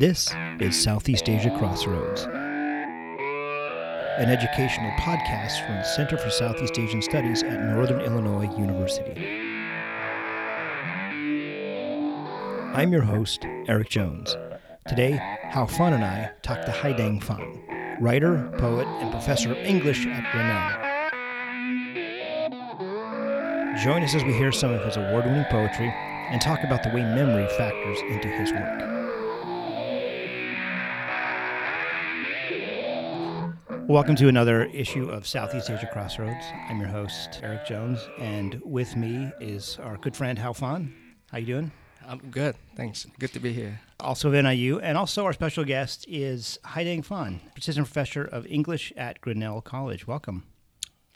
This 0.00 0.32
is 0.60 0.82
Southeast 0.82 1.28
Asia 1.28 1.54
Crossroads, 1.58 2.22
an 2.22 2.30
educational 4.30 4.90
podcast 4.92 5.62
from 5.66 5.74
the 5.74 5.82
Center 5.82 6.16
for 6.16 6.30
Southeast 6.30 6.78
Asian 6.78 7.02
Studies 7.02 7.42
at 7.42 7.74
Northern 7.74 8.00
Illinois 8.00 8.50
University. 8.56 9.12
I'm 12.72 12.90
your 12.90 13.02
host, 13.02 13.44
Eric 13.68 13.90
Jones. 13.90 14.38
Today, 14.88 15.20
Hao 15.50 15.66
Phan 15.66 15.92
and 15.92 16.02
I 16.02 16.30
talk 16.40 16.64
to 16.64 16.72
Hai-Dang 16.72 17.20
Phan, 17.20 17.60
writer, 18.00 18.50
poet, 18.56 18.86
and 19.02 19.10
professor 19.10 19.52
of 19.52 19.58
English 19.58 20.06
at 20.06 20.32
Grinnell. 20.32 20.70
Join 23.84 24.02
us 24.02 24.14
as 24.14 24.24
we 24.24 24.32
hear 24.32 24.50
some 24.50 24.72
of 24.72 24.82
his 24.82 24.96
award 24.96 25.26
winning 25.26 25.44
poetry 25.50 25.92
and 26.30 26.40
talk 26.40 26.64
about 26.64 26.82
the 26.84 26.88
way 26.88 27.02
memory 27.02 27.46
factors 27.58 27.98
into 28.08 28.28
his 28.28 28.50
work. 28.50 28.99
Welcome 33.90 34.14
to 34.14 34.28
another 34.28 34.66
issue 34.66 35.10
of 35.10 35.26
Southeast 35.26 35.68
Asia 35.68 35.88
Crossroads. 35.92 36.44
I'm 36.68 36.78
your 36.78 36.88
host, 36.88 37.40
Eric 37.42 37.66
Jones, 37.66 37.98
and 38.20 38.62
with 38.64 38.94
me 38.94 39.32
is 39.40 39.80
our 39.82 39.96
good 39.96 40.14
friend 40.14 40.38
Hao 40.38 40.52
Phan. 40.52 40.94
How 41.32 41.38
you 41.38 41.46
doing? 41.46 41.72
I'm 42.06 42.18
good. 42.30 42.54
Thanks. 42.76 43.08
Good 43.18 43.32
to 43.32 43.40
be 43.40 43.52
here. 43.52 43.80
Also 43.98 44.32
of 44.32 44.44
NIU, 44.44 44.78
and 44.78 44.96
also 44.96 45.24
our 45.24 45.32
special 45.32 45.64
guest 45.64 46.06
is 46.06 46.56
Hai-Dang 46.64 47.02
Phan, 47.02 47.40
assistant 47.58 47.84
professor 47.88 48.22
of 48.22 48.46
English 48.46 48.92
at 48.96 49.20
Grinnell 49.20 49.60
College. 49.60 50.06
Welcome. 50.06 50.44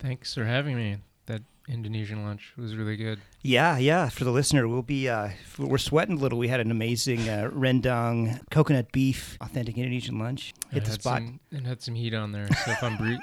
Thanks 0.01 0.35
for 0.35 0.45
having 0.45 0.75
me. 0.75 0.97
That 1.27 1.43
Indonesian 1.69 2.25
lunch 2.25 2.53
was 2.57 2.77
really 2.77 2.97
good. 2.97 3.21
Yeah, 3.43 3.79
yeah. 3.79 4.09
For 4.09 4.25
the 4.25 4.31
listener, 4.31 4.69
we'll 4.69 4.83
be 4.83 5.09
uh, 5.09 5.31
we're 5.59 5.79
sweating 5.79 6.19
a 6.19 6.21
little. 6.21 6.39
We 6.39 6.49
had 6.49 6.61
an 6.61 6.71
amazing 6.71 7.29
uh, 7.29 7.51
rendang, 7.53 8.41
coconut 8.51 8.93
beef, 8.93 9.39
authentic 9.41 9.77
Indonesian 9.79 10.19
lunch. 10.19 10.53
Hit 10.71 10.83
it 10.83 10.87
the 10.87 10.93
spot. 10.93 11.19
Some, 11.19 11.41
it 11.51 11.65
had 11.65 11.83
some 11.83 11.95
heat 11.95 12.15
on 12.15 12.33
there, 12.33 12.49
so 12.49 12.71
if 12.71 12.83
I'm, 12.83 12.97
bre- 12.97 13.23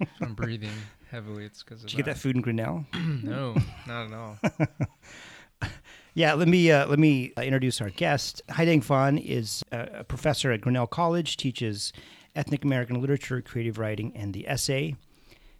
if 0.00 0.08
I'm 0.22 0.34
breathing 0.34 0.70
heavily, 1.10 1.44
it's 1.44 1.62
because 1.62 1.82
of 1.82 1.88
Did 1.88 1.92
you 1.92 2.04
get 2.04 2.06
that 2.06 2.18
food 2.18 2.36
in 2.36 2.42
Grinnell? 2.42 2.86
no, 2.94 3.54
not 3.86 4.06
at 4.06 4.12
all. 4.12 4.38
Yeah, 6.16 6.34
let 6.34 6.46
me 6.46 6.70
uh, 6.70 6.86
let 6.86 7.00
me 7.00 7.32
uh, 7.36 7.42
introduce 7.42 7.80
our 7.80 7.90
guest. 7.90 8.40
Hai-Dang 8.48 8.82
Phan 8.82 9.18
is 9.18 9.64
a, 9.72 9.88
a 9.98 10.04
professor 10.04 10.52
at 10.52 10.60
Grinnell 10.60 10.86
College, 10.86 11.36
teaches 11.36 11.92
ethnic 12.36 12.64
American 12.64 13.00
literature, 13.00 13.42
creative 13.42 13.78
writing, 13.78 14.12
and 14.14 14.32
the 14.32 14.48
essay. 14.48 14.94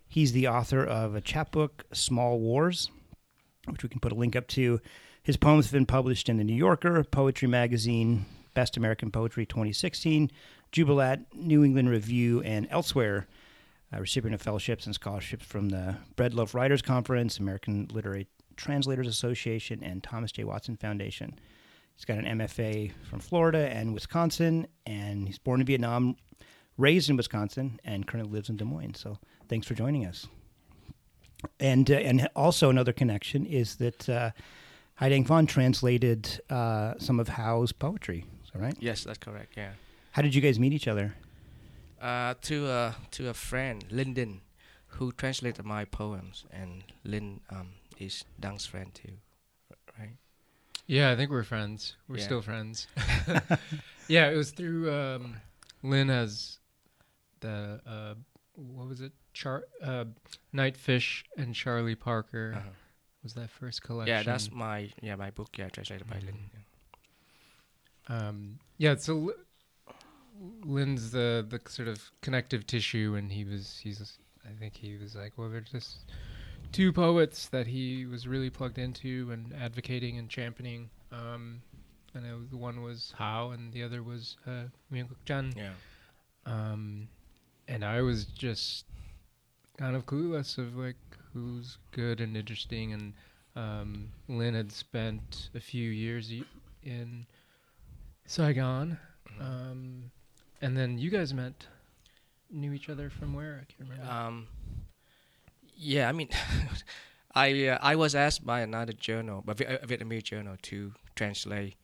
He's 0.08 0.33
the 0.33 0.48
author 0.48 0.84
of 0.84 1.14
a 1.14 1.20
chapbook, 1.20 1.84
Small 1.92 2.38
Wars, 2.38 2.91
which 3.66 3.83
we 3.83 3.88
can 3.88 4.00
put 4.00 4.12
a 4.12 4.16
link 4.16 4.36
up 4.36 4.47
to. 4.48 4.80
His 5.22 5.36
poems 5.36 5.66
have 5.66 5.72
been 5.72 5.86
published 5.86 6.28
in 6.28 6.36
the 6.36 6.44
New 6.44 6.55
Yorker, 6.55 7.02
Poetry 7.05 7.48
Magazine, 7.48 8.27
Best 8.55 8.77
American 8.77 9.10
Poetry 9.10 9.47
2016, 9.47 10.30
Jubilat, 10.72 11.25
New 11.34 11.64
England 11.64 11.91
Review, 11.91 12.42
and 12.42 12.69
elsewhere. 12.70 13.27
A 13.92 14.00
recipient 14.00 14.34
of 14.34 14.42
fellowships 14.42 14.86
and 14.86 14.94
scholarships 14.94 15.44
from 15.47 15.69
the 15.69 15.97
Breadloaf 16.16 16.52
Writers 16.52 16.82
Conference, 16.82 17.38
American 17.38 17.88
Literary 17.92 18.27
Translators 18.56 19.06
Association, 19.06 19.82
and 19.82 20.02
Thomas 20.02 20.32
J. 20.32 20.44
Watson 20.44 20.77
Foundation. 20.77 21.38
He's 21.94 22.05
got 22.05 22.19
an 22.19 22.38
MFA 22.38 22.92
from 23.08 23.20
Florida 23.20 23.69
and 23.72 23.94
Wisconsin, 23.94 24.66
and 24.84 25.28
he's 25.28 25.38
born 25.38 25.60
in 25.60 25.66
Vietnam, 25.66 26.16
raised 26.77 27.08
in 27.11 27.17
Wisconsin, 27.17 27.78
and 27.84 28.06
currently 28.06 28.33
lives 28.33 28.48
in 28.48 28.56
Des 28.56 28.64
Moines. 28.64 28.94
So 28.98 29.19
thanks 29.48 29.67
for 29.67 29.75
joining 29.75 30.05
us. 30.06 30.27
And 31.61 31.91
uh, 31.91 31.94
and 31.94 32.28
also 32.34 32.70
another 32.70 32.92
connection 32.92 33.44
is 33.47 33.77
that 33.77 34.08
uh, 34.08 34.31
Hai-Dang 34.94 35.25
Phan 35.25 35.47
translated 35.47 36.41
uh, 36.50 36.94
some 36.98 37.20
of 37.20 37.28
Hao's 37.28 37.72
poetry. 37.72 38.25
Is 38.44 38.50
that 38.53 38.61
right? 38.62 38.77
Yes, 38.81 39.05
that's 39.05 39.19
correct. 39.19 39.54
Yeah. 39.56 39.72
How 40.12 40.22
did 40.22 40.34
you 40.34 40.41
guys 40.41 40.59
meet 40.59 40.72
each 40.72 40.88
other? 40.88 41.15
Uh, 42.00 42.34
to 42.43 42.66
a 42.69 42.97
to 43.12 43.28
a 43.28 43.34
friend, 43.34 43.84
Linh 43.91 44.15
Dinh, 44.15 44.41
who 44.87 45.12
translated 45.12 45.65
my 45.65 45.84
poems, 45.84 46.44
and 46.50 46.82
Linh 47.04 47.41
um, 47.50 47.69
is 47.99 48.25
Dang's 48.41 48.66
friend 48.66 48.94
too, 48.94 49.12
right? 49.99 50.16
Yeah, 50.87 51.10
I 51.10 51.16
think 51.16 51.31
we're 51.31 51.44
friends. 51.44 51.97
We're 52.09 52.19
Yeah. 52.19 52.25
still 52.25 52.43
friends. 52.43 52.87
yeah, 54.09 54.31
it 54.31 54.37
was 54.37 54.50
through 54.50 54.93
um, 54.93 55.37
Linh 55.82 56.09
has 56.09 56.59
the 57.44 57.81
uh, 57.87 58.15
what 58.56 58.88
was 58.88 59.00
it? 59.00 59.12
Char 59.32 59.65
uh, 59.82 60.05
Nightfish 60.53 61.25
and 61.37 61.55
Charlie 61.55 61.94
Parker 61.97 62.55
Uh-huh. 62.56 62.71
was 63.22 63.34
that 63.34 63.50
first 63.50 63.82
collection. 63.82 64.15
Yeah, 64.16 64.22
that's 64.22 64.50
my 64.50 64.91
yeah 65.03 65.16
my 65.16 65.31
book. 65.31 65.50
Yeah, 65.59 65.69
translated 65.69 66.06
by 66.09 66.19
Linh. 66.21 66.38
Mhm. 66.38 66.50
yeah. 68.09 68.16
Um, 68.28 68.59
yeah, 68.78 68.97
so 68.97 69.12
L- 69.88 69.94
Linh's 70.66 71.10
the 71.10 71.44
the 71.49 71.60
sort 71.71 71.88
of 71.88 72.10
connective 72.21 72.66
tissue, 72.66 73.15
and 73.19 73.32
he 73.32 73.44
was 73.44 73.78
he's 73.82 74.19
I 74.44 74.53
think 74.59 74.76
he 74.76 74.97
was 74.97 75.15
like, 75.16 75.32
well, 75.37 75.49
they're 75.49 75.61
just 75.62 75.97
two 76.72 76.93
poets 76.93 77.49
that 77.49 77.66
he 77.66 78.05
was 78.06 78.26
really 78.26 78.50
plugged 78.50 78.78
into 78.78 79.31
and 79.32 79.53
advocating 79.55 80.19
and 80.19 80.28
championing. 80.28 80.91
Um, 81.12 81.62
and 82.15 82.26
it 82.26 82.56
one 82.56 82.82
was 82.82 83.12
Hao, 83.16 83.50
and 83.50 83.72
the 83.72 83.82
other 83.82 84.03
was 84.03 84.37
uh, 84.47 84.65
Nguyen 84.93 85.09
Quoc 85.09 85.25
Chanh. 85.26 85.56
Yeah. 85.56 85.72
Um, 86.47 87.09
and 87.69 87.84
I 87.84 88.00
was 88.02 88.25
just 88.26 88.84
kind 89.78 89.97
of 89.97 90.06
clueless 90.06 90.58
of 90.58 90.76
like 90.76 90.97
who's 91.32 91.78
good 91.92 92.20
and 92.20 92.36
interesting. 92.36 92.92
And 92.92 93.12
um, 93.56 94.10
Linh 94.28 94.54
had 94.54 94.72
spent 94.72 95.48
a 95.54 95.60
few 95.60 95.91
years 95.91 96.32
in 96.82 97.26
Saigon, 98.26 98.98
Mhm. 99.28 99.41
um, 99.41 100.10
and 100.60 100.76
then 100.76 100.98
you 100.98 101.10
guys 101.10 101.32
met, 101.34 101.66
knew 102.50 102.72
each 102.72 102.88
other 102.88 103.10
from 103.10 103.34
where? 103.34 103.60
I 103.62 103.64
can't 103.72 103.88
remember. 103.91 104.10
Um, 104.12 104.48
yeah, 105.76 106.08
I 106.08 106.12
mean, 106.12 106.28
I 107.34 107.66
uh, 107.69 107.78
I 107.82 107.96
was 107.96 108.14
asked 108.14 108.44
by 108.46 108.60
another 108.60 108.92
journal, 108.92 109.42
a 109.48 109.54
Vietnamese 109.54 110.22
journal, 110.25 110.56
to 110.62 110.92
translate 111.16 111.75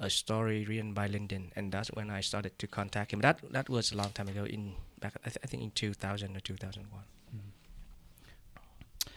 a 0.00 0.08
story 0.08 0.64
written 0.64 0.94
by 0.94 1.06
Linh 1.06 1.28
Dinh, 1.28 1.50
and 1.54 1.70
that's 1.70 1.88
when 1.88 2.10
I 2.10 2.22
started 2.22 2.58
to 2.58 2.66
contact 2.66 3.12
him. 3.12 3.20
That 3.20 3.40
that 3.52 3.68
was 3.68 3.92
a 3.92 3.96
long 3.96 4.10
time 4.12 4.28
ago, 4.28 4.44
in 4.44 4.74
back 4.98 5.14
I, 5.24 5.28
th- 5.28 5.38
I 5.44 5.46
think 5.46 5.62
in 5.62 5.70
2000 5.70 6.36
or 6.36 6.40
2001. 6.40 7.02
Mm-hmm. 7.36 9.10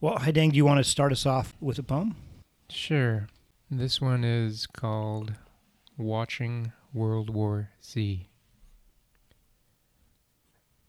Well, 0.00 0.18
Hai-Dang, 0.18 0.50
do 0.50 0.56
you 0.56 0.64
want 0.64 0.84
to 0.84 0.90
start 0.90 1.12
us 1.12 1.24
off 1.24 1.54
with 1.60 1.78
a 1.78 1.82
poem? 1.82 2.16
Sure. 2.68 3.28
This 3.70 4.00
one 4.00 4.24
is 4.24 4.66
called 4.66 5.34
Watching 5.96 6.72
World 6.92 7.30
War 7.30 7.70
Z. 7.82 8.28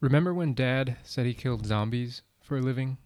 Remember 0.01 0.33
when 0.33 0.53
Dad 0.53 0.97
said 1.03 1.25
he 1.25 1.33
killed 1.33 1.65
zombies 1.65 2.23
for 2.41 2.57
a 2.57 2.61
living? 2.61 2.97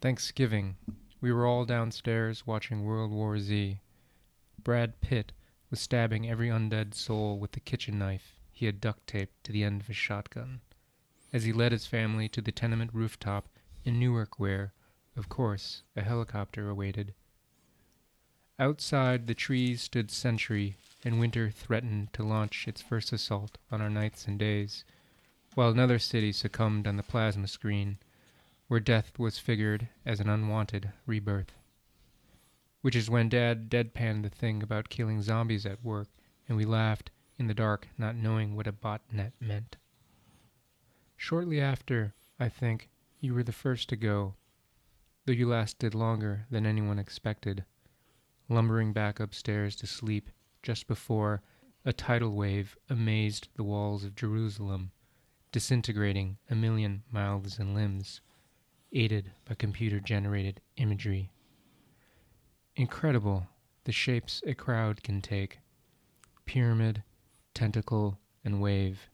Thanksgiving, 0.00 0.76
we 1.20 1.32
were 1.32 1.46
all 1.46 1.64
downstairs 1.64 2.46
watching 2.46 2.84
World 2.84 3.10
War 3.10 3.38
Z. 3.38 3.80
Brad 4.66 5.00
Pitt 5.00 5.30
was 5.70 5.78
stabbing 5.78 6.28
every 6.28 6.48
undead 6.48 6.92
soul 6.92 7.38
with 7.38 7.52
the 7.52 7.60
kitchen 7.60 8.00
knife 8.00 8.34
he 8.50 8.66
had 8.66 8.80
duct 8.80 9.06
taped 9.06 9.44
to 9.44 9.52
the 9.52 9.62
end 9.62 9.80
of 9.80 9.86
his 9.86 9.96
shotgun 9.96 10.60
as 11.32 11.44
he 11.44 11.52
led 11.52 11.70
his 11.70 11.86
family 11.86 12.28
to 12.30 12.40
the 12.40 12.50
tenement 12.50 12.92
rooftop 12.92 13.48
in 13.84 14.00
Newark 14.00 14.40
where, 14.40 14.72
of 15.14 15.28
course, 15.28 15.84
a 15.94 16.02
helicopter 16.02 16.68
awaited. 16.68 17.14
Outside, 18.58 19.28
the 19.28 19.36
trees 19.36 19.82
stood 19.82 20.10
sentry, 20.10 20.74
and 21.04 21.20
winter 21.20 21.48
threatened 21.48 22.12
to 22.14 22.24
launch 22.24 22.66
its 22.66 22.82
first 22.82 23.12
assault 23.12 23.58
on 23.70 23.80
our 23.80 23.88
nights 23.88 24.26
and 24.26 24.36
days, 24.36 24.84
while 25.54 25.70
another 25.70 26.00
city 26.00 26.32
succumbed 26.32 26.88
on 26.88 26.96
the 26.96 27.04
plasma 27.04 27.46
screen, 27.46 27.98
where 28.66 28.80
death 28.80 29.16
was 29.16 29.38
figured 29.38 29.86
as 30.04 30.18
an 30.18 30.28
unwanted 30.28 30.90
rebirth. 31.06 31.52
Which 32.86 32.94
is 32.94 33.10
when 33.10 33.28
Dad 33.28 33.68
deadpanned 33.68 34.22
the 34.22 34.30
thing 34.30 34.62
about 34.62 34.90
killing 34.90 35.20
zombies 35.20 35.66
at 35.66 35.82
work, 35.82 36.06
and 36.48 36.56
we 36.56 36.64
laughed 36.64 37.10
in 37.36 37.48
the 37.48 37.52
dark, 37.52 37.88
not 37.98 38.14
knowing 38.14 38.54
what 38.54 38.68
a 38.68 38.72
botnet 38.72 39.32
meant. 39.40 39.76
Shortly 41.16 41.60
after, 41.60 42.14
I 42.38 42.48
think, 42.48 42.88
you 43.18 43.34
were 43.34 43.42
the 43.42 43.50
first 43.50 43.88
to 43.88 43.96
go, 43.96 44.36
though 45.24 45.32
you 45.32 45.48
lasted 45.48 45.96
longer 45.96 46.46
than 46.48 46.64
anyone 46.64 47.00
expected, 47.00 47.64
lumbering 48.48 48.92
back 48.92 49.18
upstairs 49.18 49.74
to 49.78 49.88
sleep 49.88 50.30
just 50.62 50.86
before 50.86 51.42
a 51.84 51.92
tidal 51.92 52.36
wave 52.36 52.76
amazed 52.88 53.48
the 53.56 53.64
walls 53.64 54.04
of 54.04 54.14
Jerusalem, 54.14 54.92
disintegrating 55.50 56.38
a 56.48 56.54
million 56.54 57.02
mouths 57.10 57.58
and 57.58 57.74
limbs, 57.74 58.20
aided 58.92 59.32
by 59.44 59.56
computer 59.56 59.98
generated 59.98 60.60
imagery. 60.76 61.32
Incredible 62.78 63.46
the 63.84 63.92
shapes 63.92 64.42
a 64.46 64.52
crowd 64.54 65.02
can 65.02 65.22
take 65.22 65.60
pyramid, 66.44 67.02
tentacle, 67.54 68.18
and 68.44 68.60
wave. 68.60 69.08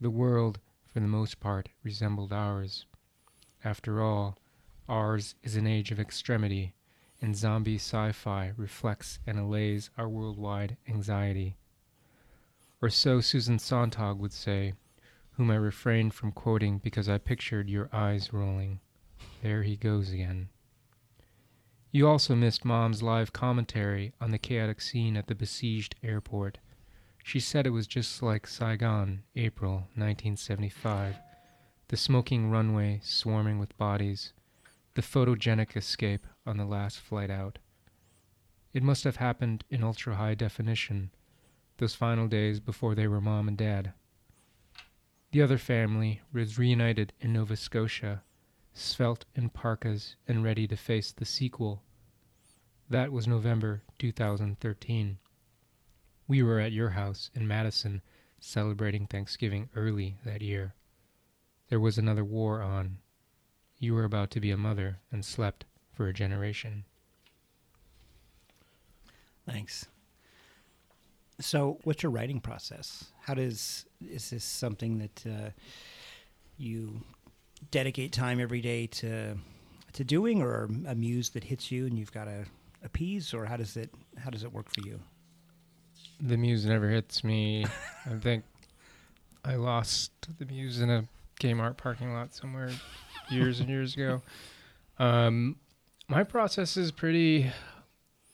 The 0.00 0.08
world, 0.08 0.58
for 0.86 1.00
the 1.00 1.06
most 1.06 1.38
part, 1.38 1.68
resembled 1.82 2.32
ours. 2.32 2.86
After 3.62 4.02
all, 4.02 4.38
ours 4.88 5.34
is 5.42 5.54
an 5.54 5.66
age 5.66 5.90
of 5.90 6.00
extremity, 6.00 6.72
and 7.20 7.36
zombie 7.36 7.76
sci 7.76 8.12
fi 8.12 8.52
reflects 8.56 9.18
and 9.26 9.38
allays 9.38 9.90
our 9.98 10.08
worldwide 10.08 10.78
anxiety. 10.88 11.58
Or 12.80 12.88
so 12.88 13.20
Susan 13.20 13.58
Sontag 13.58 14.16
would 14.16 14.32
say, 14.32 14.72
whom 15.32 15.50
I 15.50 15.56
refrained 15.56 16.14
from 16.14 16.32
quoting 16.32 16.78
because 16.78 17.06
I 17.06 17.18
pictured 17.18 17.68
your 17.68 17.90
eyes 17.92 18.32
rolling. 18.32 18.80
There 19.42 19.62
he 19.62 19.76
goes 19.76 20.10
again. 20.10 20.48
You 21.90 22.06
also 22.06 22.34
missed 22.34 22.66
Mom's 22.66 23.02
live 23.02 23.32
commentary 23.32 24.12
on 24.20 24.30
the 24.30 24.38
chaotic 24.38 24.82
scene 24.82 25.16
at 25.16 25.26
the 25.26 25.34
besieged 25.34 25.94
airport. 26.02 26.58
She 27.24 27.40
said 27.40 27.66
it 27.66 27.70
was 27.70 27.86
just 27.86 28.22
like 28.22 28.46
Saigon, 28.46 29.22
April 29.34 29.88
1975. 29.94 31.16
The 31.88 31.96
smoking 31.96 32.50
runway 32.50 33.00
swarming 33.02 33.58
with 33.58 33.76
bodies. 33.78 34.34
The 34.94 35.02
photogenic 35.02 35.76
escape 35.76 36.26
on 36.44 36.58
the 36.58 36.66
last 36.66 36.98
flight 37.00 37.30
out. 37.30 37.58
It 38.74 38.82
must 38.82 39.04
have 39.04 39.16
happened 39.16 39.64
in 39.70 39.82
ultra 39.82 40.16
high 40.16 40.34
definition, 40.34 41.10
those 41.78 41.94
final 41.94 42.28
days 42.28 42.60
before 42.60 42.94
they 42.94 43.08
were 43.08 43.20
mom 43.20 43.48
and 43.48 43.56
dad. 43.56 43.94
The 45.32 45.40
other 45.40 45.58
family 45.58 46.20
was 46.34 46.58
reunited 46.58 47.14
in 47.20 47.32
Nova 47.32 47.56
Scotia, 47.56 48.22
svelte 48.72 49.24
in 49.34 49.50
parkas 49.50 50.16
and 50.26 50.44
ready 50.44 50.66
to 50.68 50.76
face 50.76 51.12
the 51.12 51.24
sequel. 51.24 51.82
That 52.90 53.12
was 53.12 53.26
November 53.26 53.82
2013. 53.98 55.18
We 56.26 56.42
were 56.42 56.60
at 56.60 56.72
your 56.72 56.90
house 56.90 57.30
in 57.34 57.48
Madison 57.48 58.02
celebrating 58.40 59.06
Thanksgiving 59.06 59.68
early 59.74 60.16
that 60.24 60.42
year. 60.42 60.74
There 61.68 61.80
was 61.80 61.98
another 61.98 62.24
war 62.24 62.62
on. 62.62 62.98
You 63.78 63.94
were 63.94 64.04
about 64.04 64.30
to 64.32 64.40
be 64.40 64.50
a 64.50 64.56
mother 64.56 64.98
and 65.10 65.24
slept 65.24 65.64
for 65.92 66.08
a 66.08 66.14
generation. 66.14 66.84
Thanks. 69.46 69.86
So, 71.40 71.78
what's 71.84 72.02
your 72.02 72.10
writing 72.10 72.40
process? 72.40 73.12
How 73.20 73.34
does 73.34 73.86
is 74.00 74.30
this 74.30 74.44
something 74.44 74.98
that 74.98 75.24
uh, 75.26 75.50
you 76.56 77.02
dedicate 77.70 78.12
time 78.12 78.40
every 78.40 78.60
day 78.60 78.86
to 78.86 79.36
to 79.94 80.04
doing, 80.04 80.42
or 80.42 80.68
a 80.86 80.94
muse 80.94 81.30
that 81.30 81.44
hits 81.44 81.70
you 81.72 81.86
and 81.86 81.98
you've 81.98 82.12
got 82.12 82.24
to 82.24 82.44
appease, 82.84 83.32
or 83.34 83.46
how 83.46 83.56
does 83.56 83.76
it 83.76 83.90
how 84.18 84.30
does 84.30 84.44
it 84.44 84.52
work 84.52 84.68
for 84.68 84.86
you? 84.86 85.00
The 86.20 86.36
muse 86.36 86.66
never 86.66 86.88
hits 86.88 87.22
me. 87.24 87.64
I 88.06 88.14
think 88.20 88.44
I 89.44 89.54
lost 89.54 90.12
the 90.38 90.46
muse 90.46 90.80
in 90.80 90.90
a 90.90 91.04
Kmart 91.40 91.76
parking 91.76 92.12
lot 92.12 92.34
somewhere 92.34 92.70
years 93.30 93.60
and 93.60 93.68
years 93.68 93.94
ago. 93.94 94.22
Um, 94.98 95.56
my 96.08 96.24
process 96.24 96.76
is 96.76 96.90
pretty 96.90 97.52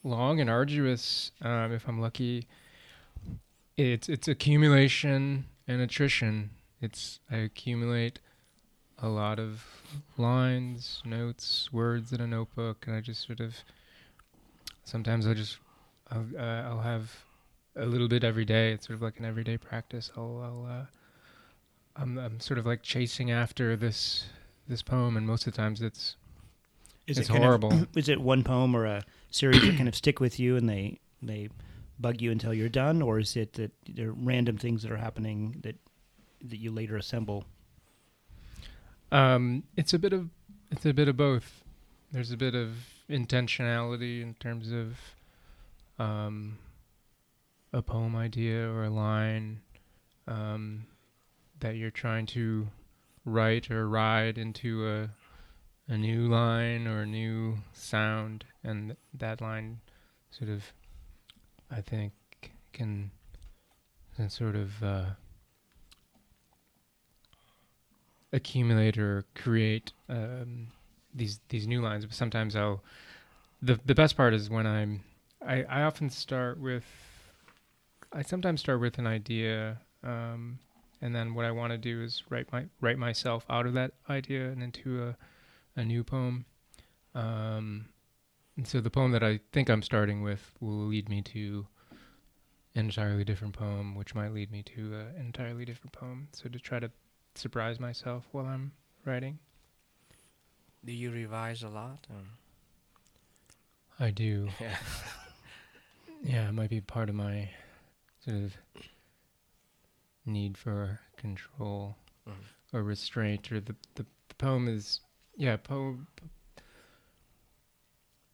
long 0.02 0.40
and 0.40 0.48
arduous. 0.48 1.30
Um, 1.42 1.72
if 1.72 1.86
I'm 1.88 2.00
lucky, 2.00 2.46
it's 3.76 4.08
it's 4.08 4.28
accumulation 4.28 5.46
and 5.68 5.80
attrition. 5.80 6.50
It's 6.80 7.20
I 7.30 7.36
accumulate 7.36 8.20
a 8.98 9.08
lot 9.08 9.38
of 9.38 9.64
lines, 10.16 11.02
notes, 11.04 11.70
words 11.72 12.12
in 12.12 12.20
a 12.20 12.26
notebook, 12.26 12.86
and 12.86 12.96
I 12.96 13.00
just 13.00 13.26
sort 13.26 13.40
of 13.40 13.54
sometimes 14.84 15.26
I 15.26 15.34
just 15.34 15.58
I'll, 16.10 16.26
uh, 16.38 16.62
I'll 16.62 16.80
have 16.80 17.24
a 17.76 17.86
little 17.86 18.08
bit 18.08 18.24
every 18.24 18.44
day. 18.44 18.72
It's 18.72 18.86
sort 18.86 18.96
of 18.96 19.02
like 19.02 19.18
an 19.18 19.24
everyday 19.24 19.56
practice. 19.56 20.10
I'll, 20.16 20.40
I'll 20.42 20.70
uh, 20.70 20.84
I'm 21.96 22.18
I'm 22.18 22.40
sort 22.40 22.58
of 22.58 22.66
like 22.66 22.82
chasing 22.82 23.30
after 23.30 23.76
this 23.76 24.26
this 24.68 24.82
poem, 24.82 25.16
and 25.16 25.26
most 25.26 25.46
of 25.46 25.52
the 25.52 25.56
times 25.56 25.82
it's 25.82 26.16
Is 27.06 27.18
It's 27.18 27.28
it 27.28 27.36
horrible. 27.36 27.72
Of, 27.72 27.88
is 27.96 28.08
it 28.08 28.20
one 28.20 28.44
poem 28.44 28.74
or 28.74 28.86
a 28.86 29.04
series 29.30 29.62
that 29.62 29.76
kind 29.76 29.88
of 29.88 29.94
stick 29.94 30.20
with 30.20 30.38
you 30.38 30.56
and 30.56 30.68
they 30.68 30.98
they 31.22 31.48
bug 31.98 32.20
you 32.20 32.30
until 32.30 32.52
you're 32.54 32.68
done, 32.68 33.02
or 33.02 33.18
is 33.18 33.36
it 33.36 33.54
that 33.54 33.72
there 33.88 34.08
are 34.08 34.12
random 34.12 34.56
things 34.58 34.82
that 34.82 34.92
are 34.92 34.96
happening 34.96 35.56
that 35.62 35.76
that 36.42 36.58
you 36.58 36.70
later 36.70 36.96
assemble? 36.96 37.44
Um, 39.14 39.62
it's 39.76 39.94
a 39.94 39.98
bit 40.00 40.12
of 40.12 40.28
it's 40.72 40.84
a 40.84 40.92
bit 40.92 41.06
of 41.06 41.16
both. 41.16 41.62
There's 42.10 42.32
a 42.32 42.36
bit 42.36 42.56
of 42.56 42.70
intentionality 43.08 44.20
in 44.20 44.34
terms 44.34 44.72
of 44.72 46.04
um, 46.04 46.58
a 47.72 47.80
poem 47.80 48.16
idea 48.16 48.68
or 48.68 48.84
a 48.84 48.90
line 48.90 49.60
um, 50.26 50.86
that 51.60 51.76
you're 51.76 51.92
trying 51.92 52.26
to 52.26 52.66
write 53.24 53.70
or 53.70 53.88
ride 53.88 54.36
into 54.36 54.88
a 54.88 55.10
a 55.86 55.96
new 55.96 56.26
line 56.26 56.88
or 56.88 57.02
a 57.02 57.06
new 57.06 57.58
sound, 57.72 58.44
and 58.64 58.96
that 59.12 59.40
line 59.40 59.80
sort 60.32 60.50
of, 60.50 60.64
I 61.70 61.82
think, 61.82 62.12
can, 62.72 63.12
can 64.16 64.28
sort 64.28 64.56
of. 64.56 64.82
Uh, 64.82 65.04
accumulate 68.34 68.98
or 68.98 69.24
create 69.34 69.92
um, 70.08 70.66
these 71.14 71.40
these 71.48 71.66
new 71.66 71.80
lines. 71.80 72.04
But 72.04 72.14
sometimes 72.14 72.56
I'll 72.56 72.82
the 73.62 73.78
the 73.86 73.94
best 73.94 74.16
part 74.16 74.34
is 74.34 74.50
when 74.50 74.66
I'm 74.66 75.02
I, 75.46 75.62
I 75.64 75.82
often 75.82 76.10
start 76.10 76.58
with 76.58 76.84
I 78.12 78.22
sometimes 78.22 78.60
start 78.60 78.80
with 78.80 78.98
an 78.98 79.06
idea 79.06 79.78
um, 80.02 80.58
and 81.00 81.14
then 81.14 81.34
what 81.34 81.44
I 81.44 81.50
want 81.50 81.72
to 81.72 81.78
do 81.78 82.02
is 82.02 82.22
write 82.28 82.52
my 82.52 82.66
write 82.80 82.98
myself 82.98 83.46
out 83.48 83.66
of 83.66 83.72
that 83.74 83.92
idea 84.10 84.50
and 84.50 84.62
into 84.62 85.02
a 85.02 85.16
a 85.76 85.84
new 85.84 86.04
poem. 86.04 86.44
Um, 87.14 87.86
and 88.56 88.66
so 88.66 88.80
the 88.80 88.90
poem 88.90 89.12
that 89.12 89.24
I 89.24 89.40
think 89.52 89.68
I'm 89.68 89.82
starting 89.82 90.22
with 90.22 90.52
will 90.60 90.86
lead 90.86 91.08
me 91.08 91.22
to 91.22 91.66
an 92.74 92.86
entirely 92.86 93.24
different 93.24 93.54
poem, 93.54 93.94
which 93.94 94.14
might 94.14 94.32
lead 94.32 94.50
me 94.50 94.62
to 94.62 94.94
an 94.94 95.14
entirely 95.18 95.64
different 95.64 95.92
poem. 95.92 96.28
So 96.32 96.48
to 96.48 96.58
try 96.58 96.78
to 96.78 96.90
surprise 97.34 97.78
myself 97.80 98.24
while 98.32 98.46
I'm 98.46 98.72
writing. 99.04 99.38
Do 100.84 100.92
you 100.92 101.10
revise 101.10 101.62
a 101.62 101.68
lot? 101.68 102.06
Or? 102.10 104.04
I 104.06 104.10
do. 104.10 104.48
Yeah. 104.60 104.76
Yeah, 106.22 106.48
it 106.48 106.52
might 106.52 106.70
be 106.70 106.80
part 106.80 107.10
of 107.10 107.14
my 107.14 107.50
sort 108.24 108.36
of 108.36 108.54
need 110.24 110.56
for 110.56 110.98
control 111.18 111.96
Mhm. 112.26 112.32
or 112.72 112.82
restraint. 112.82 113.52
Or 113.52 113.60
the, 113.60 113.76
the, 113.94 114.06
the 114.28 114.34
poem 114.36 114.66
is, 114.68 115.00
yeah, 115.36 115.56
poem. 115.58 116.06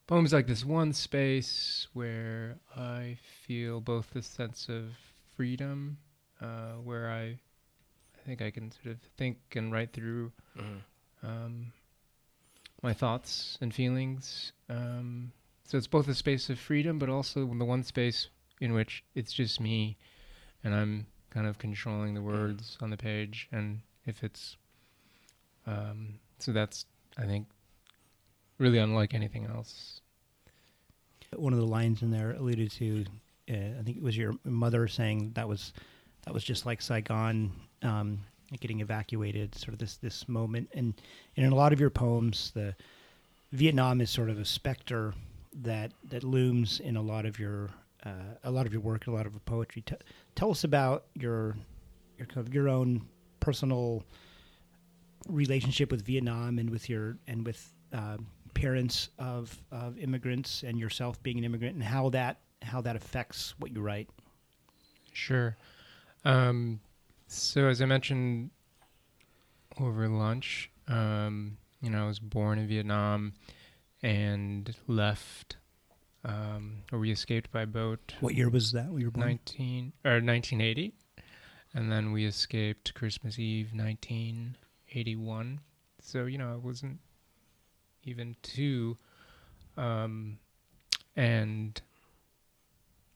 Poem 0.07 0.25
is 0.25 0.33
like 0.33 0.47
this 0.47 0.64
one 0.64 0.92
space 0.92 1.88
where 1.92 2.59
I 2.76 3.19
feel 3.45 3.80
both 3.80 4.11
the 4.11 4.23
sense 4.23 4.69
of 4.69 4.85
freedom, 5.37 5.99
uh, 6.40 6.75
where 6.75 7.11
I, 7.11 7.38
I 8.21 8.27
think 8.27 8.43
I 8.43 8.50
can 8.50 8.71
sort 8.71 8.87
of 8.95 9.00
think 9.17 9.39
and 9.57 9.73
write 9.73 9.93
through 9.93 10.33
Mhm. 10.57 10.83
um, 11.23 11.73
my 12.83 12.93
thoughts 12.93 13.59
and 13.61 13.75
feelings. 13.75 14.53
Um, 14.69 15.33
so 15.65 15.79
it's 15.79 15.87
both 15.87 16.09
a 16.09 16.15
space 16.15 16.50
of 16.50 16.59
freedom, 16.59 16.99
but 16.99 17.09
also 17.09 17.47
the 17.47 17.65
one 17.65 17.83
space 17.83 18.29
in 18.61 18.73
which 18.73 19.05
it's 19.15 19.33
just 19.33 19.61
me, 19.61 19.97
and 20.65 20.75
I'm 20.75 21.07
kind 21.31 21.47
of 21.47 21.59
controlling 21.59 22.15
the 22.15 22.23
words 22.23 22.77
on 22.81 22.91
the 22.91 22.97
page. 22.97 23.49
And 23.53 23.83
if 24.05 24.23
it's, 24.23 24.57
um, 25.67 26.19
so 26.39 26.53
that's 26.53 26.87
I 27.17 27.27
think 27.27 27.49
really 28.59 28.79
unlike 28.79 29.15
anything 29.15 29.47
else. 29.47 30.00
One 31.35 31.53
of 31.53 31.59
the 31.61 31.67
lines 31.67 32.03
in 32.03 32.11
there 32.11 32.33
alluded 32.33 32.71
to, 32.73 33.05
uh, 33.49 33.79
I 33.79 33.83
think 33.83 33.97
it 33.97 34.03
was 34.03 34.17
your 34.17 34.35
mother 34.45 34.89
saying 34.89 35.33
that 35.35 35.49
was 35.49 35.73
that 36.23 36.35
was 36.35 36.45
just 36.45 36.67
like 36.67 36.83
Saigon 36.83 37.53
um, 37.83 38.21
getting 38.59 38.81
evacuated, 38.81 39.55
sort 39.55 39.73
of 39.73 39.79
this 39.79 39.97
this 39.97 40.29
moment. 40.29 40.69
And, 40.75 40.95
and 41.37 41.47
in 41.47 41.53
a 41.53 41.57
lot 41.57 41.73
of 41.73 41.81
your 41.81 41.91
poems, 41.91 42.53
the 42.55 42.75
Vietnam 43.53 44.01
is 44.01 44.11
sort 44.11 44.31
of 44.31 44.39
a 44.39 44.45
specter 44.45 45.15
that 45.63 45.93
that 46.11 46.25
looms 46.25 46.81
in 46.81 46.97
a 46.97 47.03
lot 47.03 47.27
of 47.27 47.39
your 47.39 47.71
uh, 48.05 48.35
a 48.45 48.51
lot 48.51 48.67
of 48.67 48.73
your 48.73 48.83
work, 48.83 49.07
a 49.07 49.11
lot 49.11 49.27
of 49.27 49.33
your 49.33 49.41
poetry. 49.41 49.83
T- 49.83 49.97
tell 50.35 50.51
us 50.51 50.65
about 50.65 51.05
your 51.15 51.57
your 52.19 52.27
kind 52.27 52.47
of 52.47 52.55
your 52.55 52.69
own 52.69 53.03
personal 53.41 54.05
relationship 55.29 55.91
with 55.91 56.05
Vietnam 56.05 56.59
and 56.59 56.71
with 56.71 56.89
your 56.89 57.17
and 57.27 57.45
with 57.45 57.73
um, 57.93 58.27
parents 58.55 59.11
of 59.19 59.61
of 59.71 59.99
immigrants 59.99 60.63
and 60.63 60.79
yourself 60.79 61.23
being 61.23 61.39
an 61.39 61.45
immigrant 61.45 61.75
and 61.75 61.85
how 61.85 62.11
that 62.11 62.39
how 62.63 62.81
that 62.81 62.97
affects 62.97 63.55
what 63.59 63.73
you 63.73 63.81
write. 63.81 64.09
Sure. 65.13 65.57
Um, 66.25 66.81
so 67.31 67.69
as 67.69 67.81
I 67.81 67.85
mentioned 67.85 68.51
over 69.81 70.09
lunch, 70.09 70.69
um, 70.89 71.57
you 71.81 71.89
know, 71.89 72.05
I 72.05 72.07
was 72.09 72.19
born 72.19 72.59
in 72.59 72.67
Vietnam 72.67 73.35
and 74.03 74.75
left, 74.89 75.57
um, 76.25 76.79
or 76.93 76.99
we 76.99 77.13
escaped 77.13 77.53
by 77.53 77.67
boat. 77.67 78.15
What 78.19 78.35
year 78.35 78.51
was 78.51 78.73
that? 78.73 78.89
We 78.91 79.05
were 79.05 79.13
born. 79.13 79.29
19 79.29 79.93
or 80.05 80.21
1980, 80.21 80.93
and 81.75 81.93
then 81.93 82.11
we 82.11 82.27
escaped 82.27 82.95
Christmas 82.95 83.39
Eve 83.39 83.69
1981. 83.73 85.61
So 86.03 86.25
you 86.25 86.37
know, 86.37 86.53
I 86.53 86.57
wasn't 86.57 86.99
even 88.05 88.35
two, 88.43 88.99
um, 89.77 90.39
and 91.15 91.81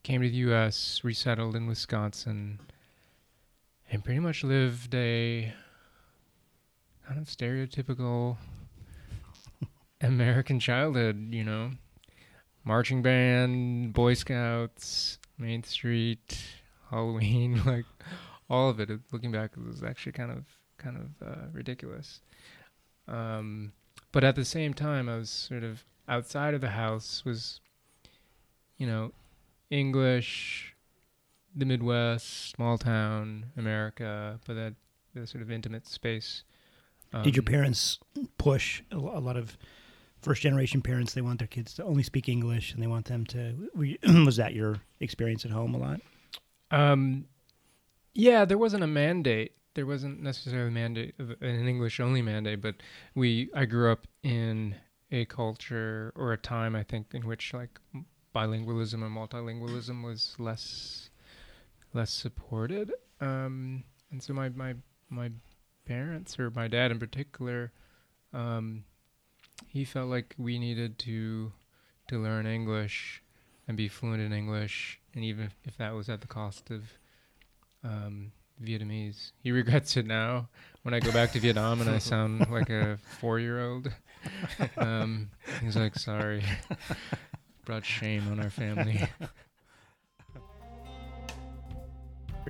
came 0.05 0.23
to 0.23 0.29
the 0.29 0.37
U.S., 0.37 1.01
resettled 1.03 1.57
in 1.57 1.67
Wisconsin, 1.67 2.61
and 3.91 4.05
pretty 4.05 4.21
much 4.21 4.45
lived 4.45 4.95
a 4.95 5.53
kind 7.07 7.21
of 7.21 7.27
stereotypical 7.27 8.37
American 10.01 10.59
childhood, 10.61 11.29
you 11.33 11.45
know. 11.45 11.71
Marching 12.65 13.03
band, 13.03 13.93
Boy 13.93 14.15
Scouts, 14.15 15.19
Main 15.39 15.63
Street, 15.63 16.39
Halloween, 16.91 17.63
like 17.67 17.85
all 18.49 18.71
of 18.71 18.81
it. 18.81 18.91
Looking 19.13 19.33
back, 19.33 19.53
it 19.57 19.67
was 19.67 19.83
actually 19.83 20.13
kind 20.13 20.31
of 20.31 20.45
kind 20.79 20.97
of 20.97 21.29
uh, 21.29 21.47
ridiculous. 21.53 22.21
Um, 23.07 23.73
but 24.13 24.25
at 24.25 24.35
the 24.35 24.45
same 24.45 24.73
time, 24.73 25.09
I 25.09 25.17
was 25.17 25.31
sort 25.31 25.63
of 25.63 25.85
outside 26.09 26.55
of 26.55 26.61
the 26.61 26.71
house. 26.71 27.23
Was 27.25 27.61
you 28.79 28.87
know 28.87 29.13
English, 29.71 30.74
the 31.55 31.65
Midwest, 31.65 32.51
small 32.51 32.79
town, 32.79 33.47
America, 33.57 34.39
but 34.47 34.55
that 34.55 34.75
the 35.15 35.27
sort 35.27 35.43
of 35.43 35.51
intimate 35.51 35.87
space. 35.87 36.45
Um, 37.13 37.23
Did 37.23 37.37
your 37.37 37.45
parents 37.45 37.99
push 38.39 38.83
a, 38.91 38.97
lot 38.97 39.37
of 39.37 39.57
first 40.21 40.43
generation 40.43 40.83
parents? 40.83 41.15
They 41.15 41.21
want 41.21 41.39
their 41.39 41.49
kids 41.49 41.75
to 41.75 41.85
only 41.85 42.03
speak 42.03 42.29
English, 42.29 42.73
and 42.73 42.83
they 42.83 42.87
want 42.87 43.07
them 43.07 43.25
to. 43.27 43.55
Was 44.25 44.37
that 44.37 44.55
your 44.55 44.81
experience 45.01 45.45
at 45.45 45.51
home 45.51 45.75
a 45.75 45.79
lot? 45.79 46.01
Um, 46.71 47.27
yeah, 48.15 48.45
there 48.45 48.59
wasn't 48.59 48.83
a 48.83 48.89
mandate. 48.89 49.53
There 49.75 49.87
wasn't 49.87 50.23
necessarily 50.23 50.69
a 50.69 50.73
mandate, 50.73 51.15
an 51.19 51.69
English 51.69 52.01
only 52.01 52.23
mandate, 52.23 52.61
but 52.61 52.77
we. 53.15 53.51
I 53.55 53.65
grew 53.65 53.91
up 53.91 54.07
in 54.23 54.75
a 55.11 55.25
culture 55.27 56.13
or 56.17 56.33
a 56.33 56.39
time, 56.39 56.75
I 56.75 56.83
think, 56.83 57.09
in 57.13 57.27
which 57.27 57.53
like 57.55 57.79
bilingualism 58.35 59.05
and 59.05 59.17
multilingualism 59.17 60.03
was 60.05 60.35
less 60.39 61.11
less 61.95 62.11
supported. 62.11 62.93
Um, 63.21 63.85
and 64.11 64.23
so 64.23 64.33
my 64.33 64.49
my 64.51 64.75
my 65.09 65.31
parents 65.87 66.39
or 66.39 66.51
my 66.51 66.69
dad 66.69 66.91
in 66.91 66.99
particular, 66.99 67.73
um, 68.33 68.85
he 69.67 69.85
felt 69.85 70.09
like 70.09 70.35
we 70.39 70.59
needed 70.59 70.99
to 71.01 71.53
to 72.09 72.23
learn 72.23 72.47
English 72.47 73.23
and 73.67 73.77
be 73.77 73.89
fluent 73.89 74.21
in 74.21 74.33
English, 74.33 75.01
and 75.15 75.25
even 75.25 75.51
if 75.65 75.77
that 75.79 75.95
was 75.95 76.09
at 76.09 76.21
the 76.21 76.27
cost 76.27 76.71
of 76.71 76.83
um, 77.83 78.33
Vietnamese. 78.63 79.33
He 79.43 79.51
regrets 79.53 79.97
it 79.97 80.07
now 80.07 80.49
when 80.83 80.95
I 80.95 81.01
go 81.01 81.13
back 81.13 81.33
to 81.33 81.41
Vietnam 81.41 81.81
and 81.81 81.91
I 81.91 81.99
sound 82.13 82.49
like 82.51 82.71
a 82.71 82.99
four 83.21 83.39
year 83.39 83.65
old. 83.65 83.91
Um, 84.77 85.31
he's 85.63 85.77
like, 85.77 85.97
sorry. 85.97 86.45
Brought 87.65 87.85
shame 87.85 88.31
on 88.31 88.41
our 88.41 88.51
family. 88.51 89.09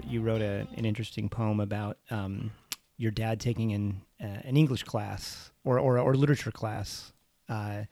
You 0.03 0.23
wrote 0.23 0.43
a, 0.43 0.67
an 0.77 0.85
interesting 0.85 1.29
poem 1.29 1.61
about 1.61 1.99
um, 2.11 2.51
your 2.97 3.11
dad 3.11 3.41
taking 3.41 3.73
an 3.73 4.01
uh, 4.21 4.41
an 4.45 4.57
English 4.57 4.83
class 4.85 5.51
or 5.65 5.79
or, 5.79 5.99
or 5.99 6.15
literature 6.15 6.51
class, 6.51 7.13
uh, 7.49 7.83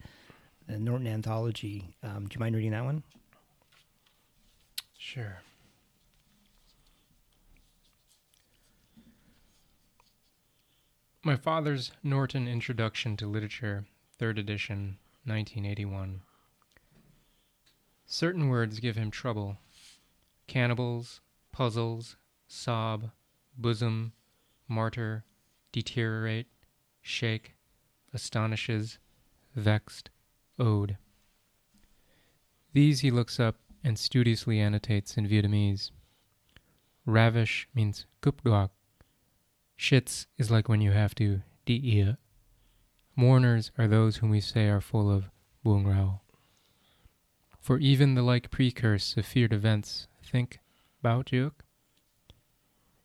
the 0.66 0.78
Norton 0.78 1.06
Anthology. 1.06 1.94
Um, 2.02 2.26
do 2.28 2.34
you 2.34 2.40
mind 2.40 2.54
reading 2.54 2.72
that 2.72 2.84
one? 2.84 3.02
Sure. 4.98 5.40
My 11.24 11.36
father's 11.36 11.92
Norton 12.02 12.48
Introduction 12.48 13.16
to 13.18 13.26
Literature, 13.26 13.84
3rd 14.20 14.38
edition, 14.38 14.98
1981. 15.24 16.22
Certain 18.06 18.48
words 18.48 18.80
give 18.80 18.96
him 18.96 19.10
trouble 19.10 19.58
cannibals, 20.48 21.20
puzzles, 21.52 22.16
sob, 22.48 23.10
bosom, 23.56 24.12
martyr, 24.68 25.24
deteriorate, 25.70 26.46
shake, 27.00 27.54
astonishes, 28.12 28.98
vexed, 29.54 30.10
ode. 30.58 30.96
These 32.72 33.00
he 33.00 33.10
looks 33.10 33.38
up 33.38 33.56
and 33.84 33.98
studiously 33.98 34.60
annotates 34.60 35.16
in 35.16 35.28
Vietnamese. 35.28 35.90
Ravish 37.06 37.68
means 37.74 38.06
kupduak. 38.22 38.70
Shits 39.78 40.26
is 40.38 40.50
like 40.50 40.68
when 40.68 40.80
you 40.80 40.92
have 40.92 41.14
to 41.16 41.42
diia. 41.66 42.16
Mourners 43.16 43.72
are 43.76 43.88
those 43.88 44.16
whom 44.16 44.30
we 44.30 44.40
say 44.40 44.68
are 44.68 44.80
full 44.80 45.10
of 45.10 45.30
buong 45.64 45.86
rao. 45.86 46.20
For 47.60 47.78
even 47.78 48.14
the 48.14 48.22
like 48.22 48.50
precurse 48.50 49.16
of 49.16 49.26
feared 49.26 49.52
events, 49.52 50.08
think 50.24 50.60
bao 51.02 51.24
juk. 51.24 51.52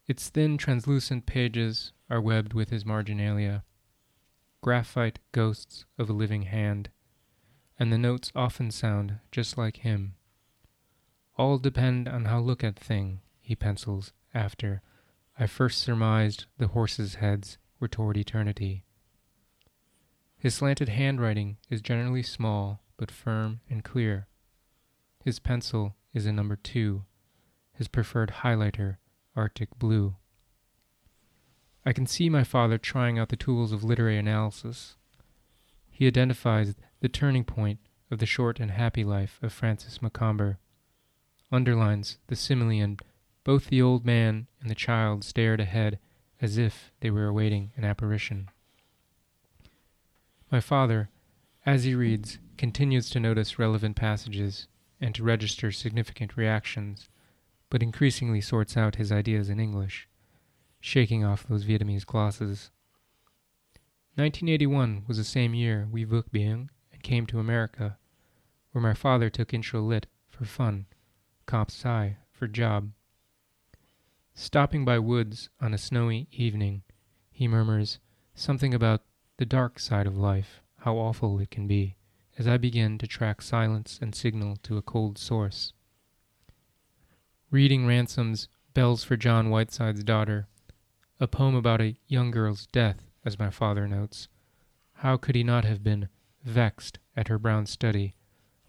Its 0.05 0.29
thin, 0.29 0.57
translucent 0.57 1.25
pages 1.25 1.91
are 2.09 2.21
webbed 2.21 2.53
with 2.53 2.69
his 2.69 2.85
marginalia, 2.85 3.63
graphite 4.61 5.19
ghosts 5.31 5.85
of 5.97 6.09
a 6.09 6.13
living 6.13 6.43
hand, 6.43 6.89
and 7.79 7.91
the 7.91 7.97
notes 7.97 8.31
often 8.35 8.71
sound 8.71 9.19
just 9.31 9.57
like 9.57 9.77
him. 9.77 10.15
All 11.37 11.57
depend 11.57 12.07
on 12.07 12.25
how 12.25 12.39
look 12.39 12.63
at 12.63 12.79
thing, 12.79 13.21
he 13.41 13.55
pencils 13.55 14.13
after. 14.33 14.81
I 15.37 15.45
first 15.45 15.79
surmised 15.79 16.45
the 16.57 16.67
horses' 16.67 17.15
heads 17.15 17.57
were 17.79 17.87
toward 17.87 18.17
eternity. 18.17 18.83
His 20.37 20.55
slanted 20.55 20.89
handwriting 20.89 21.57
is 21.69 21.81
generally 21.81 22.23
small, 22.23 22.81
but 22.97 23.11
firm 23.11 23.61
and 23.69 23.83
clear. 23.83 24.27
His 25.23 25.39
pencil 25.39 25.95
is 26.13 26.25
a 26.25 26.31
number 26.31 26.55
two, 26.55 27.05
his 27.77 27.87
preferred 27.87 28.35
highlighter, 28.41 28.97
Arctic 29.35 29.77
blue. 29.77 30.15
I 31.85 31.93
can 31.93 32.07
see 32.07 32.29
my 32.29 32.43
father 32.43 32.77
trying 32.77 33.17
out 33.19 33.29
the 33.29 33.35
tools 33.35 33.71
of 33.71 33.83
literary 33.83 34.17
analysis. 34.17 34.95
He 35.89 36.07
identifies 36.07 36.75
the 36.99 37.09
turning 37.09 37.43
point 37.43 37.79
of 38.09 38.19
the 38.19 38.25
short 38.25 38.59
and 38.59 38.71
happy 38.71 39.03
life 39.03 39.39
of 39.41 39.53
Francis 39.53 40.01
Macomber, 40.01 40.57
underlines 41.51 42.17
the 42.27 42.35
simile 42.35 42.81
and 42.81 43.01
both 43.43 43.67
the 43.67 43.81
old 43.81 44.05
man 44.05 44.47
and 44.59 44.69
the 44.69 44.75
child 44.75 45.23
stared 45.23 45.59
ahead 45.59 45.99
as 46.41 46.57
if 46.57 46.91
they 46.99 47.09
were 47.09 47.25
awaiting 47.25 47.71
an 47.77 47.83
apparition. 47.85 48.49
My 50.51 50.59
father, 50.59 51.09
as 51.65 51.83
he 51.83 51.95
reads, 51.95 52.39
continues 52.57 53.09
to 53.11 53.19
notice 53.19 53.59
relevant 53.59 53.95
passages 53.95 54.67
and 54.99 55.13
to 55.15 55.23
register 55.23 55.71
significant 55.71 56.35
reactions, 56.35 57.09
but 57.69 57.83
increasingly 57.83 58.41
sorts 58.41 58.77
out 58.77 58.95
his 58.95 59.11
ideas 59.11 59.49
in 59.49 59.59
English, 59.59 60.07
shaking 60.79 61.23
off 61.23 61.47
those 61.47 61.65
Vietnamese 61.65 62.05
glosses. 62.05 62.71
1981 64.15 65.03
was 65.07 65.17
the 65.17 65.23
same 65.23 65.53
year 65.53 65.87
we 65.91 66.05
vượt 66.05 66.31
biển 66.31 66.69
and 66.91 67.03
came 67.03 67.25
to 67.25 67.39
America, 67.39 67.97
where 68.71 68.81
my 68.81 68.93
father 68.93 69.29
took 69.29 69.53
intro 69.53 69.81
lit 69.81 70.07
for 70.27 70.45
fun, 70.45 70.85
comp 71.45 71.69
sci 71.69 72.17
for 72.31 72.47
job. 72.47 72.91
Stopping 74.33 74.85
by 74.85 74.99
Woods 74.99 75.49
on 75.59 75.73
a 75.73 75.77
snowy 75.77 76.27
evening, 76.31 76.83
he 77.31 77.47
murmurs 77.47 77.99
something 78.35 78.73
about 78.73 79.03
the 79.37 79.45
dark 79.45 79.79
side 79.79 80.07
of 80.07 80.17
life, 80.17 80.61
how 80.79 80.95
awful 80.95 81.39
it 81.39 81.51
can 81.51 81.67
be, 81.67 81.95
as 82.37 82.47
I 82.47 82.57
begin 82.57 82.97
to 82.99 83.07
track 83.07 83.41
silence 83.41 83.99
and 84.01 84.13
signal 84.13 84.57
to 84.63 84.77
a 84.77 84.81
cold 84.81 85.17
source. 85.17 85.73
Reading 87.49 87.85
Ransom's 87.85 88.49
Bells 88.73 89.05
for 89.05 89.15
John 89.15 89.49
Whiteside's 89.49 90.03
Daughter, 90.03 90.49
a 91.17 91.29
poem 91.29 91.55
about 91.55 91.79
a 91.79 91.95
young 92.05 92.29
girl's 92.29 92.67
death, 92.67 93.09
as 93.23 93.39
my 93.39 93.49
father 93.49 93.87
notes, 93.87 94.27
how 94.95 95.15
could 95.15 95.33
he 95.33 95.43
not 95.43 95.63
have 95.63 95.81
been 95.81 96.09
vexed 96.43 96.99
at 97.15 97.29
her 97.29 97.39
brown 97.39 97.65
study, 97.65 98.15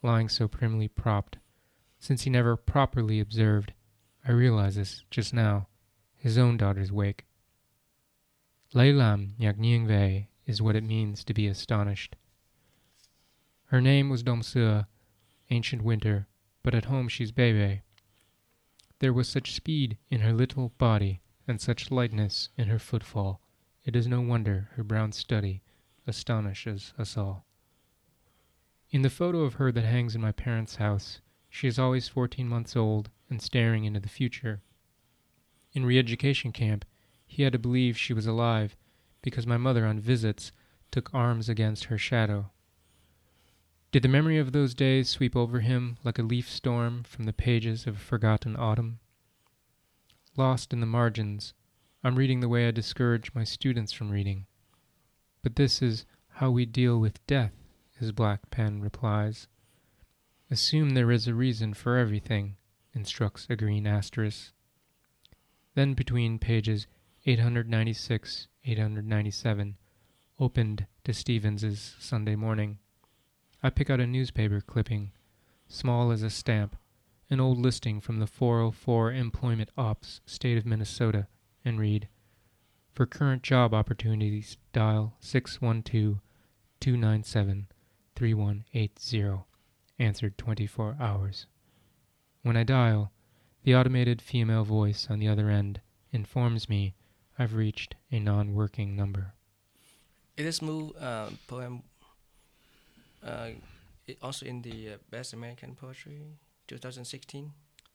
lying 0.00 0.28
so 0.28 0.46
primly 0.46 0.86
propped, 0.86 1.38
since 1.98 2.22
he 2.22 2.30
never 2.30 2.56
properly 2.56 3.18
observed 3.18 3.72
I 4.24 4.30
realize 4.30 4.76
this 4.76 5.02
just 5.10 5.34
now. 5.34 5.66
His 6.14 6.38
own 6.38 6.56
daughter's 6.56 6.92
wake. 6.92 7.26
Ngạc 8.74 9.56
về 9.88 10.28
is 10.46 10.62
what 10.62 10.76
it 10.76 10.84
means 10.84 11.24
to 11.24 11.34
be 11.34 11.48
astonished. 11.48 12.14
Her 13.66 13.80
name 13.80 14.08
was 14.08 14.22
Domsua, 14.22 14.86
ancient 15.50 15.82
winter, 15.82 16.28
but 16.62 16.76
at 16.76 16.84
home 16.84 17.08
she's 17.08 17.32
Bebe. 17.32 17.82
There 19.00 19.12
was 19.12 19.28
such 19.28 19.52
speed 19.52 19.96
in 20.10 20.20
her 20.20 20.32
little 20.32 20.70
body 20.78 21.20
and 21.46 21.60
such 21.60 21.90
lightness 21.90 22.48
in 22.56 22.68
her 22.68 22.78
footfall. 22.78 23.40
It 23.84 23.94
is 23.94 24.06
no 24.06 24.20
wonder 24.20 24.70
her 24.72 24.82
brown 24.82 25.12
study 25.12 25.62
astonishes 26.06 26.92
us 26.98 27.16
all. 27.16 27.46
In 28.90 29.02
the 29.02 29.10
photo 29.10 29.42
of 29.42 29.54
her 29.54 29.70
that 29.70 29.84
hangs 29.84 30.14
in 30.14 30.20
my 30.20 30.32
parents' 30.32 30.76
house, 30.76 31.20
she 31.48 31.68
is 31.68 31.78
always 31.78 32.08
14 32.08 32.48
months 32.48 32.74
old 32.74 33.10
and 33.30 33.40
staring 33.40 33.84
into 33.84 34.00
the 34.00 34.08
future. 34.08 34.62
In 35.72 35.84
re 35.84 35.98
education 35.98 36.52
camp, 36.52 36.84
he 37.26 37.42
had 37.42 37.52
to 37.52 37.58
believe 37.58 37.98
she 37.98 38.14
was 38.14 38.26
alive 38.26 38.76
because 39.22 39.46
my 39.46 39.56
mother, 39.58 39.86
on 39.86 40.00
visits, 40.00 40.52
took 40.90 41.12
arms 41.14 41.48
against 41.48 41.84
her 41.84 41.98
shadow. 41.98 42.50
Did 43.90 44.02
the 44.02 44.08
memory 44.08 44.36
of 44.36 44.52
those 44.52 44.74
days 44.74 45.08
sweep 45.08 45.34
over 45.34 45.60
him 45.60 45.96
like 46.04 46.18
a 46.18 46.22
leaf 46.22 46.50
storm 46.50 47.04
from 47.04 47.24
the 47.24 47.32
pages 47.32 47.86
of 47.86 47.96
a 47.96 47.98
forgotten 47.98 48.54
autumn? 48.54 48.98
Lost 50.36 50.74
in 50.74 50.80
the 50.80 50.86
margins 50.86 51.54
I'm 52.04 52.16
reading 52.16 52.40
the 52.40 52.50
way 52.50 52.68
I 52.68 52.70
discourage 52.70 53.34
my 53.34 53.44
students 53.44 53.92
from 53.92 54.10
reading. 54.10 54.44
But 55.42 55.56
this 55.56 55.80
is 55.80 56.04
how 56.28 56.50
we 56.50 56.66
deal 56.66 57.00
with 57.00 57.26
death, 57.26 57.54
his 57.98 58.12
black 58.12 58.50
pen 58.50 58.82
replies. 58.82 59.48
Assume 60.50 60.90
there 60.90 61.10
is 61.10 61.26
a 61.26 61.34
reason 61.34 61.72
for 61.72 61.96
everything, 61.96 62.56
instructs 62.92 63.46
a 63.48 63.56
green 63.56 63.86
asterisk. 63.86 64.52
Then 65.74 65.94
between 65.94 66.38
pages 66.38 66.86
896, 67.24 68.48
897, 68.64 69.76
opened 70.38 70.86
to 71.04 71.14
Stevens's 71.14 71.96
Sunday 71.98 72.36
morning, 72.36 72.78
I 73.62 73.70
pick 73.70 73.90
out 73.90 74.00
a 74.00 74.06
newspaper 74.06 74.60
clipping, 74.60 75.12
small 75.66 76.10
as 76.12 76.22
a 76.22 76.30
stamp, 76.30 76.76
an 77.28 77.40
old 77.40 77.58
listing 77.58 78.00
from 78.00 78.20
the 78.20 78.26
404 78.26 79.12
Employment 79.12 79.70
Ops, 79.76 80.20
State 80.26 80.56
of 80.56 80.64
Minnesota, 80.64 81.26
and 81.64 81.78
read, 81.78 82.08
For 82.92 83.04
current 83.04 83.42
job 83.42 83.74
opportunities, 83.74 84.56
dial 84.72 85.16
612 85.20 86.20
297 86.80 87.66
3180. 88.14 89.44
Answered 89.98 90.38
24 90.38 90.96
hours. 91.00 91.46
When 92.42 92.56
I 92.56 92.62
dial, 92.62 93.10
the 93.64 93.74
automated 93.74 94.22
female 94.22 94.64
voice 94.64 95.08
on 95.10 95.18
the 95.18 95.28
other 95.28 95.50
end 95.50 95.80
informs 96.12 96.68
me 96.68 96.94
I've 97.38 97.54
reached 97.54 97.96
a 98.10 98.20
non 98.20 98.54
working 98.54 98.96
number. 98.96 99.34
It 100.36 100.46
is 100.46 100.62
move 100.62 100.92
uh, 100.96 101.30
poem. 101.48 101.82
Uh, 103.24 103.50
also 104.22 104.46
in 104.46 104.62
the 104.62 104.94
uh, 104.94 104.96
Best 105.10 105.32
American 105.32 105.74
Poetry 105.74 106.22
2016. 106.68 107.52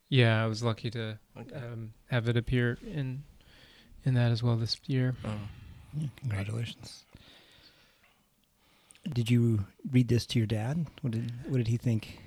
Yeah, 0.10 0.44
I 0.44 0.48
was 0.48 0.62
lucky 0.62 0.92
to 0.92 1.18
Okay. 1.38 1.56
um, 1.56 1.94
have 2.12 2.28
it 2.30 2.38
appear 2.38 2.78
in 2.86 3.24
in 4.06 4.14
that 4.16 4.32
as 4.32 4.44
well 4.44 4.56
this 4.58 4.80
year. 4.86 5.16
Oh. 5.26 5.30
Yeah, 5.98 6.08
congratulations. 6.18 7.06
Did 9.12 9.30
you 9.30 9.66
read 9.92 10.08
this 10.08 10.26
to 10.28 10.40
your 10.40 10.46
dad? 10.48 10.86
What 11.02 11.12
did 11.12 11.32
What 11.48 11.58
did 11.58 11.68
he 11.68 11.78
think? 11.78 12.20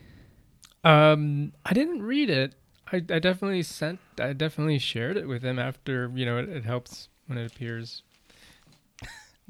Um, 0.85 1.53
I 1.65 1.73
didn't 1.73 2.03
read 2.03 2.31
it. 2.31 2.55
I, 2.93 2.97
I 2.97 3.19
definitely 3.19 3.63
sent. 3.63 3.99
I 4.21 4.33
definitely 4.33 4.79
shared 4.79 5.17
it 5.17 5.27
with 5.27 5.43
him 5.43 5.59
after. 5.59 6.11
You 6.15 6.27
know, 6.27 6.39
it, 6.39 6.49
it 6.49 6.65
helps 6.65 7.09
when 7.27 7.39
it 7.39 7.51
appears 7.51 8.03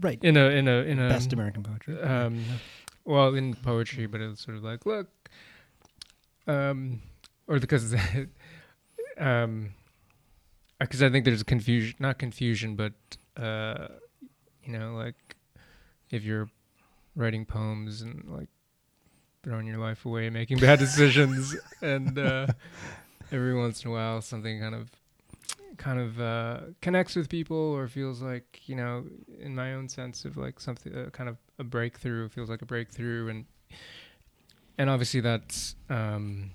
Right. 0.00 0.18
in 0.22 0.36
a 0.36 0.46
in 0.50 0.68
a 0.68 0.76
in 0.82 0.98
a 0.98 1.08
Best 1.08 1.32
American 1.32 1.62
poetry. 1.62 2.00
um, 2.02 2.44
well, 3.06 3.34
in 3.34 3.54
poetry, 3.54 4.06
but 4.06 4.20
it's 4.20 4.44
sort 4.44 4.56
of 4.56 4.64
like, 4.64 4.84
look, 4.84 5.08
um, 6.46 7.00
or 7.46 7.58
because, 7.58 7.94
um, 9.18 9.70
because 10.78 11.02
I 11.02 11.08
think 11.08 11.24
there's 11.24 11.42
confusion, 11.42 11.96
not 11.98 12.18
confusion, 12.18 12.74
but 12.76 12.92
uh, 13.36 13.88
you 14.64 14.72
know, 14.72 14.94
like 14.94 15.36
if 16.10 16.24
you're 16.24 16.50
writing 17.14 17.46
poems 17.46 18.02
and 18.02 18.24
like 18.28 18.48
throwing 19.42 19.66
your 19.66 19.78
life 19.78 20.04
away, 20.04 20.28
making 20.28 20.58
bad 20.58 20.78
decisions, 20.80 21.56
and 21.80 22.18
uh, 22.18 22.48
every 23.30 23.54
once 23.54 23.84
in 23.84 23.90
a 23.90 23.92
while 23.92 24.20
something 24.20 24.60
kind 24.60 24.74
of 24.74 24.90
kind 25.76 26.00
of 26.00 26.20
uh, 26.20 26.60
connects 26.80 27.16
with 27.16 27.28
people 27.28 27.56
or 27.56 27.88
feels 27.88 28.22
like 28.22 28.60
you 28.66 28.74
know 28.74 29.04
in 29.40 29.54
my 29.54 29.74
own 29.74 29.88
sense 29.88 30.24
of 30.24 30.36
like 30.36 30.60
something 30.60 30.94
uh, 30.94 31.10
kind 31.10 31.28
of 31.28 31.36
a 31.58 31.64
breakthrough 31.64 32.28
feels 32.28 32.48
like 32.48 32.62
a 32.62 32.66
breakthrough 32.66 33.28
and 33.28 33.44
and 34.78 34.90
obviously 34.90 35.20
that's 35.20 35.76
um, 35.90 36.50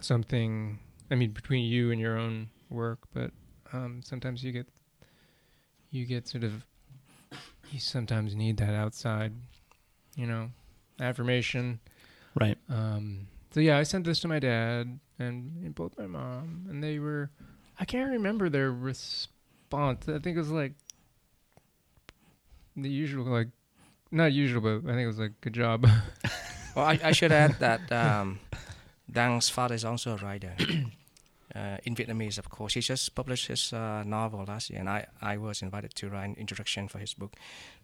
something 0.00 0.78
i 1.10 1.14
mean 1.14 1.30
between 1.30 1.64
you 1.64 1.90
and 1.90 2.00
your 2.00 2.18
own 2.18 2.48
work 2.70 3.00
but 3.12 3.30
um, 3.72 4.00
sometimes 4.04 4.42
you 4.42 4.52
get 4.52 4.66
you 5.90 6.04
get 6.06 6.26
sort 6.28 6.44
of 6.44 6.64
you 7.70 7.78
sometimes 7.78 8.34
need 8.34 8.56
that 8.56 8.74
outside 8.74 9.32
you 10.16 10.26
know 10.26 10.50
affirmation 11.00 11.80
right. 12.38 12.58
um, 12.68 13.26
so 13.52 13.60
yeah, 13.60 13.76
I 13.76 13.82
sent 13.82 14.06
this 14.06 14.18
to 14.20 14.28
my 14.28 14.38
dad 14.38 14.98
and, 15.18 15.62
and 15.62 15.74
both 15.74 15.98
my 15.98 16.06
mom, 16.06 16.66
and 16.70 16.82
they 16.82 16.98
were. 16.98 17.30
I 17.82 17.84
can't 17.84 18.12
remember 18.12 18.48
their 18.48 18.70
response. 18.70 20.08
I 20.08 20.20
think 20.20 20.36
it 20.36 20.38
was 20.38 20.52
like 20.52 20.74
the 22.76 22.88
usual, 22.88 23.24
like 23.24 23.48
not 24.12 24.32
usual, 24.32 24.60
but 24.60 24.88
I 24.88 24.94
think 24.94 25.02
it 25.02 25.08
was 25.08 25.18
like 25.18 25.40
good 25.40 25.54
job. 25.54 25.86
Well, 26.74 26.86
I, 26.86 26.98
I 27.04 27.12
should 27.12 27.32
add 27.32 27.56
that 27.58 27.92
um, 27.92 28.38
Dang's 29.10 29.50
father 29.50 29.74
is 29.74 29.84
also 29.84 30.14
a 30.14 30.16
writer. 30.16 30.54
Uh, 31.54 31.76
in 31.84 31.94
Vietnamese, 31.94 32.38
of 32.38 32.48
course. 32.48 32.72
He 32.72 32.80
just 32.80 33.14
published 33.14 33.48
his 33.48 33.74
uh, 33.74 34.02
novel 34.06 34.42
last 34.48 34.70
year, 34.70 34.80
and 34.80 34.88
I, 34.88 35.04
I 35.20 35.36
was 35.36 35.60
invited 35.60 35.94
to 35.96 36.08
write 36.08 36.24
an 36.24 36.34
introduction 36.38 36.88
for 36.88 36.98
his 36.98 37.12
book. 37.12 37.34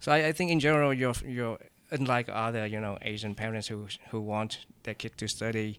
So 0.01 0.11
I, 0.11 0.29
I 0.29 0.33
think 0.33 0.51
in 0.51 0.59
general, 0.59 0.95
you're, 0.95 1.13
you're 1.23 1.59
unlike 1.91 2.31
other 2.33 2.67
you 2.67 2.81
know 2.81 2.97
Asian 3.03 3.35
parents 3.35 3.69
who 3.69 3.89
who 4.11 4.23
want 4.23 4.65
their 4.85 4.95
kid 4.95 5.19
to 5.19 5.29
study 5.29 5.79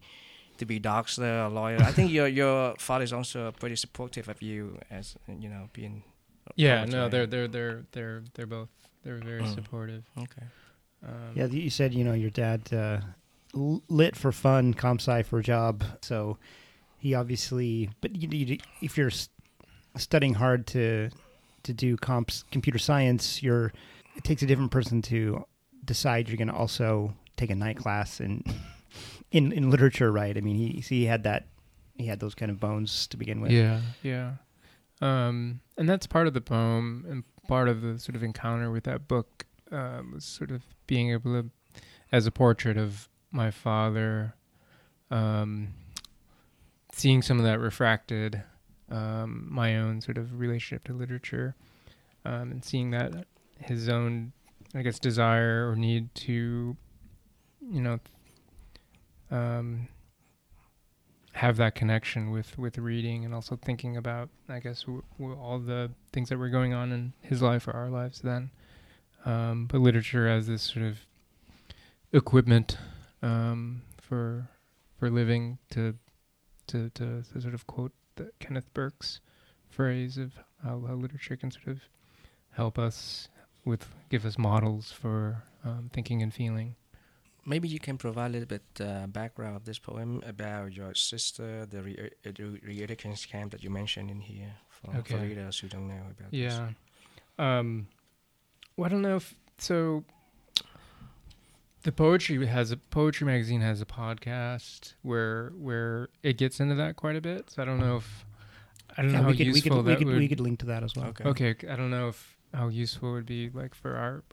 to 0.60 0.66
be 0.66 0.78
doctor 0.78 1.24
a 1.24 1.48
lawyer. 1.48 1.78
I 1.82 1.92
think 1.92 2.10
your 2.12 2.28
your 2.28 2.74
father 2.78 3.04
is 3.04 3.12
also 3.12 3.50
pretty 3.52 3.76
supportive 3.76 4.28
of 4.28 4.40
you 4.42 4.78
as 4.90 5.16
you 5.26 5.48
know 5.48 5.68
being. 5.72 6.04
yeah, 6.56 6.84
no, 6.84 7.02
right? 7.02 7.10
they're 7.10 7.26
they're 7.26 7.48
they're 7.48 7.82
they're 7.92 8.22
they're 8.34 8.46
both 8.46 8.68
they're 9.02 9.18
very 9.24 9.42
Mm. 9.42 9.54
supportive. 9.54 10.04
okay. 10.18 10.46
Um, 11.02 11.32
Yeah, 11.34 11.46
you 11.46 11.70
said 11.70 11.92
you 11.94 12.04
know 12.04 12.12
your 12.14 12.30
dad 12.30 12.72
uh, 12.72 13.00
lit 13.88 14.16
for 14.16 14.32
fun, 14.32 14.74
comp 14.74 15.00
sci 15.00 15.22
for 15.24 15.38
a 15.38 15.42
job. 15.42 15.82
So 16.02 16.36
he 16.98 17.14
obviously, 17.14 17.88
but 18.02 18.14
you, 18.14 18.28
you, 18.30 18.58
if 18.82 18.96
you're 18.98 19.12
studying 19.96 20.34
hard 20.34 20.66
to 20.68 21.08
to 21.62 21.72
do 21.72 21.96
comps 21.96 22.44
computer 22.50 22.78
science, 22.78 23.42
you're 23.42 23.72
it 24.16 24.24
takes 24.24 24.42
a 24.42 24.46
different 24.46 24.70
person 24.70 25.02
to 25.02 25.44
decide 25.84 26.28
you're 26.28 26.36
going 26.36 26.48
to 26.48 26.54
also 26.54 27.14
take 27.36 27.50
a 27.50 27.54
night 27.54 27.76
class 27.78 28.20
in 28.20 28.42
in 29.30 29.52
in 29.52 29.70
literature, 29.70 30.10
right? 30.10 30.36
I 30.36 30.40
mean, 30.40 30.56
he 30.56 30.80
he 30.80 31.04
had 31.06 31.22
that 31.24 31.46
he 31.96 32.06
had 32.06 32.20
those 32.20 32.34
kind 32.34 32.50
of 32.50 32.58
bones 32.58 33.06
to 33.08 33.16
begin 33.16 33.40
with. 33.40 33.52
Yeah, 33.52 33.80
yeah. 34.02 34.32
Um, 35.00 35.60
and 35.76 35.88
that's 35.88 36.06
part 36.06 36.26
of 36.26 36.34
the 36.34 36.40
poem 36.40 37.06
and 37.08 37.24
part 37.48 37.68
of 37.68 37.80
the 37.82 37.98
sort 37.98 38.16
of 38.16 38.22
encounter 38.22 38.70
with 38.70 38.84
that 38.84 39.08
book 39.08 39.46
um, 39.72 40.12
was 40.12 40.24
sort 40.24 40.50
of 40.50 40.62
being 40.86 41.10
able 41.10 41.42
to, 41.42 41.50
as 42.12 42.26
a 42.26 42.30
portrait 42.30 42.76
of 42.76 43.08
my 43.30 43.50
father, 43.50 44.34
um, 45.10 45.68
seeing 46.92 47.22
some 47.22 47.38
of 47.38 47.44
that 47.44 47.58
refracted, 47.60 48.42
um, 48.90 49.46
my 49.50 49.78
own 49.78 50.00
sort 50.00 50.18
of 50.18 50.38
relationship 50.38 50.84
to 50.84 50.92
literature, 50.92 51.54
um, 52.24 52.50
and 52.50 52.64
seeing 52.64 52.90
that 52.90 53.26
his 53.58 53.88
own, 53.88 54.32
I 54.74 54.82
guess, 54.82 54.98
desire 54.98 55.70
or 55.70 55.76
need 55.76 56.14
to, 56.16 56.76
you 57.62 57.80
know, 57.80 58.00
um, 59.30 59.88
have 61.32 61.56
that 61.56 61.74
connection 61.74 62.30
with 62.30 62.58
with 62.58 62.76
reading 62.78 63.24
and 63.24 63.34
also 63.34 63.56
thinking 63.56 63.96
about 63.96 64.28
I 64.48 64.58
guess 64.60 64.82
w- 64.82 65.02
w- 65.18 65.38
all 65.38 65.58
the 65.58 65.90
things 66.12 66.28
that 66.28 66.38
were 66.38 66.48
going 66.48 66.74
on 66.74 66.92
in 66.92 67.12
his 67.20 67.40
life 67.40 67.68
or 67.68 67.72
our 67.72 67.88
lives 67.88 68.20
then. 68.20 68.50
Um, 69.24 69.66
but 69.66 69.80
literature 69.80 70.26
as 70.26 70.46
this 70.46 70.62
sort 70.62 70.84
of 70.84 70.98
equipment 72.12 72.78
um, 73.22 73.82
for 74.00 74.48
for 74.98 75.10
living 75.10 75.58
to, 75.70 75.94
to 76.66 76.90
to 76.90 77.22
to 77.32 77.40
sort 77.40 77.54
of 77.54 77.66
quote 77.66 77.92
the 78.16 78.30
Kenneth 78.38 78.72
Burke's 78.74 79.20
phrase 79.68 80.18
of 80.18 80.32
how, 80.62 80.82
how 80.86 80.94
literature 80.94 81.36
can 81.36 81.50
sort 81.50 81.68
of 81.68 81.80
help 82.52 82.78
us 82.78 83.28
with 83.64 83.88
give 84.08 84.26
us 84.26 84.36
models 84.36 84.90
for 84.90 85.44
um, 85.64 85.90
thinking 85.92 86.22
and 86.22 86.34
feeling. 86.34 86.74
Maybe 87.46 87.68
you 87.68 87.78
can 87.80 87.96
provide 87.96 88.26
a 88.26 88.32
little 88.34 88.46
bit 88.46 88.62
uh, 88.80 89.06
background 89.06 89.56
of 89.56 89.64
this 89.64 89.78
poem 89.78 90.22
about 90.26 90.72
your 90.74 90.94
sister, 90.94 91.66
the 91.66 91.82
re- 91.82 92.10
uh, 92.26 92.30
re-education 92.62 93.30
camp 93.30 93.52
that 93.52 93.62
you 93.64 93.70
mentioned 93.70 94.10
in 94.10 94.20
here 94.20 94.54
for, 94.68 95.02
for 95.04 95.16
readers 95.18 95.58
who 95.58 95.68
don't 95.68 95.88
know 95.88 95.94
about 96.10 96.30
this. 96.30 96.52
Yeah. 96.58 96.68
Um, 97.38 97.88
well, 98.76 98.86
I 98.86 98.88
don't 98.90 99.02
know 99.02 99.16
if 99.16 99.34
so. 99.58 100.04
The 101.82 101.92
poetry 101.92 102.44
has 102.46 102.70
a 102.72 102.76
poetry 102.76 103.26
magazine 103.26 103.62
has 103.62 103.80
a 103.80 103.86
podcast 103.86 104.94
where 105.02 105.50
where 105.56 106.10
it 106.22 106.36
gets 106.36 106.60
into 106.60 106.74
that 106.74 106.96
quite 106.96 107.16
a 107.16 107.22
bit. 107.22 107.50
So 107.50 107.62
I 107.62 107.64
don't 107.64 107.80
know 107.80 107.96
if 107.96 108.26
I 108.98 109.02
don't 109.02 109.12
Yeah, 109.12 109.18
know 109.18 109.22
how 109.24 109.30
we 109.30 109.36
could 109.38 109.46
we 109.46 109.52
useful 109.54 109.76
could 109.78 109.86
we 109.86 109.92
that 109.92 109.98
could, 109.98 110.06
would. 110.08 110.16
we 110.18 110.28
could 110.28 110.40
link 110.40 110.58
to 110.60 110.66
that 110.66 110.82
as 110.82 110.94
well. 110.94 111.06
Okay. 111.06 111.24
okay, 111.24 111.54
I 111.70 111.76
don't 111.76 111.90
know 111.90 112.08
if 112.08 112.36
how 112.52 112.68
useful 112.68 113.10
it 113.10 113.12
would 113.14 113.26
be 113.26 113.48
like 113.48 113.74
for 113.74 113.96
our 113.96 114.24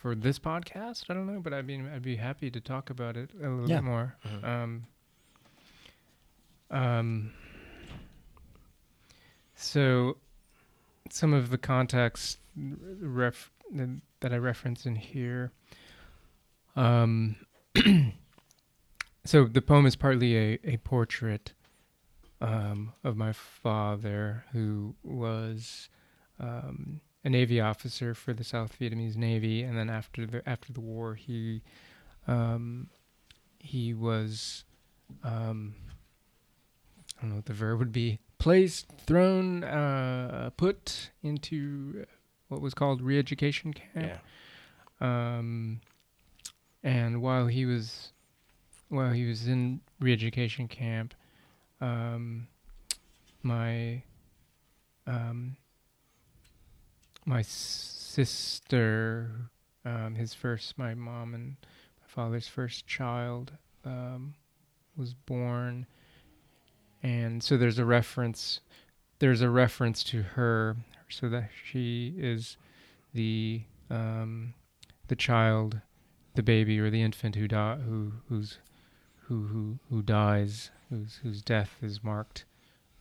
for 0.00 0.14
this 0.14 0.38
podcast. 0.38 1.04
I 1.10 1.14
don't 1.14 1.26
know, 1.26 1.40
but 1.40 1.52
I 1.52 1.60
mean, 1.60 1.86
I'd 1.94 2.00
be 2.02 2.16
happy 2.16 2.50
to 2.50 2.60
talk 2.60 2.88
about 2.88 3.16
it 3.18 3.30
a 3.34 3.48
little 3.48 3.68
Yeah. 3.68 3.76
bit 3.76 3.84
more. 3.84 4.16
Mhm. 4.26 4.44
Um, 4.44 4.86
um, 6.70 7.32
so, 9.54 10.16
some 11.10 11.32
of 11.34 11.50
the 11.50 11.58
context 11.58 12.38
ref 12.56 13.50
that 14.20 14.32
I 14.32 14.36
reference 14.36 14.86
in 14.86 14.96
here. 14.96 15.52
Um, 16.76 17.36
so 19.24 19.44
the 19.44 19.60
poem 19.62 19.86
is 19.86 19.96
partly 19.96 20.36
a, 20.36 20.58
a 20.64 20.76
portrait 20.78 21.52
um, 22.40 22.92
of 23.04 23.16
my 23.16 23.32
father, 23.32 24.44
who 24.52 24.94
was 25.02 25.88
um, 26.38 27.00
a 27.24 27.30
Navy 27.30 27.60
officer 27.60 28.14
for 28.14 28.32
the 28.32 28.44
South 28.44 28.78
Vietnamese 28.78 29.16
Navy, 29.16 29.62
and 29.62 29.76
then 29.76 29.90
after 29.90 30.26
the 30.26 30.48
after 30.48 30.72
the 30.72 30.80
war, 30.80 31.14
he 31.14 31.62
um, 32.26 32.88
he 33.58 33.92
was 33.92 34.64
um, 35.22 35.74
I 37.18 37.22
don't 37.22 37.30
know 37.30 37.36
what 37.36 37.46
the 37.46 37.52
verb 37.52 37.78
would 37.78 37.92
be 37.92 38.18
placed, 38.38 38.86
thrown, 39.06 39.62
uh, 39.64 40.50
put 40.56 41.10
into 41.22 42.06
what 42.48 42.60
was 42.60 42.74
called 42.74 43.02
re-education 43.02 43.72
camp. 43.72 44.20
Yeah. 45.00 45.36
Um, 45.38 45.80
and 46.82 47.20
while 47.20 47.46
he 47.46 47.66
was 47.66 48.12
while 48.88 49.12
he 49.12 49.26
was 49.26 49.46
in 49.46 49.80
re-education 50.00 50.66
camp, 50.66 51.14
um, 51.80 52.48
my 53.42 54.02
um, 55.06 55.56
my 57.30 57.42
sister, 57.42 59.30
um, 59.84 60.16
his 60.16 60.34
first, 60.34 60.76
my 60.76 60.94
mom 60.94 61.32
and 61.32 61.56
my 62.00 62.06
father's 62.08 62.48
first 62.48 62.88
child, 62.88 63.52
um, 63.84 64.34
was 64.96 65.14
born, 65.14 65.86
and 67.04 67.40
so 67.40 67.56
there's 67.56 67.78
a 67.78 67.84
reference. 67.84 68.60
There's 69.20 69.42
a 69.42 69.48
reference 69.48 70.02
to 70.04 70.22
her, 70.22 70.76
so 71.08 71.28
that 71.28 71.50
she 71.64 72.14
is 72.18 72.56
the 73.14 73.62
um, 73.90 74.54
the 75.06 75.16
child, 75.16 75.80
the 76.34 76.42
baby 76.42 76.80
or 76.80 76.90
the 76.90 77.00
infant 77.00 77.36
who 77.36 77.46
who 77.46 78.12
who's 78.28 78.58
who 79.28 79.46
who 79.46 79.78
who 79.88 80.02
dies, 80.02 80.72
whose 80.90 81.20
whose 81.22 81.42
death 81.42 81.76
is 81.80 82.02
marked, 82.02 82.44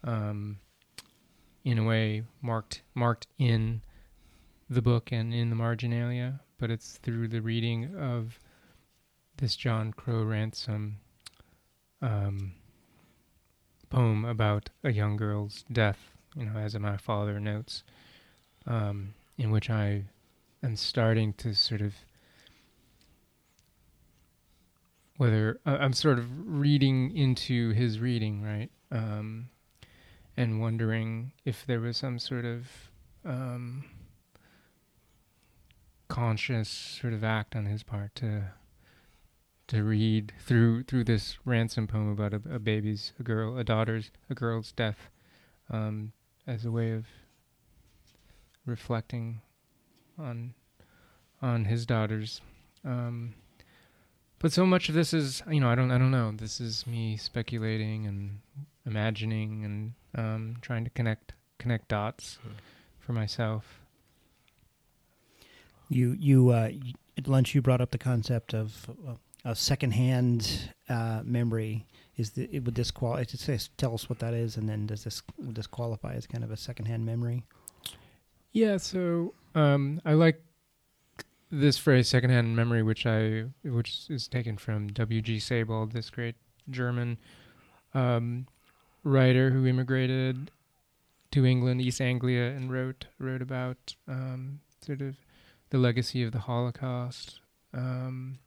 um, 0.03 0.59
in 1.65 1.79
a 1.79 1.83
way 1.83 2.21
marked 2.43 2.83
marked 2.93 3.25
in 3.39 3.81
the 4.69 4.81
book 4.81 5.11
and 5.11 5.33
in 5.33 5.49
the 5.49 5.55
marginalia, 5.55 6.41
but 6.59 6.69
it's 6.69 6.97
through 6.97 7.27
the 7.27 7.41
reading 7.41 7.95
of 7.97 8.39
this 9.37 9.55
John 9.55 9.93
Crowe 9.93 10.23
Ransom 10.23 10.97
um, 12.01 12.53
poem 13.89 14.25
about 14.25 14.69
a 14.83 14.91
young 14.91 15.17
girl's 15.17 15.63
death, 15.71 16.11
you 16.35 16.45
know, 16.45 16.57
as 16.57 16.77
my 16.77 16.97
father 16.97 17.39
notes, 17.39 17.83
um, 18.67 19.13
in 19.37 19.49
which 19.51 19.69
I 19.69 20.03
am 20.61 20.75
starting 20.75 21.33
to 21.33 21.55
sort 21.55 21.81
of 21.81 21.95
whether 25.17 25.59
uh, 25.65 25.77
I'm 25.79 25.93
sort 25.93 26.19
of 26.19 26.27
reading 26.45 27.15
into 27.15 27.71
his 27.71 27.99
reading, 27.99 28.41
right? 28.41 28.69
Um, 28.91 29.49
and 30.37 30.61
wondering 30.61 31.33
if 31.43 31.65
there 31.65 31.81
was 31.81 31.97
some 31.97 32.19
sort 32.19 32.45
of 32.45 32.67
um, 33.25 33.83
conscious 36.09 36.67
sort 36.67 37.13
of 37.13 37.23
act 37.23 37.55
on 37.55 37.65
his 37.65 37.83
part 37.83 38.13
to 38.15 38.51
to 39.67 39.83
read 39.83 40.33
through 40.39 40.83
through 40.83 41.03
this 41.03 41.37
ransom 41.45 41.85
poem 41.87 42.09
about 42.09 42.33
a, 42.33 42.41
a 42.55 42.59
baby's, 42.59 43.13
a 43.19 43.23
girl, 43.23 43.57
a 43.57 43.63
daughter's, 43.63 44.09
a 44.29 44.33
girl's 44.33 44.71
death, 44.71 45.09
um, 45.69 46.11
as 46.47 46.65
a 46.65 46.71
way 46.71 46.91
of 46.91 47.05
reflecting 48.65 49.41
on 50.17 50.53
on 51.41 51.65
his 51.65 51.85
daughters. 51.85 52.41
Um, 52.83 53.35
but 54.39 54.51
so 54.51 54.65
much 54.65 54.89
of 54.89 54.95
this 54.95 55.13
is, 55.13 55.43
you 55.49 55.59
know, 55.59 55.69
I 55.69 55.75
don't, 55.75 55.91
I 55.91 55.97
don't 55.97 56.11
know. 56.11 56.31
This 56.35 56.59
is 56.61 56.87
me 56.87 57.17
speculating 57.17 58.05
and 58.07 58.39
imagining 58.85 59.65
and 59.65 59.93
um, 60.15 60.55
trying 60.61 60.83
to 60.85 60.89
connect 60.89 61.33
connect 61.59 61.89
dots 61.89 62.39
Hmm. 62.41 62.49
for 62.99 63.13
myself. 63.13 63.81
You 65.89 66.15
you 66.19 66.49
uh, 66.49 66.69
at 67.17 67.27
lunch 67.27 67.53
you 67.55 67.61
brought 67.61 67.81
up 67.81 67.91
the 67.91 67.97
concept 67.97 68.53
of 68.53 68.89
uh, 69.07 69.15
a 69.43 69.55
secondhand 69.55 70.71
uh, 70.87 71.21
memory. 71.23 71.85
Is 72.15 72.31
the 72.31 72.49
it 72.51 72.63
would 72.65 72.75
this 72.75 72.91
qual? 72.91 73.21
Just 73.23 73.77
tell 73.77 73.93
us 73.93 74.09
what 74.09 74.19
that 74.19 74.33
is, 74.33 74.57
and 74.57 74.69
then 74.69 74.85
does 74.85 75.03
this 75.03 75.21
would 75.37 75.55
this 75.55 75.67
qualify 75.67 76.13
as 76.13 76.27
kind 76.27 76.43
of 76.43 76.51
a 76.51 76.57
secondhand 76.57 77.05
memory? 77.05 77.43
Yeah, 78.51 78.77
so 78.77 79.33
um, 79.55 80.01
I 80.05 80.13
like 80.13 80.43
this 81.51 81.77
phrase 81.77 82.07
"secondhand 82.07 82.55
memory," 82.55 82.83
which 82.83 83.05
I 83.05 83.45
which 83.63 84.09
is 84.09 84.27
taken 84.27 84.57
from 84.57 84.87
W. 84.89 85.21
G. 85.21 85.39
Sebald, 85.39 85.93
this 85.93 86.09
great 86.09 86.35
German 86.69 87.17
um, 87.93 88.47
writer 89.03 89.51
who 89.51 89.65
immigrated 89.65 90.51
to 91.31 91.45
England, 91.45 91.81
East 91.81 92.01
Anglia, 92.01 92.49
and 92.49 92.71
wrote 92.71 93.05
wrote 93.17 93.41
about 93.41 93.95
um, 94.07 94.59
sort 94.85 95.01
of 95.01 95.15
the 95.69 95.77
legacy 95.77 96.23
of 96.23 96.31
the 96.31 96.39
Holocaust 96.39 97.41
um, 97.73 98.39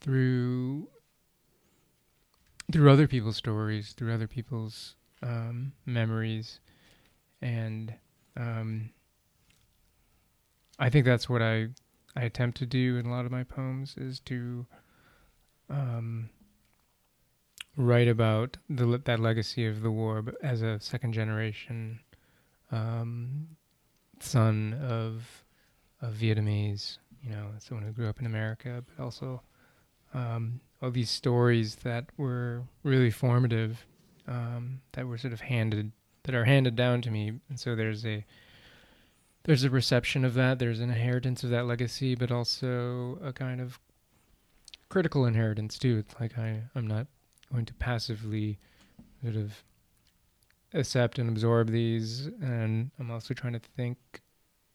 through 0.00 0.88
through 2.72 2.90
other 2.90 3.06
people's 3.06 3.36
stories, 3.36 3.92
through 3.92 4.12
other 4.12 4.26
people's 4.26 4.96
um, 5.22 5.72
memories, 5.84 6.58
and 7.40 7.94
um, 8.36 8.90
I 10.78 10.90
think 10.90 11.04
that's 11.04 11.28
what 11.28 11.42
I 11.42 11.68
I 12.16 12.22
attempt 12.22 12.58
to 12.58 12.66
do 12.66 12.96
in 12.96 13.06
a 13.06 13.10
lot 13.10 13.26
of 13.26 13.32
my 13.32 13.44
poems 13.44 13.94
is 13.96 14.20
to 14.20 14.66
um, 15.68 16.30
write 17.76 18.08
about 18.08 18.56
the 18.68 19.00
that 19.04 19.20
legacy 19.20 19.66
of 19.66 19.82
the 19.82 19.90
war, 19.90 20.24
as 20.42 20.62
a 20.62 20.80
second 20.80 21.12
generation 21.12 22.00
um, 22.72 23.48
son 24.20 24.78
of 24.82 25.44
of 26.02 26.14
Vietnamese, 26.14 26.98
you 27.22 27.30
know, 27.30 27.46
someone 27.58 27.86
who 27.86 27.92
grew 27.92 28.08
up 28.08 28.20
in 28.20 28.26
America, 28.26 28.84
but 28.86 29.02
also 29.02 29.42
um, 30.14 30.60
all 30.82 30.90
these 30.90 31.10
stories 31.10 31.76
that 31.76 32.06
were 32.16 32.62
really 32.82 33.10
formative, 33.10 33.84
um, 34.28 34.80
that 34.92 35.06
were 35.06 35.18
sort 35.18 35.32
of 35.32 35.40
handed 35.40 35.92
that 36.24 36.34
are 36.34 36.44
handed 36.44 36.74
down 36.74 37.00
to 37.02 37.10
me, 37.10 37.32
and 37.48 37.58
so 37.58 37.74
there's 37.76 38.04
a 38.04 38.24
there's 39.44 39.62
a 39.62 39.70
reception 39.70 40.24
of 40.24 40.34
that. 40.34 40.58
There's 40.58 40.80
an 40.80 40.90
inheritance 40.90 41.44
of 41.44 41.50
that 41.50 41.66
legacy, 41.66 42.16
but 42.16 42.32
also 42.32 43.18
a 43.22 43.32
kind 43.32 43.60
of 43.60 43.78
critical 44.88 45.24
inheritance 45.24 45.78
too. 45.78 45.98
It's 45.98 46.20
like 46.20 46.36
I 46.36 46.62
I'm 46.74 46.86
not 46.86 47.06
going 47.52 47.64
to 47.66 47.74
passively 47.74 48.58
sort 49.22 49.36
of 49.36 49.62
accept 50.74 51.18
and 51.18 51.28
absorb 51.28 51.70
these, 51.70 52.26
and 52.40 52.90
I'm 52.98 53.10
also 53.10 53.34
trying 53.34 53.54
to 53.54 53.60
think 53.76 53.98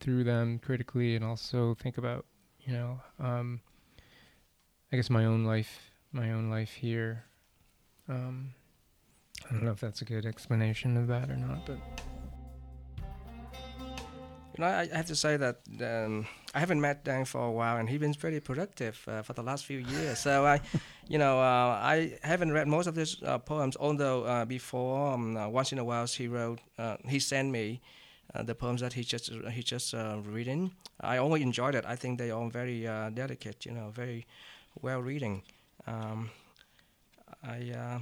through 0.02 0.26
them 0.26 0.60
critically, 0.60 1.16
and 1.16 1.24
also 1.24 1.76
think 1.76 1.98
about 1.98 2.26
you 2.60 2.74
know 2.74 3.00
um, 3.20 3.62
I 4.92 4.98
guess 4.98 5.10
my 5.10 5.26
own 5.26 5.46
life, 5.46 5.80
my 6.12 6.32
own 6.32 6.50
life 6.50 6.74
here. 6.74 7.24
Um, 8.10 8.54
I 9.50 9.54
don't 9.54 9.64
know 9.64 9.72
if 9.72 9.80
that's 9.80 10.02
a 10.02 10.06
good 10.06 10.26
explanation 10.26 10.98
of 10.98 11.08
that 11.08 11.30
or 11.30 11.38
not, 11.38 11.66
but 11.66 11.78
You 14.58 14.66
know, 14.66 14.68
I, 14.68 14.88
have 14.94 15.06
to 15.06 15.16
say 15.16 15.38
that 15.38 15.62
um, 15.80 16.28
I 16.54 16.60
haven't 16.60 16.82
met 16.82 17.06
Dan 17.06 17.24
for 17.24 17.46
a 17.46 17.52
while, 17.52 17.78
and 17.78 17.90
he's 17.90 18.00
been 18.00 18.14
pretty 18.14 18.42
productive 18.42 19.02
uh, 19.08 19.22
for 19.22 19.32
the 19.32 19.42
last 19.42 19.66
few 19.66 19.80
years. 19.80 20.20
So 20.20 20.46
I, 20.46 20.60
you 21.08 21.18
know, 21.18 21.40
uh, 21.40 21.80
I 21.82 22.18
haven't 22.22 22.52
read 22.52 22.68
most 22.68 22.88
of 22.88 22.96
his 22.96 23.16
uh, 23.24 23.38
poems. 23.38 23.78
Although 23.80 24.26
uh, 24.26 24.44
before, 24.44 25.14
um, 25.14 25.38
uh, 25.38 25.48
once 25.48 25.72
in 25.72 25.80
a 25.80 25.86
while, 25.86 26.06
he 26.06 26.28
wrote, 26.28 26.60
uh, 26.78 26.98
he 27.08 27.20
sent 27.20 27.50
me 27.50 27.82
uh, 28.34 28.44
the 28.44 28.56
poems 28.56 28.82
that 28.82 28.94
he 28.94 29.04
just 29.04 29.32
he 29.52 29.64
just 29.64 29.94
uh, 29.94 30.18
reading. 30.26 30.72
I 31.00 31.18
always 31.18 31.42
enjoyed 31.44 31.76
it. 31.76 31.86
I 31.86 31.96
think 31.96 32.18
they 32.18 32.32
are 32.32 32.50
very 32.50 32.88
uh, 32.88 33.10
delicate. 33.10 33.66
You 33.66 33.72
know, 33.74 33.90
very 33.94 34.26
well 34.82 35.02
reading. 35.02 35.44
Um, 35.88 36.30
I. 37.44 37.72
Uh, 37.76 38.00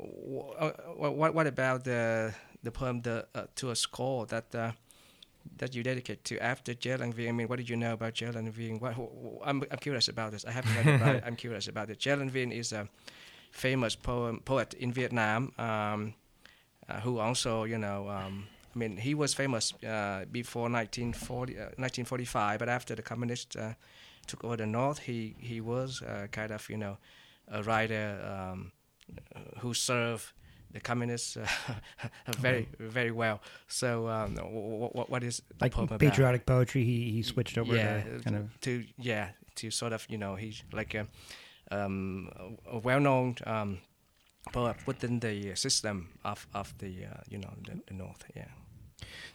uh, 0.00 0.70
what 0.96 1.34
what 1.34 1.46
about 1.46 1.84
the 1.84 2.32
the 2.62 2.70
poem 2.70 3.02
the 3.02 3.26
uh, 3.34 3.46
to 3.56 3.70
a 3.70 3.76
score 3.76 4.26
that 4.26 4.54
uh, 4.54 4.72
that 5.56 5.74
you 5.74 5.82
dedicate 5.82 6.24
to 6.24 6.38
after 6.38 6.74
Che 6.74 6.96
Lan 6.96 7.12
Vien? 7.12 7.28
I 7.28 7.32
mean, 7.32 7.48
what 7.48 7.56
did 7.56 7.68
you 7.68 7.76
know 7.76 7.92
about 7.94 8.14
Che 8.14 8.30
Lan 8.30 8.50
Vien? 8.50 8.78
What, 8.78 8.94
wh- 8.94 9.10
wh- 9.42 9.48
I'm 9.48 9.62
I'm 9.70 9.78
curious 9.78 10.08
about 10.08 10.32
this. 10.32 10.44
I 10.44 10.52
haven't 10.52 10.74
read 10.76 11.00
about 11.00 11.14
it. 11.16 11.24
I'm 11.26 11.36
curious 11.36 11.68
about 11.68 11.90
it. 11.90 11.98
Che 11.98 12.14
Lan 12.14 12.30
Vien 12.30 12.52
is 12.52 12.72
a 12.72 12.88
famous 13.50 13.96
poem 13.96 14.40
poet 14.44 14.74
in 14.74 14.92
Vietnam, 14.92 15.52
um, 15.58 16.14
uh, 16.88 17.00
who 17.00 17.18
also 17.18 17.64
you 17.64 17.78
know. 17.78 18.08
Um, 18.08 18.46
I 18.74 18.78
mean, 18.78 18.96
he 18.98 19.14
was 19.14 19.34
famous 19.34 19.72
uh, 19.82 20.24
before 20.30 20.68
1940, 20.70 21.54
uh, 21.56 21.60
1945, 21.78 22.58
but 22.60 22.68
after 22.68 22.94
the 22.94 23.02
communists 23.02 23.56
uh, 23.56 23.74
took 24.26 24.44
over 24.44 24.56
the 24.56 24.66
north, 24.66 24.98
he 25.00 25.34
he 25.38 25.60
was 25.60 26.02
uh, 26.02 26.26
kind 26.30 26.52
of 26.52 26.68
you 26.70 26.76
know 26.76 26.98
a 27.50 27.62
writer 27.62 28.20
um, 28.22 28.72
who 29.60 29.74
served 29.74 30.32
the 30.70 30.80
communists 30.80 31.36
uh, 31.36 31.46
very 32.38 32.68
very 32.78 33.10
well. 33.10 33.40
So 33.68 34.06
um, 34.08 34.36
what, 34.36 35.10
what 35.10 35.22
is 35.24 35.42
the 35.48 35.64
Like 35.64 35.72
poem 35.72 35.84
about? 35.86 35.98
patriotic 36.00 36.44
poetry, 36.46 36.84
he 36.84 37.10
he 37.10 37.22
switched 37.22 37.58
over 37.58 37.74
yeah, 37.74 38.02
to 38.02 38.20
kind 38.22 38.36
of 38.36 38.60
to 38.60 38.84
yeah 38.98 39.30
to 39.56 39.70
sort 39.70 39.92
of 39.92 40.06
you 40.10 40.18
know 40.18 40.36
he's 40.36 40.62
like 40.72 40.94
a, 40.94 41.06
um, 41.70 42.30
a 42.70 42.76
a 42.76 42.78
well-known 42.78 43.36
um, 43.46 43.78
but 44.52 44.76
within 44.86 45.20
the 45.20 45.54
system 45.54 46.08
of 46.24 46.46
of 46.54 46.72
the 46.78 47.06
uh, 47.06 47.20
you 47.30 47.38
know 47.38 47.52
the, 47.66 47.80
the 47.86 47.94
north. 47.94 48.24
Yeah. 48.36 48.48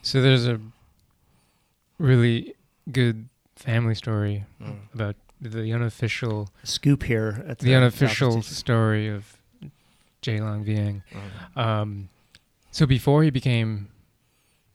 So 0.02 0.20
there's 0.20 0.46
a 0.46 0.58
really 1.98 2.54
good 2.92 3.28
family 3.56 3.94
story 3.94 4.44
Mm. 4.60 4.76
about 4.94 5.16
the 5.40 5.72
unofficial 5.72 6.48
Scoop 6.64 7.02
here 7.02 7.44
at 7.48 7.58
the, 7.58 7.66
the 7.66 7.74
unofficial 7.74 8.42
story 8.42 9.08
of 9.08 9.36
Che 10.22 10.40
Lan 10.40 10.64
Vien. 10.64 11.02
Mm. 11.12 11.56
Um, 11.60 12.08
so 12.70 12.86
before 12.86 13.22
he 13.22 13.30
became, 13.30 13.88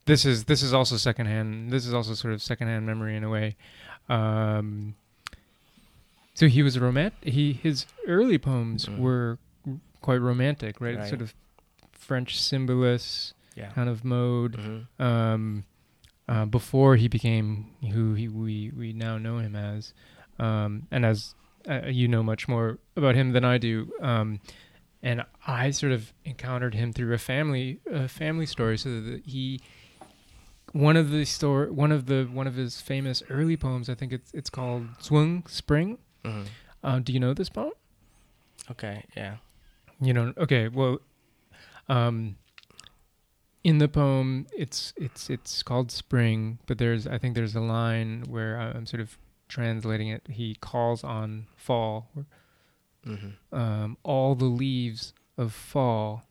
this 0.05 0.25
is 0.25 0.43
this 0.45 0.61
is 0.61 0.73
also 0.73 0.97
secondhand. 0.97 1.71
This 1.71 1.85
is 1.85 1.93
also 1.93 2.13
sort 2.13 2.33
of 2.33 2.41
secondhand 2.41 2.85
memory 2.85 3.15
in 3.15 3.23
a 3.23 3.29
way. 3.29 3.55
Um, 4.09 4.95
so 6.33 6.47
he 6.47 6.63
was 6.63 6.75
a 6.75 6.79
romantic. 6.79 7.33
He 7.33 7.53
his 7.53 7.85
early 8.07 8.37
poems 8.37 8.85
Mm. 8.85 8.99
were 8.99 9.37
quite 10.01 10.17
romantic, 10.21 10.79
right? 10.81 10.97
Right. 10.97 11.07
Sort 11.09 11.21
of 11.21 11.33
French 11.91 12.39
symbolist 12.41 13.33
Yeah. 13.55 13.69
kind 13.71 13.89
of 13.89 14.03
mode. 14.03 14.57
Mhm. 14.57 14.87
Um, 15.03 15.63
uh, 16.27 16.45
before 16.45 16.95
he 16.95 17.07
became 17.07 17.71
who 17.91 18.13
he, 18.13 18.27
we 18.27 18.71
we 18.75 18.93
now 18.93 19.17
know 19.17 19.39
him 19.39 19.55
as, 19.55 19.93
um, 20.37 20.87
and 20.91 21.05
as 21.05 21.33
uh, 21.67 21.87
you 21.87 22.07
know 22.07 22.21
much 22.23 22.47
more 22.47 22.77
about 22.95 23.15
him 23.15 23.31
than 23.33 23.43
I 23.43 23.57
do. 23.57 23.91
Um, 24.01 24.39
and 25.01 25.23
I 25.47 25.71
sort 25.71 25.91
of 25.91 26.13
encountered 26.25 26.73
him 26.75 26.93
through 26.93 27.13
a 27.13 27.17
family 27.17 27.79
a 27.89 28.07
family 28.07 28.45
story. 28.45 28.77
So 28.77 29.01
that 29.01 29.25
he, 29.25 29.59
one 30.73 30.95
of 30.97 31.09
the 31.09 31.25
story, 31.25 31.71
one 31.71 31.91
of 31.91 32.05
the 32.05 32.25
one 32.31 32.47
of 32.47 32.55
his 32.55 32.79
famous 32.81 33.23
early 33.29 33.57
poems, 33.57 33.89
I 33.89 33.95
think 33.95 34.13
it's 34.13 34.31
it's 34.33 34.49
called 34.49 34.87
Swung 34.99 35.45
Spring. 35.47 35.97
Mhm. 36.23 36.45
Uh, 36.83 36.99
do 36.99 37.11
you 37.11 37.19
know 37.19 37.33
this 37.33 37.49
poem? 37.49 37.71
Okay. 38.71 39.03
Yeah. 39.17 39.37
You 40.01 40.13
know, 40.13 40.33
okay, 40.37 40.69
well, 40.69 40.99
um, 41.89 42.37
in 43.63 43.79
the 43.79 43.87
poem, 43.89 44.47
it's 44.55 44.93
it's 44.95 45.29
it's 45.29 45.63
called 45.63 45.91
spring, 45.91 46.59
but 46.65 46.77
there's 46.77 47.05
I 47.05 47.17
think 47.17 47.35
there's 47.35 47.55
a 47.55 47.61
line 47.61 48.23
where 48.27 48.57
I'm 48.57 48.85
sort 48.85 49.01
of 49.01 49.17
translating 49.49 50.07
it. 50.07 50.27
He 50.29 50.55
calls 50.55 51.03
on 51.03 51.47
fall, 51.55 52.09
hmm 53.03 53.29
um, 53.51 53.97
all 54.03 54.35
the 54.35 54.45
leaves 54.45 55.13
of 55.37 55.53
fall. 55.53 56.23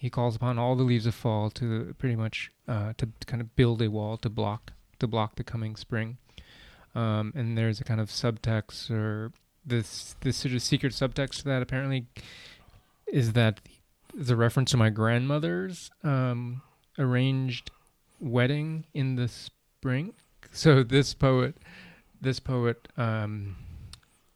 He 0.00 0.10
calls 0.10 0.34
upon 0.34 0.58
all 0.58 0.74
the 0.74 0.82
leaves 0.82 1.06
of 1.06 1.14
fall 1.14 1.48
to 1.50 1.94
pretty 1.98 2.16
much 2.16 2.50
uh, 2.66 2.94
to 2.96 3.08
kind 3.26 3.40
of 3.40 3.54
build 3.54 3.80
a 3.82 3.88
wall 3.88 4.16
to 4.16 4.28
block 4.28 4.72
to 4.98 5.06
block 5.06 5.36
the 5.36 5.44
coming 5.44 5.76
spring. 5.76 6.18
Um, 6.94 7.32
and 7.36 7.56
there's 7.56 7.80
a 7.80 7.84
kind 7.84 8.00
of 8.00 8.08
subtext 8.08 8.90
or 8.90 9.32
this 9.64 10.16
this 10.22 10.38
sort 10.38 10.54
of 10.54 10.62
secret 10.62 10.92
subtext 10.92 11.38
to 11.38 11.44
that 11.44 11.62
apparently 11.62 12.06
is 13.12 13.34
that 13.34 13.60
a 14.28 14.34
reference 14.34 14.72
to 14.72 14.76
my 14.76 14.90
grandmother's 14.90 15.90
um, 16.02 16.62
arranged 16.98 17.70
wedding 18.18 18.84
in 18.94 19.14
the 19.14 19.28
spring. 19.28 20.14
So 20.50 20.82
this 20.82 21.14
poet, 21.14 21.56
this 22.20 22.40
poet, 22.40 22.88
um, 22.96 23.56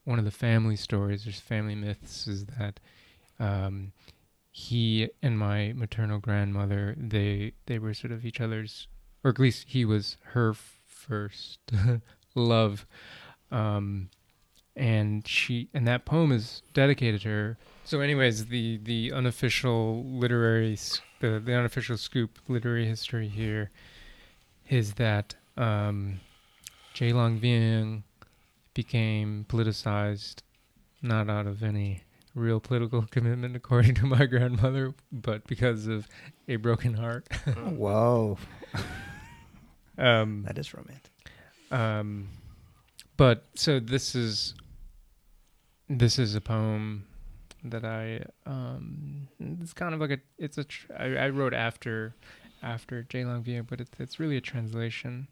one 0.05 0.19
of 0.19 0.25
the 0.25 0.31
family 0.31 0.77
stories, 0.77 1.25
there's 1.25 1.41
family 1.41 1.75
myths, 1.75 2.27
is 2.27 2.45
that 2.59 2.79
um, 3.41 3.93
he 4.51 5.09
and 5.23 5.39
my 5.39 5.73
maternal 5.75 6.19
grandmother, 6.19 6.95
they 6.99 7.53
they 7.67 7.79
were 7.79 7.93
sort 7.93 8.13
of 8.13 8.25
each 8.25 8.41
other's, 8.41 8.89
or 9.25 9.31
at 9.31 9.39
least 9.39 9.67
he 9.69 9.85
was 9.85 10.17
her 10.33 10.55
first 10.87 11.59
love, 12.35 12.87
um, 13.51 14.11
and 14.77 15.27
she 15.27 15.69
and 15.75 15.87
that 15.89 16.05
poem 16.05 16.33
is 16.33 16.63
dedicated 16.75 17.23
to 17.23 17.29
her. 17.29 17.59
So, 17.85 18.01
anyways, 18.01 18.47
the 18.47 18.79
the 18.83 19.13
unofficial 19.13 20.05
literary, 20.05 20.79
the 21.21 21.41
the 21.41 21.55
unofficial 21.55 21.97
scoop 21.97 22.39
literary 22.49 22.87
history 22.87 23.29
here 23.29 23.71
is 24.69 24.95
that 24.95 25.35
um, 25.57 26.21
Che 26.95 27.13
Lan 27.13 27.39
Vien 27.39 28.03
became 28.75 29.47
politicized, 29.49 30.43
not 31.01 31.31
out 31.31 31.47
of 31.47 31.63
any 31.63 32.03
real 32.35 32.61
political 32.61 33.03
commitment, 33.11 33.57
according 33.57 33.95
to 33.95 34.05
my 34.07 34.27
grandmother, 34.27 34.93
but 35.13 35.47
because 35.47 35.87
of 35.87 36.07
a 36.49 36.57
broken 36.57 36.95
heart. 36.95 37.27
Whoa, 37.57 38.37
Um, 39.99 40.43
that 40.47 40.59
is 40.59 40.75
romantic. 40.75 41.11
um, 41.71 42.29
but 43.17 43.45
so 43.55 43.81
this 43.81 44.15
is 44.15 44.53
this 45.89 46.19
is 46.19 46.35
a 46.35 46.41
poem 46.41 47.07
that 47.65 47.85
I 47.85 48.25
um, 48.45 49.29
it's 49.39 49.73
kind 49.73 49.95
of 49.95 50.01
like 50.01 50.11
a 50.11 50.19
it's 50.39 50.59
a 50.59 50.65
tr- 50.65 50.93
I, 50.99 51.17
I 51.17 51.29
wrote 51.31 51.55
after 51.55 52.15
after 52.63 53.03
Che 53.05 53.25
Lan 53.25 53.43
Vien, 53.43 53.67
but 53.69 53.81
it's 53.81 53.91
it's 53.99 54.21
really 54.21 54.37
a 54.37 54.41
translation 54.41 55.29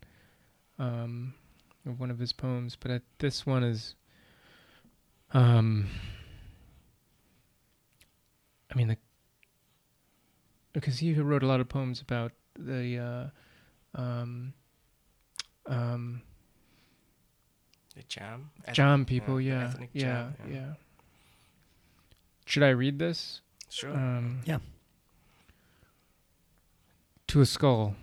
um, 0.79 1.35
of 1.87 1.99
one 1.99 2.11
of 2.11 2.19
his 2.19 2.33
poems. 2.33 2.77
But 2.77 2.90
I, 2.90 3.01
this 3.19 3.47
one 3.47 3.64
is 3.64 3.95
um, 5.33 5.88
I 8.71 8.77
mean 8.77 8.88
the 8.88 8.97
because 10.73 10.99
he 10.99 11.14
wrote 11.14 11.43
a 11.43 11.47
lot 11.47 11.61
of 11.61 11.69
poems 11.69 12.01
about 12.01 12.33
the 12.59 13.31
uh, 13.97 14.01
um, 14.01 14.53
um, 15.67 16.23
The 17.96 18.02
Cham. 18.02 18.50
Cham 18.72 19.04
people, 19.04 19.40
yeah, 19.40 19.61
yeah, 19.61 19.66
ethnic 19.68 19.90
yeah, 19.92 20.02
Cham, 20.02 20.35
yeah, 20.48 20.54
yeah. 20.54 20.72
Should 22.46 22.62
I 22.62 22.70
read 22.70 22.98
this? 22.98 23.40
Sure. 23.70 23.90
Um, 23.90 24.40
Yeah. 24.44 24.59
To 27.28 27.40
a 27.40 27.46
skull. 27.46 27.96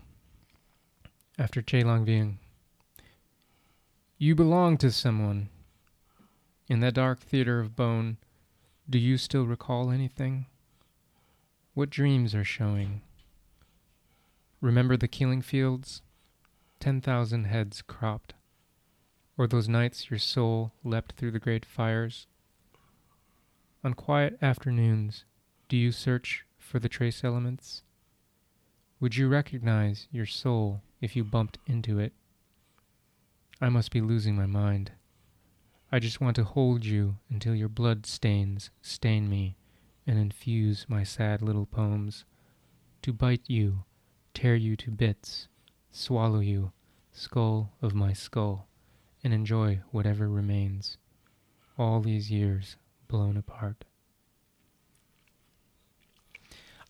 After 1.38 1.62
Che 1.62 1.84
Lan 1.84 2.06
Vien. 2.06 2.40
You 4.18 4.36
belong 4.36 4.78
to 4.78 4.92
someone. 4.92 5.50
In 6.68 6.80
that 6.82 6.94
dark 6.94 7.20
theater 7.20 7.60
of 7.60 7.76
bone, 7.76 8.18
do 8.90 8.98
you 8.98 9.18
still 9.18 9.46
recall 9.46 9.92
anything? 9.92 10.46
What 11.74 11.90
dreams 11.90 12.36
are 12.36 12.44
showing? 12.44 13.02
Remember 14.60 14.96
the 14.98 15.08
killing 15.08 15.42
fields? 15.42 16.02
Ten 16.80 17.02
thousand 17.02 17.46
heads 17.46 17.82
cropped. 17.82 18.34
Or 19.38 19.48
those 19.48 19.68
nights 19.68 20.10
your 20.10 20.20
soul 20.20 20.74
leapt 20.84 21.14
through 21.14 21.32
the 21.32 21.40
great 21.40 21.66
fires? 21.66 22.28
On 23.84 23.94
quiet 23.94 24.38
afternoons, 24.42 25.26
do 25.68 25.78
you 25.78 25.92
search 25.92 26.46
for 26.58 26.80
the 26.80 26.90
trace 26.90 27.24
elements? 27.24 27.84
Would 29.00 29.16
you 29.16 29.28
recognize 29.28 30.08
your 30.12 30.28
soul 30.28 30.84
if 31.02 31.16
you 31.16 31.24
bumped 31.24 31.58
into 31.66 31.98
it? 31.98 32.14
I 33.60 33.70
must 33.70 33.92
be 33.92 34.02
losing 34.02 34.36
my 34.36 34.46
mind. 34.46 34.92
I 35.92 36.00
just 36.00 36.22
want 36.22 36.36
to 36.38 36.44
hold 36.44 36.86
you 36.86 37.18
until 37.30 37.56
your 37.56 37.70
blood 37.70 38.06
stains 38.06 38.70
stain 38.82 39.30
me 39.30 39.58
and 40.08 40.18
infuse 40.18 40.86
my 40.88 41.04
sad 41.04 41.42
little 41.42 41.66
poems. 41.66 42.26
To 43.02 43.12
bite 43.12 43.44
you, 43.48 43.84
tear 44.34 44.56
you 44.56 44.76
to 44.78 44.92
bits, 44.92 45.48
swallow 45.92 46.40
you, 46.40 46.72
skull 47.12 47.74
of 47.82 47.94
my 47.94 48.14
skull, 48.14 48.68
and 49.24 49.34
enjoy 49.34 49.82
whatever 49.92 50.28
remains. 50.28 50.98
All 51.78 52.00
these 52.00 52.32
years 52.32 52.76
blown 53.08 53.38
apart. 53.38 53.86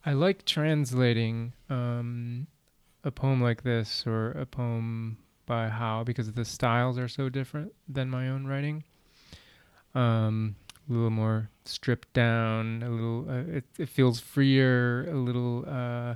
I 0.05 0.13
like 0.13 0.45
translating 0.45 1.53
um, 1.69 2.47
a 3.03 3.11
poem 3.11 3.41
like 3.41 3.63
this 3.63 4.05
or 4.07 4.31
a 4.31 4.45
poem 4.45 5.17
by 5.45 5.67
Hao 5.69 6.03
because 6.03 6.31
the 6.31 6.45
styles 6.45 6.97
are 6.97 7.07
so 7.07 7.29
different 7.29 7.73
than 7.87 8.09
my 8.09 8.29
own 8.29 8.47
writing. 8.47 8.83
Um, 9.93 10.55
a 10.89 10.93
little 10.93 11.09
more 11.09 11.49
stripped 11.65 12.13
down, 12.13 12.83
a 12.83 12.89
little. 12.89 13.29
Uh, 13.29 13.57
it, 13.57 13.65
it 13.77 13.89
feels 13.89 14.19
freer, 14.19 15.07
a 15.09 15.15
little. 15.15 15.65
Uh, 15.67 16.15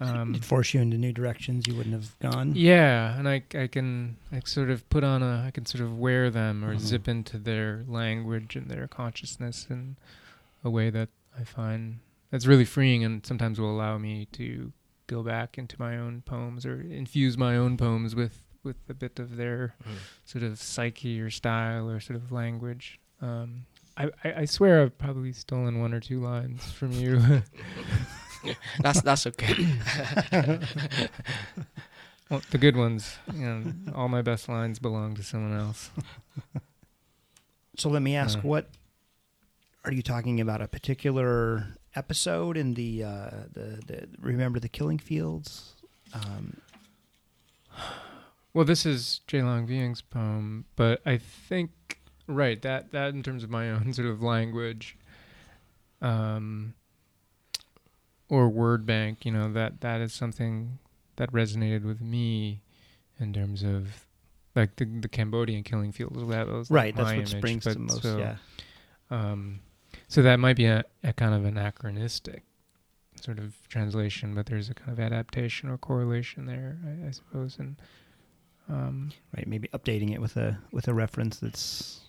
um, 0.00 0.34
it 0.34 0.44
forced 0.44 0.74
you 0.74 0.80
into 0.80 0.96
new 0.98 1.12
directions 1.12 1.66
you 1.66 1.74
wouldn't 1.76 1.94
have 1.94 2.18
gone. 2.20 2.52
yeah, 2.56 3.16
and 3.18 3.28
I 3.28 3.42
I 3.54 3.66
can 3.68 4.16
I 4.32 4.40
sort 4.44 4.70
of 4.70 4.88
put 4.90 5.04
on 5.04 5.22
a 5.22 5.44
I 5.46 5.50
can 5.50 5.64
sort 5.66 5.82
of 5.84 5.98
wear 5.98 6.30
them 6.30 6.64
or 6.64 6.74
Mhm. 6.74 6.80
zip 6.80 7.08
into 7.08 7.38
their 7.38 7.84
language 7.86 8.56
and 8.56 8.68
their 8.70 8.88
consciousness 8.88 9.66
in 9.70 9.96
a 10.64 10.70
way 10.70 10.90
that 10.90 11.08
I 11.38 11.44
find 11.44 11.98
that's 12.30 12.46
really 12.46 12.64
freeing 12.64 13.04
and 13.04 13.24
sometimes 13.26 13.60
will 13.60 13.70
allow 13.70 13.98
me 13.98 14.26
to 14.32 14.72
go 15.06 15.22
back 15.22 15.58
into 15.58 15.76
my 15.78 15.98
own 15.98 16.22
poems 16.22 16.64
or 16.64 16.80
infuse 16.80 17.36
my 17.36 17.56
own 17.56 17.76
poems 17.76 18.14
with 18.14 18.38
with 18.64 18.76
a 18.88 18.94
bit 18.94 19.18
of 19.18 19.36
their 19.36 19.74
Mm. 19.84 19.96
sort 20.24 20.44
of 20.44 20.58
psyche 20.58 21.20
or 21.20 21.30
style 21.30 21.90
or 21.90 21.98
sort 22.00 22.16
of 22.16 22.30
language. 22.32 22.98
Um, 23.20 23.66
I, 23.96 24.04
I, 24.24 24.32
I 24.42 24.44
swear 24.46 24.82
I've 24.82 24.96
probably 24.96 25.32
stolen 25.32 25.80
one 25.80 25.92
or 25.92 26.00
two 26.00 26.20
lines 26.20 26.70
from 26.72 26.92
you. 26.92 27.20
that's 28.80 29.00
that's 29.02 29.26
okay. 29.26 29.54
well, 32.30 32.40
the 32.50 32.58
good 32.58 32.76
ones. 32.76 33.16
You 33.34 33.40
know, 33.46 33.72
all 33.94 34.08
my 34.08 34.22
best 34.22 34.48
lines 34.48 34.78
belong 34.78 35.14
to 35.16 35.22
someone 35.22 35.58
else. 35.58 35.90
So 37.78 37.88
let 37.88 38.02
me 38.02 38.14
ask, 38.14 38.36
Uh. 38.38 38.42
what 38.42 38.66
are 39.86 39.92
you 39.92 40.02
talking 40.02 40.42
about 40.42 40.60
a 40.60 40.68
particular 40.68 41.68
episode 41.96 42.58
in 42.58 42.74
the 42.74 43.02
uh, 43.02 43.30
the, 43.50 43.80
the 43.86 44.08
Remember 44.20 44.60
the 44.60 44.68
Killing 44.68 44.98
Fields? 44.98 45.72
Um, 46.12 46.58
Well, 48.52 48.66
this 48.66 48.84
is 48.84 49.22
Che 49.26 49.42
Lan 49.42 49.66
Vien's 49.66 50.02
poem, 50.02 50.66
but 50.76 51.00
I 51.06 51.16
think 51.16 51.70
right 52.26 52.60
that 52.60 52.92
that 52.92 53.14
in 53.14 53.22
terms 53.22 53.42
of 53.42 53.48
my 53.48 53.70
own 53.70 53.94
sort 53.94 54.06
of 54.08 54.22
language, 54.22 54.98
um, 56.02 56.74
or 58.32 58.48
word 58.48 58.86
bank, 58.86 59.26
you 59.26 59.30
know 59.30 59.52
that 59.52 59.82
that 59.82 60.00
is 60.00 60.14
something 60.14 60.78
that 61.16 61.30
resonated 61.32 61.84
with 61.84 62.00
me 62.00 62.62
in 63.20 63.30
terms 63.34 63.62
of 63.62 64.06
like 64.56 64.76
the 64.76 64.86
the 64.86 65.08
Cambodian 65.08 65.62
killing 65.62 65.92
fields. 65.92 66.16
That 66.30 66.48
was 66.48 66.70
like, 66.70 66.76
right, 66.76 66.96
that's 66.96 67.08
what 67.08 67.14
image, 67.16 67.30
springs 67.30 67.64
to 67.64 67.78
most. 67.78 68.00
so, 68.00 68.16
yeah, 68.16 68.36
Um, 69.10 69.60
so 70.08 70.22
that 70.22 70.40
might 70.40 70.56
be 70.56 70.64
a, 70.64 70.82
a 71.04 71.12
kind 71.12 71.34
of 71.34 71.44
anachronistic 71.44 72.42
sort 73.20 73.38
of 73.38 73.54
translation, 73.68 74.34
but 74.34 74.46
there's 74.46 74.70
a 74.70 74.74
kind 74.74 74.92
of 74.92 74.98
adaptation 74.98 75.68
or 75.68 75.76
correlation 75.76 76.46
there, 76.46 76.78
I, 76.86 77.08
I 77.08 77.10
suppose. 77.10 77.58
And 77.58 77.76
um, 78.70 79.12
right. 79.36 79.46
Maybe 79.46 79.68
updating 79.74 80.14
it 80.14 80.22
with 80.22 80.38
a 80.38 80.58
with 80.72 80.88
a 80.88 80.94
reference 80.94 81.38
that's 81.38 82.00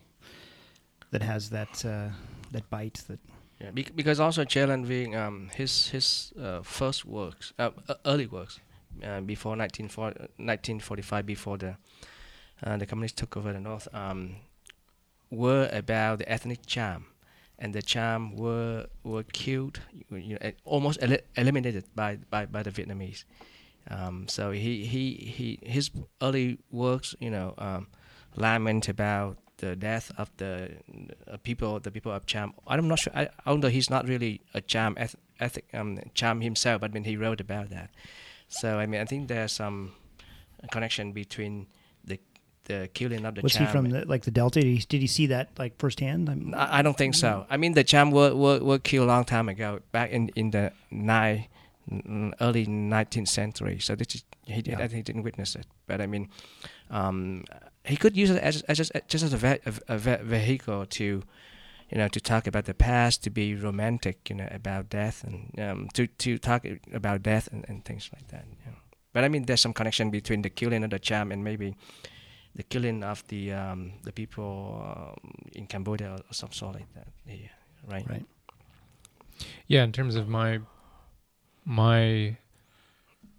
that 1.12 1.22
has 1.22 1.50
that 1.50 1.84
uh, 1.84 2.10
that 2.54 2.70
bite 2.70 3.02
that 3.10 3.20
Yeah, 3.64 3.72
bec- 3.72 3.96
because 3.96 4.20
also 4.20 4.44
Che 4.44 4.66
Lan 4.66 4.86
Vien, 4.86 5.16
um, 5.16 5.50
his 5.56 5.88
his 5.90 6.34
uh, 6.38 6.62
first 6.64 7.06
works, 7.06 7.54
uh, 7.58 7.70
uh, 7.88 7.94
early 8.06 8.28
works, 8.28 8.60
uh, 9.02 9.22
before 9.22 9.56
1940, 9.56 10.20
1945, 10.38 11.26
before 11.26 11.58
the 11.58 11.78
uh, 12.64 12.76
the 12.78 12.86
communists 12.86 13.16
took 13.20 13.38
over 13.38 13.54
the 13.54 13.62
north, 13.62 13.88
um, 13.94 14.36
were 15.32 15.70
about 15.72 16.20
the 16.20 16.30
ethnic 16.30 16.66
Cham, 16.66 17.06
and 17.58 17.74
the 17.74 17.82
Cham 17.82 18.36
were 18.36 18.88
were 19.04 19.24
killed, 19.24 19.80
you 20.12 20.38
know, 20.42 20.52
almost 20.66 21.02
eli- 21.02 21.24
eliminated 21.38 21.86
by, 21.96 22.18
by, 22.30 22.46
by 22.46 22.64
the 22.64 22.72
Vietnamese. 22.72 23.24
Um, 23.90 24.28
so 24.28 24.52
he, 24.52 24.86
he, 24.86 25.14
he 25.14 25.60
his 25.62 25.90
early 26.22 26.60
works, 26.70 27.16
you 27.20 27.30
know, 27.32 27.54
um, 27.58 27.88
lament 28.36 28.90
about 28.90 29.38
the 29.64 29.76
death 29.76 30.12
of 30.18 30.28
the 30.38 30.54
uh, 31.32 31.38
people, 31.44 31.80
the 31.80 31.92
people 31.92 32.12
of 32.12 32.26
Cham. 32.26 32.54
I'm 32.68 32.88
not 32.88 33.00
sure. 33.00 33.14
I, 33.16 33.30
although 33.46 33.70
he's 33.78 33.90
not 33.90 34.08
really 34.08 34.42
a 34.54 34.62
Cham 34.62 34.96
eth- 34.98 35.16
ethic 35.40 35.66
um, 35.74 36.00
Cham 36.14 36.42
himself, 36.42 36.82
but 36.82 36.92
I 36.92 36.94
mean 36.94 37.04
he 37.06 37.16
wrote 37.18 37.42
about 37.42 37.70
that. 37.70 37.90
So 38.48 38.68
I 38.84 38.86
mean 38.86 39.02
I 39.02 39.06
think 39.06 39.28
there's 39.28 39.52
some 39.54 39.92
connection 40.72 41.12
between 41.14 41.68
the 42.06 42.18
the 42.66 42.90
killing 42.94 43.26
of 43.26 43.36
the 43.36 43.42
was 43.42 43.54
Cham. 43.54 43.66
he 43.66 43.72
from 43.72 43.90
the 43.90 44.06
like 44.06 44.24
the 44.24 44.32
Delta? 44.32 44.60
Did 44.62 44.68
he, 44.68 44.80
did 44.94 45.02
he 45.02 45.08
see 45.08 45.28
that 45.28 45.50
like 45.58 45.74
firsthand? 45.80 46.30
I'm, 46.30 46.54
I, 46.56 46.80
I 46.80 46.82
don't 46.82 46.98
think 46.98 47.16
so. 47.16 47.46
I 47.50 47.58
mean, 47.58 47.74
the 47.74 47.84
Cham 47.84 48.12
were, 48.12 48.34
were, 48.36 48.60
were 48.60 48.80
killed 48.80 49.06
a 49.10 49.12
long 49.16 49.26
time 49.26 49.50
ago, 49.50 49.80
back 49.92 50.12
in, 50.12 50.30
in 50.36 50.52
the 50.52 50.72
ni- 50.92 51.50
n- 51.92 52.34
early 52.40 52.66
19th 52.66 53.28
century. 53.28 53.80
So 53.80 53.96
this 53.96 54.16
is, 54.16 54.24
he, 54.46 54.62
did, 54.62 54.80
Yeah. 54.80 54.88
he 54.88 55.02
didn't 55.02 55.24
witness 55.24 55.56
it. 55.56 55.66
But 55.88 56.00
I 56.00 56.08
mean, 56.08 56.30
um, 56.90 57.44
he 57.86 57.98
could 57.98 58.16
use 58.16 58.30
it 58.30 58.42
as, 58.42 58.62
as 58.64 58.78
just, 58.78 58.92
just 59.08 59.24
as 59.24 59.34
a, 59.34 59.38
ve- 59.38 59.60
a, 59.88 59.98
ve- 59.98 60.24
vehicle 60.24 60.86
to, 60.86 61.04
you 61.90 61.98
know, 61.98 62.08
to 62.08 62.20
talk 62.20 62.48
about 62.48 62.66
the 62.66 62.74
past, 62.74 63.24
to 63.24 63.30
be 63.30 63.56
romantic, 63.56 64.30
you 64.30 64.36
know, 64.36 64.48
about 64.52 64.90
death, 64.90 65.24
and 65.24 65.60
um, 65.60 65.90
to 65.94 66.08
to 66.08 66.38
talk 66.38 66.66
about 66.94 67.22
death 67.24 67.50
and, 67.52 67.66
and 67.68 67.84
things 67.86 68.10
like 68.14 68.28
that. 68.30 68.46
You 68.50 68.72
know. 68.72 68.78
But 69.12 69.24
I 69.24 69.28
mean, 69.28 69.46
there's 69.46 69.62
some 69.62 69.74
connection 69.74 70.10
between 70.10 70.42
the 70.42 70.50
killing 70.50 70.84
of 70.84 70.90
the 70.90 71.00
Cham 71.00 71.32
and 71.32 71.44
maybe 71.44 71.76
the 72.56 72.64
killing 72.64 73.04
of 73.04 73.24
the 73.28 73.52
um, 73.54 73.94
the 74.04 74.12
people 74.12 75.16
um, 75.22 75.32
in 75.54 75.68
Cambodia 75.68 76.16
or 76.16 76.34
some 76.34 76.52
sort 76.52 76.76
like 76.76 76.94
that. 76.96 77.08
Yeah, 77.28 77.48
right. 77.88 78.10
Right. 78.10 78.26
yeah, 79.68 79.84
in 79.84 79.92
terms 79.92 80.16
of 80.16 80.28
my 80.28 80.60
my 81.66 82.38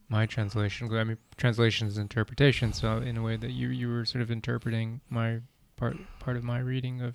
my 0.08 0.26
translation, 0.26 0.92
I 0.94 1.04
mean, 1.04 1.18
translation 1.36 1.88
is 1.88 1.98
interpretation. 1.98 2.72
So 2.72 2.98
in 2.98 3.16
a 3.16 3.22
way 3.22 3.36
that 3.36 3.50
you 3.50 3.68
you 3.68 3.88
were 3.88 4.04
sort 4.04 4.22
of 4.22 4.30
interpreting 4.30 5.00
my 5.08 5.40
part 5.76 5.96
part 6.20 6.36
of 6.36 6.44
my 6.44 6.58
reading 6.58 7.00
of 7.00 7.14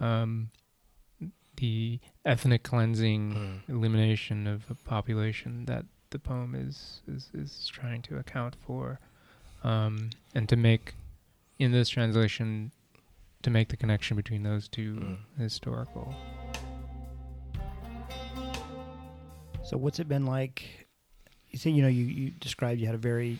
um, 0.00 0.50
the 1.56 2.00
ethnic 2.24 2.62
cleansing 2.62 3.62
Mm. 3.68 3.74
elimination 3.76 4.46
of 4.46 4.64
a 4.70 4.74
population 4.74 5.66
that 5.66 5.84
the 6.10 6.18
poem 6.18 6.54
is 6.54 7.02
is, 7.06 7.30
is 7.34 7.68
trying 7.72 8.02
to 8.02 8.16
account 8.18 8.56
for, 8.66 8.98
um, 9.62 10.10
and 10.34 10.48
to 10.48 10.56
make 10.56 10.94
in 11.58 11.70
this 11.72 11.88
translation 11.88 12.72
to 13.42 13.50
make 13.50 13.68
the 13.68 13.76
connection 13.76 14.16
between 14.16 14.42
those 14.42 14.68
two 14.68 14.94
Mm. 14.94 15.18
historical. 15.38 16.14
So 19.64 19.76
what's 19.76 20.00
it 20.00 20.08
been 20.08 20.26
like? 20.26 20.79
You 21.50 21.72
you 21.72 21.82
know 21.82 21.88
you, 21.88 22.04
you 22.04 22.30
described 22.30 22.80
you 22.80 22.86
had 22.86 22.94
a 22.94 22.98
very 22.98 23.38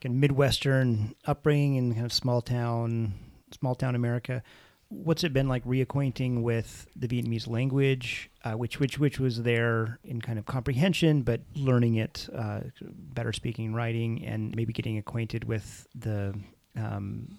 kind 0.00 0.14
of 0.14 0.20
midwestern 0.20 1.14
upbringing 1.26 1.76
in 1.76 1.94
kind 1.94 2.04
of 2.04 2.12
small 2.12 2.40
town, 2.40 3.14
small 3.52 3.74
town 3.74 3.94
America. 3.94 4.42
What's 4.88 5.24
it 5.24 5.32
been 5.32 5.48
like 5.48 5.64
reacquainting 5.64 6.42
with 6.42 6.86
the 6.94 7.08
Vietnamese 7.08 7.48
language, 7.48 8.30
uh, 8.44 8.52
which 8.52 8.78
which 8.78 8.98
which 8.98 9.18
was 9.18 9.42
there 9.42 9.98
in 10.04 10.20
kind 10.20 10.38
of 10.38 10.44
comprehension, 10.44 11.22
but 11.22 11.40
learning 11.54 11.94
it, 11.94 12.28
uh, 12.36 12.60
better 12.82 13.32
speaking 13.32 13.66
and 13.66 13.76
writing, 13.76 14.24
and 14.26 14.54
maybe 14.54 14.72
getting 14.72 14.98
acquainted 14.98 15.44
with 15.44 15.86
the 15.94 16.34
um, 16.76 17.38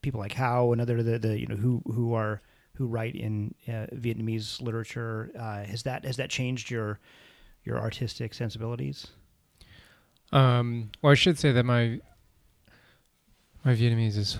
people 0.00 0.20
like 0.20 0.32
Hao 0.32 0.72
and 0.72 0.80
other 0.80 1.02
the, 1.02 1.18
the 1.18 1.38
you 1.38 1.46
know 1.46 1.56
who 1.56 1.82
who 1.92 2.14
are 2.14 2.40
who 2.74 2.86
write 2.86 3.14
in 3.16 3.54
uh, 3.68 3.86
Vietnamese 3.92 4.62
literature. 4.62 5.30
Uh, 5.38 5.64
has 5.64 5.82
that 5.82 6.04
has 6.06 6.16
that 6.16 6.30
changed 6.30 6.70
your 6.70 7.00
your 7.64 7.78
artistic 7.78 8.32
sensibilities? 8.32 9.08
Um, 10.34 10.90
well, 11.00 11.12
I 11.12 11.14
should 11.14 11.38
say 11.38 11.52
that 11.52 11.64
my 11.64 12.00
my 13.64 13.74
Vietnamese 13.74 14.18
is 14.18 14.38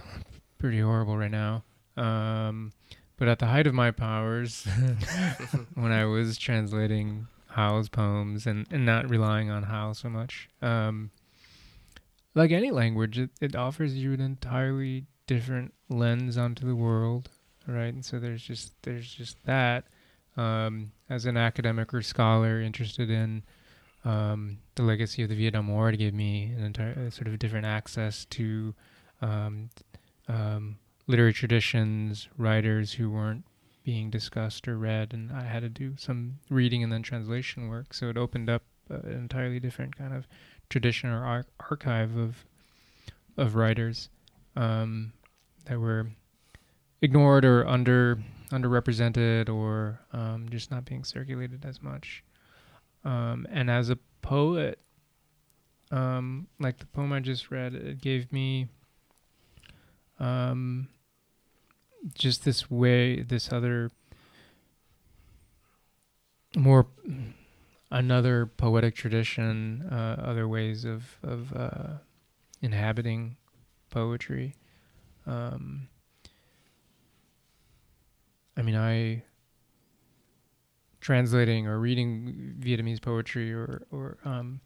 pretty 0.59 0.81
horrible 0.81 1.17
right 1.17 1.31
now. 1.31 1.65
Um, 1.97 2.73
but 3.17 3.29
at 3.29 3.39
the 3.39 3.47
height 3.47 3.67
of 3.67 3.75
my 3.75 3.93
powers, 3.93 4.67
when 5.75 5.93
I 5.93 6.05
was 6.05 6.37
translating 6.37 7.29
Hao's 7.47 7.89
poems 7.89 8.47
and, 8.47 8.67
and 8.71 8.85
not 8.85 9.09
relying 9.09 9.51
on 9.51 9.63
Howe 9.63 9.93
so 9.93 10.11
much, 10.11 10.51
um, 10.61 11.11
like 12.35 12.51
any 12.51 12.73
language, 12.73 13.19
it, 13.19 13.31
it 13.41 13.55
offers 13.55 13.95
you 13.95 14.13
an 14.13 14.21
entirely 14.21 15.07
different 15.29 15.73
lens 15.89 16.37
onto 16.37 16.67
the 16.67 16.75
world, 16.75 17.31
right? 17.69 17.95
And 17.95 18.05
so 18.05 18.19
there's 18.19 18.43
just 18.43 18.75
there's 18.83 19.15
just 19.15 19.43
that. 19.45 19.85
Um, 20.37 20.91
as 21.09 21.27
an 21.27 21.37
academic 21.37 21.95
or 21.95 22.03
scholar 22.03 22.61
interested 22.61 23.09
in 23.09 23.45
um, 24.05 24.59
the 24.75 24.83
legacy 24.83 25.23
of 25.23 25.29
the 25.29 25.35
Vietnam 25.35 25.69
War 25.69 25.90
to 25.90 25.97
give 25.97 26.14
me 26.14 26.53
an 26.57 26.64
entire 26.64 27.11
sort 27.11 27.29
of 27.29 27.38
different 27.38 27.67
access 27.67 28.25
to 28.27 28.75
um, 29.23 29.71
um, 30.29 30.77
literary 31.07 31.33
traditions, 31.33 32.29
writers 32.37 32.93
who 32.93 33.11
weren't 33.11 33.45
being 33.85 34.11
discussed 34.11 34.67
or 34.67 34.79
read, 34.79 35.12
and 35.12 35.31
I 35.31 35.43
had 35.43 35.61
to 35.61 35.69
do 35.69 35.95
some 35.97 36.38
reading 36.49 36.83
and 36.83 36.93
then 36.93 37.03
translation 37.03 37.69
work. 37.69 37.93
So 37.93 38.09
it 38.09 38.17
opened 38.17 38.49
up 38.49 38.62
uh, 38.90 38.97
an 39.05 39.12
entirely 39.12 39.61
different 39.61 39.97
kind 39.97 40.14
of 40.14 40.27
tradition 40.69 41.11
or 41.11 41.25
ar- 41.25 41.47
archive 41.71 42.17
of 42.17 42.45
of 43.37 43.57
writers 43.57 44.11
um, 44.57 45.12
that 45.67 45.79
were 45.79 46.07
ignored 47.03 47.45
or 47.45 47.67
under 47.67 48.23
underrepresented 48.51 49.49
or 49.49 50.01
um, 50.12 50.49
just 50.51 50.71
not 50.71 50.85
being 50.85 51.05
circulated 51.05 51.64
as 51.64 51.83
much. 51.83 52.23
Um, 53.05 53.47
and 53.51 53.71
as 53.71 53.90
a 53.90 53.96
poet, 54.23 54.79
um, 55.90 56.48
like 56.59 56.79
the 56.79 56.87
poem 56.87 57.13
I 57.13 57.21
just 57.21 57.50
read, 57.50 57.75
it 57.75 58.00
gave 58.00 58.33
me 58.33 58.69
um, 60.19 60.88
just 62.15 62.44
this 62.44 62.71
way, 62.71 63.23
this 63.23 63.52
other 63.52 63.90
more 66.57 66.87
another 67.90 68.46
poetic 68.46 68.94
tradition, 68.94 69.87
uh, 69.90 70.17
other 70.25 70.48
ways 70.48 70.85
of 70.85 71.19
of 71.23 71.52
uh, 71.55 71.98
inhabiting 72.63 73.37
poetry. 73.90 74.55
Um, 75.27 75.88
I 78.57 78.63
mean, 78.63 78.77
I 78.77 79.23
translating 81.05 81.67
or 81.67 81.79
reading 81.79 82.55
Vietnamese 82.59 83.00
poetry 83.00 83.52
or 83.52 83.83
or 83.92 84.17
um, 84.25 84.59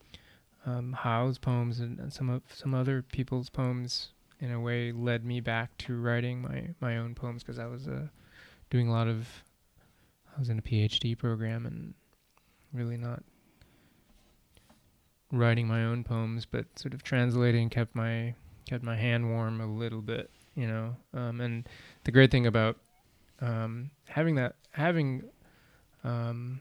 um, 0.65 0.93
Hao's 0.93 1.37
poems 1.37 1.81
and, 1.81 1.99
and 1.99 2.13
some 2.13 2.31
of 2.31 2.43
some 2.55 2.75
other 2.75 3.03
people's 3.03 3.51
poems 3.51 4.11
in 4.39 4.53
a 4.53 4.61
way 4.61 4.93
led 4.93 5.25
me 5.25 5.41
back 5.41 5.77
to 5.79 6.01
writing 6.01 6.41
my 6.41 6.69
my 6.81 6.97
own 6.97 7.17
poems 7.17 7.43
because 7.43 7.59
I 7.59 7.67
was 7.67 7.89
uh, 7.89 8.07
doing 8.71 8.87
a 8.87 8.93
lot 8.93 9.09
of 9.09 9.27
I 10.37 10.39
was 10.39 10.49
in 10.49 10.61
a 10.61 10.63
PhD 10.63 11.19
program 11.19 11.67
and 11.67 11.93
really 12.73 12.97
not 12.97 13.25
writing 15.33 15.67
my 15.67 15.87
own 15.87 16.05
poems, 16.05 16.47
but 16.47 16.67
sort 16.79 16.95
of 16.95 17.03
translating 17.03 17.69
kept 17.69 17.97
my 17.97 18.33
kept 18.65 18.85
my 18.85 18.95
hand 18.95 19.29
warm 19.29 19.61
a 19.61 19.67
little 19.67 20.03
bit, 20.03 20.31
you 20.55 20.69
know. 20.69 20.95
Um, 21.13 21.41
and 21.41 21.69
the 22.05 22.13
great 22.13 22.31
thing 22.31 22.47
about 22.47 22.77
um, 23.41 23.91
having 24.07 24.37
that 24.37 24.55
having 24.71 25.25
um, 26.09 26.61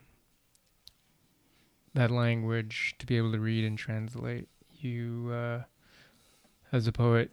that 1.94 2.12
language 2.12 2.96
to 3.00 3.06
be 3.06 3.18
able 3.18 3.32
to 3.32 3.40
read 3.40 3.64
and 3.64 3.78
translate. 3.78 4.48
You, 4.80 5.32
uh, 5.34 5.64
as 6.72 6.88
a 6.88 6.92
poet, 6.92 7.32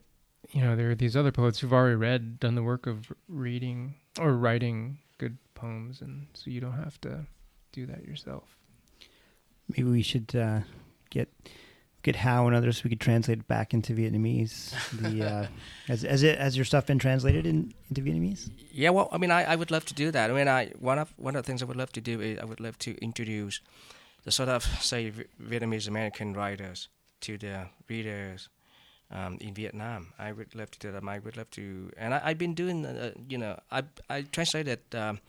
you 0.51 0.63
know 0.63 0.77
there 0.77 0.91
are 0.91 0.95
these 0.95 1.17
other 1.17 1.33
poets 1.33 1.59
who've 1.59 1.73
already 1.73 1.97
read, 1.97 2.41
done 2.41 2.55
the 2.55 2.63
work 2.63 2.87
of 2.87 3.13
reading 3.29 3.95
or 4.19 4.33
writing 4.33 4.99
good 5.19 5.37
poems, 5.55 6.01
and 6.01 6.27
so 6.35 6.51
you 6.51 6.61
don't 6.61 6.73
have 6.73 7.01
to 7.03 7.27
do 7.73 7.87
that 7.87 8.05
yourself. 8.05 8.57
Maybe 9.69 9.91
we 9.91 10.03
should 10.03 10.35
uh, 10.37 10.61
get 11.11 11.29
get 12.05 12.17
Hao 12.17 12.47
and 12.47 12.55
others. 12.55 12.85
We 12.85 12.91
could 12.91 13.01
translate 13.01 13.41
it 13.41 13.49
back 13.49 13.75
into 13.75 13.93
Vietnamese. 13.95 14.73
The 14.93 15.25
uh, 15.25 15.47
has 15.89 16.03
has 16.03 16.23
it 16.23 16.39
has 16.39 16.57
your 16.57 16.65
stuff 16.65 16.87
been 16.87 16.99
translated 17.01 17.47
in, 17.47 17.75
into 17.89 18.03
Vietnamese? 18.03 18.51
Yeah, 18.71 18.91
well, 18.91 19.09
I 19.11 19.19
mean, 19.19 19.33
I, 19.33 19.45
I 19.45 19.57
would 19.57 19.71
love 19.71 19.85
to 19.87 19.95
do 19.95 20.11
that. 20.13 20.31
I 20.31 20.35
mean, 20.35 20.47
I 20.47 20.71
one 20.79 20.99
of 20.99 21.13
one 21.17 21.35
of 21.35 21.43
the 21.43 21.47
things 21.47 21.63
I 21.63 21.67
would 21.67 21.77
love 21.77 21.93
to 21.93 22.01
do 22.01 22.21
is 22.21 22.39
I 22.39 22.45
would 22.45 22.61
love 22.61 22.79
to 22.81 22.97
introduce 23.03 23.61
the 24.25 24.31
sort 24.31 24.49
of 24.49 24.63
say 24.81 25.11
V- 25.11 25.25
Vietnamese 25.43 25.89
American 25.89 26.35
writers 26.35 26.89
to 27.23 27.37
the 27.39 27.67
readers 27.89 28.49
um, 29.11 29.39
in 29.41 29.55
Vietnam. 29.55 30.13
I 30.19 30.33
would 30.33 30.55
love 30.55 30.71
to 30.73 30.79
do 30.79 30.93
that. 30.93 31.03
I 31.03 31.19
would 31.19 31.37
love 31.37 31.51
to, 31.53 31.91
and 31.97 32.15
I, 32.15 32.21
I've 32.25 32.39
been 32.39 32.55
doing, 32.55 32.85
uh, 32.87 33.13
you 33.29 33.39
know, 33.39 33.59
I 33.71 33.83
I 34.11 34.23
translated 34.23 34.81
um, 34.95 35.21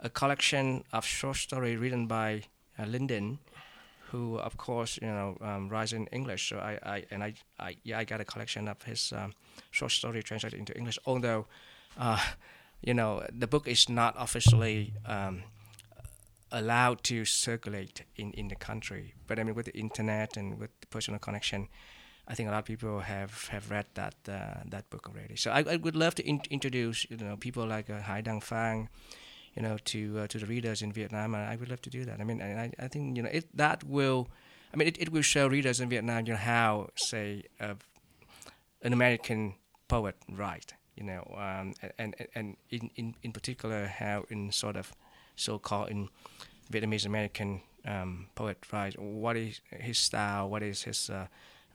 a 0.00 0.08
collection 0.08 0.84
of 0.92 1.04
short 1.04 1.36
story 1.36 1.76
written 1.76 2.06
by 2.06 2.44
uh, 2.78 2.84
Linh 2.84 3.08
Dinh, 3.08 3.38
who 4.14 4.38
of 4.38 4.56
course 4.56 4.98
you 5.02 5.08
know 5.08 5.36
um, 5.40 5.68
writes 5.68 5.92
in 5.92 6.06
English. 6.12 6.48
So 6.48 6.56
I, 6.58 6.78
I 6.96 7.04
and 7.10 7.24
I, 7.24 7.34
I 7.58 7.76
yeah 7.82 7.98
I 7.98 8.04
got 8.04 8.20
a 8.20 8.24
collection 8.24 8.68
of 8.68 8.82
his 8.84 9.12
um, 9.12 9.32
short 9.70 9.92
story 9.92 10.22
translated 10.22 10.58
into 10.58 10.72
English. 10.76 10.98
Although, 11.04 11.46
uh, 11.98 12.22
you 12.80 12.94
know, 12.94 13.26
the 13.40 13.46
book 13.46 13.66
is 13.66 13.88
not 13.88 14.14
officially 14.16 14.94
um, 15.06 15.42
allowed 16.52 17.02
to 17.02 17.24
circulate 17.24 18.04
in, 18.16 18.32
in 18.32 18.48
the 18.48 18.54
country. 18.54 19.14
But 19.26 19.38
I 19.38 19.42
mean, 19.42 19.56
with 19.56 19.66
the 19.66 19.76
internet 19.76 20.36
and 20.36 20.60
with 20.60 20.70
personal 20.90 21.18
connection, 21.18 21.68
I 22.28 22.34
think 22.34 22.48
a 22.48 22.52
lot 22.52 22.60
of 22.60 22.64
people 22.64 23.00
have, 23.00 23.48
have 23.48 23.70
read 23.70 23.86
that 23.94 24.14
uh, 24.28 24.62
that 24.70 24.88
book 24.90 25.08
already. 25.08 25.36
So 25.36 25.50
I, 25.50 25.64
I 25.74 25.76
would 25.76 25.96
love 25.96 26.14
to 26.14 26.22
in- 26.22 26.48
introduce 26.50 27.10
you 27.10 27.16
know 27.16 27.36
people 27.36 27.66
like 27.66 27.90
uh, 27.90 28.00
Hai-Dang 28.00 28.40
Phan, 28.40 28.88
you 29.56 29.62
know, 29.62 29.78
to 29.84 30.20
uh, 30.20 30.26
to 30.28 30.38
the 30.38 30.46
readers 30.46 30.82
in 30.82 30.92
Vietnam. 30.92 31.34
And 31.34 31.44
I 31.44 31.56
would 31.56 31.68
love 31.68 31.82
to 31.82 31.90
do 31.90 32.04
that. 32.04 32.20
I 32.20 32.24
mean, 32.24 32.42
I, 32.42 32.72
I 32.78 32.88
think 32.88 33.16
you 33.16 33.22
know 33.22 33.30
it 33.32 33.46
that 33.56 33.84
will, 33.84 34.28
I 34.72 34.76
mean, 34.76 34.88
it, 34.88 34.98
it 35.00 35.12
will 35.12 35.22
show 35.22 35.46
readers 35.46 35.80
in 35.80 35.88
Vietnam 35.88 36.26
you 36.26 36.32
know 36.32 36.38
how 36.38 36.90
say 36.96 37.44
an 37.60 38.92
American 38.92 39.54
poet 39.88 40.16
write. 40.28 40.74
You 40.96 41.04
know, 41.04 41.34
um, 41.36 41.74
and 41.98 42.14
and 42.34 42.56
in, 42.70 42.90
in 42.94 43.14
in 43.22 43.32
particular 43.32 43.86
how 43.86 44.24
in 44.30 44.52
sort 44.52 44.76
of 44.76 44.92
so-called 45.36 45.90
in 45.90 46.08
Vietnamese 46.72 47.04
American 47.04 47.62
um, 47.84 48.28
poet 48.34 48.58
write. 48.72 48.98
What 48.98 49.36
is 49.36 49.60
his 49.70 49.98
style? 49.98 50.48
What 50.48 50.62
is 50.62 50.82
his 50.82 51.10
uh, 51.10 51.26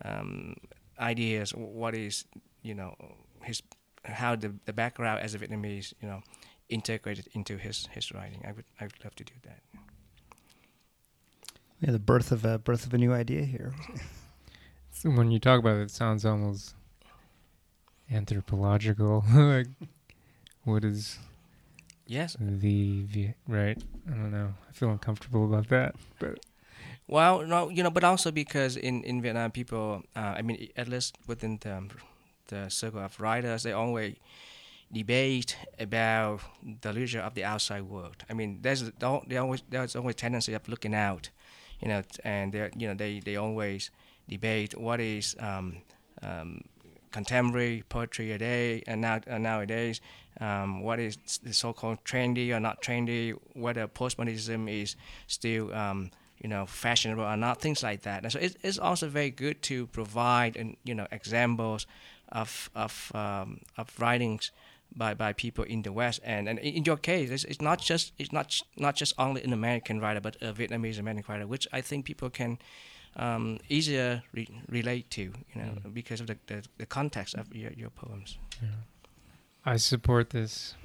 um, 0.06 0.56
ideas? 1.00 1.52
What 1.54 1.96
is 1.96 2.26
you 2.62 2.76
know 2.76 2.96
his 3.44 3.62
how 4.06 4.36
the 4.36 4.54
the 4.66 4.74
background 4.74 5.22
as 5.22 5.36
a 5.36 5.40
Vietnamese 5.40 5.94
you 6.02 6.08
know 6.08 6.24
integrated 6.70 7.28
into 7.34 7.58
his 7.58 7.88
his 7.92 8.12
writing? 8.12 8.44
I 8.48 8.52
would 8.54 8.66
I 8.80 8.86
would 8.86 9.04
love 9.04 9.16
to 9.16 9.24
do 9.24 9.34
that. 9.44 9.60
Yeah, 11.82 11.92
the 11.92 12.00
birth 12.00 12.32
of 12.32 12.44
a 12.46 12.58
birth 12.58 12.86
of 12.86 12.94
a 12.94 12.98
new 12.98 13.14
idea 13.14 13.44
here. 13.44 13.74
So 14.92 15.10
when 15.12 15.32
you 15.32 15.40
talk 15.40 15.60
about 15.60 15.78
it, 15.78 15.84
it 15.84 15.92
sounds 15.92 16.26
almost 16.26 16.74
anthropological. 18.12 19.24
like, 19.34 19.68
what 20.64 20.84
is 20.84 21.20
Yes. 22.06 22.36
the 22.40 23.04
Vi- 23.04 23.36
right? 23.48 23.78
I 24.08 24.12
don't 24.12 24.32
know. 24.32 24.54
I 24.68 24.72
feel 24.74 24.90
uncomfortable 24.90 25.46
about 25.46 25.70
that, 25.70 25.96
but 26.20 26.40
Well, 27.08 27.46
no, 27.46 27.70
you 27.70 27.84
know, 27.84 27.92
but 27.92 28.04
also 28.04 28.32
because 28.32 28.76
in 28.78 29.04
in 29.04 29.22
Vietnam, 29.22 29.52
people, 29.52 30.02
uh, 30.16 30.36
I 30.38 30.42
mean, 30.42 30.70
at 30.76 30.88
least 30.88 31.18
within 31.28 31.60
the 31.62 31.90
the 32.48 32.70
circle 32.70 33.00
of 33.00 33.20
writers, 33.20 33.64
they 33.64 33.72
always 33.72 34.16
debate 34.92 35.56
about 35.80 36.42
the 36.82 36.92
literature 36.92 37.22
of 37.22 37.36
the 37.36 37.44
outside 37.44 37.84
world. 37.84 38.24
I 38.30 38.34
mean, 38.34 38.60
there's 38.62 38.84
always 39.02 39.64
there's 39.70 39.96
always 39.96 40.16
tendency 40.16 40.54
of 40.54 40.68
looking 40.68 40.96
out, 40.96 41.30
you 41.80 41.88
know, 41.88 42.04
and 42.24 42.52
they 42.52 42.70
you 42.76 42.88
know 42.88 42.94
they 42.94 43.20
they 43.20 43.36
always 43.36 43.92
debate 44.28 44.78
what 44.78 45.00
is 45.00 45.36
um, 45.40 45.78
um, 46.22 46.62
contemporary 47.12 47.84
poetry 47.90 48.28
today 48.28 48.84
and 48.88 49.02
now 49.02 49.20
uh, 49.30 49.38
nowadays. 49.38 50.02
Um, 50.42 50.84
what 50.84 51.00
is 51.00 51.18
the 51.44 51.54
so-called 51.54 52.04
trendy 52.06 52.56
or 52.56 52.60
not 52.60 52.82
trendy? 52.82 53.38
Whether 53.54 53.88
postmodernism 53.88 54.70
is 54.70 54.96
still 55.28 55.74
um, 55.74 56.12
you 56.42 56.50
know 56.50 56.66
fashionable 56.66 57.24
or 57.24 57.38
not, 57.38 57.62
things 57.62 57.84
like 57.84 58.02
that. 58.04 58.24
And 58.24 58.32
so 58.32 58.40
it, 58.40 58.56
it's 58.64 58.80
also 58.80 59.08
very 59.08 59.30
good 59.30 59.62
to 59.64 59.88
provide 59.88 60.56
and 60.56 60.78
you 60.84 60.96
know 60.96 61.08
examples 61.12 61.86
of 62.32 62.70
of 62.74 63.12
um, 63.14 63.60
of 63.78 63.94
writings 64.00 64.52
by, 64.96 65.14
by 65.14 65.34
people 65.34 65.64
in 65.66 65.82
the 65.84 65.92
West. 65.92 66.20
And, 66.24 66.48
and 66.50 66.60
in 66.60 66.84
your 66.86 66.98
case, 66.98 67.30
it's, 67.30 67.44
it's 67.46 67.62
not 67.62 67.80
just 67.82 68.12
it's 68.18 68.32
not 68.32 68.62
not 68.78 68.96
just 68.96 69.14
only 69.18 69.44
an 69.44 69.54
American 69.54 70.00
writer, 70.00 70.20
but 70.22 70.36
a 70.42 70.52
Vietnamese 70.54 71.00
American 71.00 71.24
writer, 71.28 71.48
which 71.48 71.68
I 71.72 71.82
think 71.82 72.06
people 72.06 72.30
can 72.30 72.58
um, 73.16 73.60
easier 73.70 74.24
re- 74.34 74.48
relate 74.70 75.10
to, 75.12 75.22
you 75.22 75.56
know, 75.56 75.74
Mm. 75.84 75.94
because 75.94 76.22
of 76.22 76.28
the, 76.28 76.38
the, 76.48 76.64
the 76.78 76.86
context 76.86 77.34
of 77.36 77.54
your, 77.56 77.72
your 77.74 77.90
poems. 77.90 78.38
yeah. 78.62 78.70
I 79.66 79.78
support 79.78 80.30
this. 80.30 80.76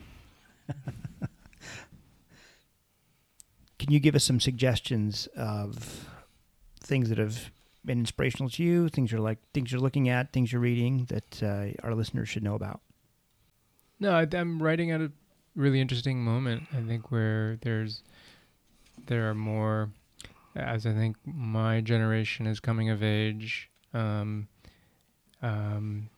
Can 3.78 3.92
you 3.92 4.00
give 4.00 4.14
us 4.14 4.24
some 4.24 4.40
suggestions 4.40 5.28
of 5.36 6.09
things 6.80 7.09
that 7.09 7.18
have 7.18 7.50
been 7.84 7.98
inspirational 8.00 8.48
to 8.50 8.62
you? 8.62 8.88
Things 8.88 9.12
you're 9.12 9.20
like, 9.20 9.38
things 9.52 9.70
you're 9.72 9.80
looking 9.80 10.09
at, 10.09 10.32
things 10.32 10.52
you're 10.52 10.61
reading 10.61 11.07
that 11.11 11.42
uh, 11.42 11.66
our 11.86 11.94
listeners 11.94 12.28
should 12.28 12.42
know 12.42 12.55
about. 12.55 12.80
No, 14.05 14.12
I, 14.12 14.26
I'm 14.34 14.62
writing 14.62 14.90
at 14.90 15.00
a 15.00 15.11
really 15.57 15.80
interesting 15.80 16.22
moment. 16.22 16.64
I 16.76 16.82
think 16.82 17.11
where 17.11 17.57
there's 17.62 18.02
there 19.07 19.30
are 19.30 19.34
more, 19.34 19.88
as 20.55 20.84
I 20.84 20.92
think 20.92 21.16
my 21.24 21.80
generation 21.80 22.46
is 22.46 22.61
coming 22.61 22.90
of 22.90 23.02
age. 23.02 23.70
Um, 23.94 24.46
um, 25.40 26.11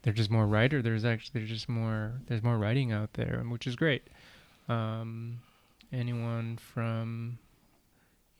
there's 0.00 0.16
just 0.16 0.30
more 0.30 0.46
writer. 0.46 0.80
There's 0.80 1.04
actually 1.04 1.40
there's 1.40 1.50
just 1.50 1.68
more 1.68 2.14
there's 2.28 2.42
more 2.42 2.56
writing 2.56 2.92
out 2.92 3.12
there, 3.12 3.44
which 3.46 3.66
is 3.66 3.76
great. 3.76 4.04
Um, 4.70 5.42
anyone 5.92 6.56
from 6.56 7.38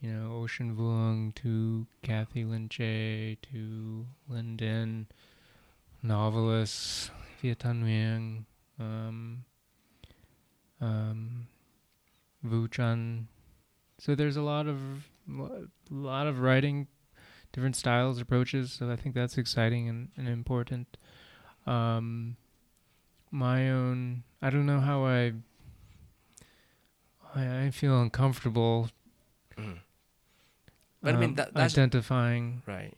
you 0.01 0.11
know 0.11 0.33
Ocean 0.37 0.75
Vuong 0.75 1.35
to 1.43 1.87
Cathy 2.03 2.47
Linh 2.47 2.71
Che 2.71 3.37
to 3.53 4.07
Linh 4.31 4.57
Dinh, 4.57 5.05
novelists, 6.03 7.11
Viet 7.43 7.59
Thanh 7.59 7.83
Nguyen, 7.83 8.45
um, 8.79 9.45
um, 10.81 11.47
Vu 12.43 12.69
Tran. 12.69 13.25
So 13.99 14.15
there's 14.15 14.37
a 14.37 14.43
lot 14.43 14.67
of 14.67 14.79
a 15.29 15.69
lot 15.91 16.27
of 16.27 16.41
writing, 16.41 16.89
different 17.53 17.77
styles, 17.77 18.21
approaches. 18.21 18.73
So 18.73 18.91
I 18.91 18.97
think 18.97 19.15
that's 19.15 19.39
exciting 19.39 19.89
and, 19.89 20.09
and 20.17 20.29
important. 20.29 20.97
Um, 21.67 22.37
my 23.31 23.71
own, 23.71 24.25
I 24.41 24.51
don't 24.51 24.67
know 24.67 24.81
how 24.81 25.05
I. 25.05 25.33
I, 27.35 27.67
I 27.67 27.71
feel 27.71 27.99
uncomfortable 28.01 28.91
But 31.03 31.15
I 31.15 31.19
mean, 31.19 31.31
um, 31.31 31.35
that, 31.35 31.55
that's 31.55 31.75
identifying 31.75 32.63
right. 32.67 32.95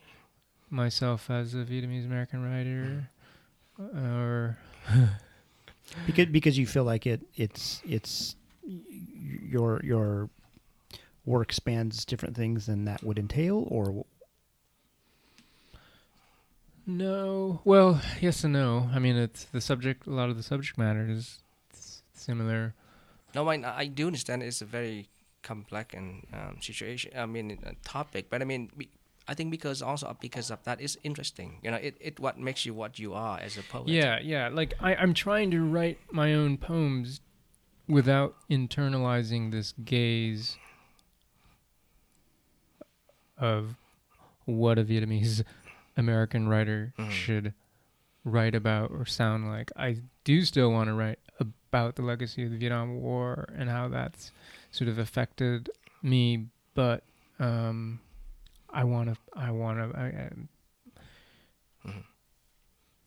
myself 0.69 1.31
as 1.31 1.55
a 1.55 1.59
Vietnamese 1.59 2.05
American 2.05 2.45
writer, 2.45 3.09
or 3.79 4.59
because 6.07 6.27
because 6.27 6.59
you 6.59 6.67
feel 6.67 6.85
like 6.85 7.07
it 7.07 7.21
it's 7.37 7.83
it's 7.87 8.37
your 8.67 9.81
your 9.85 10.29
work 11.25 11.53
spans 11.53 12.05
different 12.05 12.37
things 12.37 12.67
than 12.67 12.85
that 12.85 13.03
would 13.03 13.19
entail 13.19 13.67
or 13.69 14.05
no. 16.87 17.61
Well, 17.65 18.01
yes 18.21 18.45
and 18.45 18.53
no. 18.53 18.91
I 18.93 18.99
mean, 18.99 19.17
it's 19.17 19.45
the 19.45 19.61
subject. 19.61 20.07
A 20.07 20.11
lot 20.11 20.29
of 20.29 20.37
the 20.37 20.43
subject 20.43 20.77
matter 20.77 21.07
is 21.09 21.39
similar. 22.13 22.75
No, 23.35 23.49
I, 23.49 23.63
I 23.65 23.87
do 23.87 24.07
understand 24.07 24.43
it's 24.43 24.61
a 24.61 24.67
very 24.67 25.09
complex 25.43 25.95
and 25.95 26.27
um, 26.33 26.59
situation. 26.61 27.13
I 27.17 27.27
mean, 27.27 27.59
a 27.65 27.75
topic, 27.89 28.27
but 28.29 28.43
I 28.43 28.45
mean, 28.45 28.71
be- 28.77 28.91
I 29.27 29.35
think 29.35 29.51
because 29.51 29.81
also 29.83 30.17
because 30.21 30.51
of 30.51 30.63
that, 30.65 30.81
it's 30.81 30.97
interesting. 31.03 31.59
You 31.63 31.71
know, 31.71 31.79
it, 31.79 31.97
it 32.01 32.21
what 32.21 32.39
makes 32.39 32.67
you 32.67 32.75
what 32.75 32.99
you 32.99 33.15
are 33.15 33.39
as 33.41 33.57
a 33.57 33.63
poet. 33.63 33.89
Yeah, 33.89 34.19
yeah. 34.23 34.49
Like 34.53 34.75
I, 34.81 34.95
I'm 34.95 35.15
trying 35.15 35.51
to 35.53 35.63
write 35.63 35.99
my 36.13 36.35
own 36.35 36.59
poems 36.59 37.21
without 37.89 38.35
internalizing 38.51 39.51
this 39.51 39.73
gaze 39.85 40.57
of 43.39 43.77
what 44.45 44.79
a 44.79 44.85
Vietnamese 44.85 45.43
American 45.97 46.49
writer 46.49 46.93
Mhm. 46.99 47.11
should 47.11 47.55
write 48.25 48.55
about 48.55 48.91
or 48.91 49.05
sound 49.07 49.49
like. 49.49 49.71
I 49.77 49.99
do 50.25 50.43
still 50.45 50.71
want 50.71 50.89
to 50.89 50.95
write 50.95 51.19
about 51.41 51.97
the 51.97 52.03
legacy 52.03 52.45
of 52.45 52.51
the 52.51 52.57
Vietnam 52.59 53.01
War 53.01 53.49
and 53.57 53.69
how 53.69 53.89
that's 53.89 54.33
sort 54.71 54.89
of 54.89 54.99
affected 54.99 55.69
me, 56.03 56.47
but 56.75 57.05
um, 57.39 58.01
I 58.75 58.85
want 58.85 59.09
to. 59.15 59.17
I 59.35 59.51
want 59.51 59.79
to. 59.79 59.99
I, 59.99 60.05
I, 60.07 60.31
Mhm. 61.89 62.05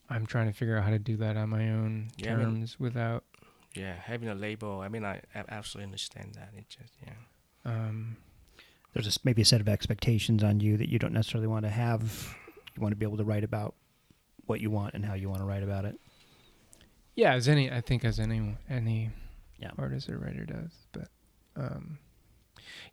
I'm 0.10 0.26
trying 0.26 0.48
to 0.48 0.54
figure 0.54 0.78
out 0.78 0.84
how 0.86 0.92
to 0.92 1.00
do 1.00 1.18
that 1.18 1.36
on 1.36 1.50
my 1.50 1.70
own 1.72 2.10
Yeah, 2.18 2.34
I 2.34 2.36
mean- 2.38 2.46
terms 2.46 2.80
without. 2.80 3.24
Yeah, 3.74 3.94
having 3.96 4.30
a 4.30 4.36
label. 4.36 4.80
I 4.82 4.88
mean, 4.88 5.04
I, 5.06 5.22
I 5.36 5.44
absolutely 5.50 5.86
understand 5.86 6.34
that. 6.36 6.52
It 6.58 6.68
just 6.70 6.94
yeah. 7.06 7.14
Um, 7.66 8.18
There's 8.94 9.06
a 9.06 9.10
s 9.10 9.20
maybe 9.24 9.42
a 9.42 9.46
set 9.46 9.62
of 9.62 9.68
expectations 9.70 10.44
on 10.44 10.60
you 10.62 10.78
that 10.78 10.90
you 10.90 10.98
don't 10.98 11.14
necessarily 11.14 11.48
want 11.48 11.66
to 11.66 11.70
have. 11.70 12.36
You 12.76 12.82
want 12.82 12.92
to 12.94 12.96
be 12.96 13.06
able 13.06 13.18
to 13.18 13.24
write 13.26 13.44
about 13.44 13.76
what 14.46 14.62
you 14.62 14.72
want 14.72 14.94
and 14.96 15.04
how 15.06 15.14
you 15.16 15.28
want 15.30 15.42
to 15.42 15.46
write 15.46 15.64
about 15.64 15.86
it. 15.86 16.00
yeah, 17.16 17.34
as 17.34 17.48
any, 17.48 17.70
I 17.72 17.82
think 17.82 18.06
as 18.06 18.20
any 18.20 18.56
any 18.70 19.10
Yeah. 19.60 19.72
artist 19.78 20.08
or 20.10 20.18
writer 20.20 20.46
does, 20.46 20.72
but 20.92 21.10
um, 21.56 22.00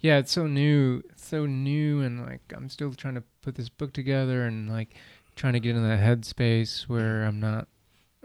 yeah, 0.00 0.18
it's 0.18 0.32
so 0.32 0.46
new, 0.46 1.02
it's 1.10 1.26
so 1.26 1.46
new, 1.46 2.00
and 2.02 2.24
like 2.26 2.40
I'm 2.56 2.68
still 2.68 2.92
trying 2.94 3.14
to 3.14 3.22
put 3.42 3.54
this 3.54 3.68
book 3.68 3.92
together 3.92 4.44
and 4.44 4.68
like 4.70 4.94
trying 5.36 5.52
to 5.54 5.60
get 5.60 5.76
in 5.76 5.82
that 5.88 6.00
headspace 6.00 6.82
where 6.88 7.24
I'm 7.24 7.40
not 7.40 7.68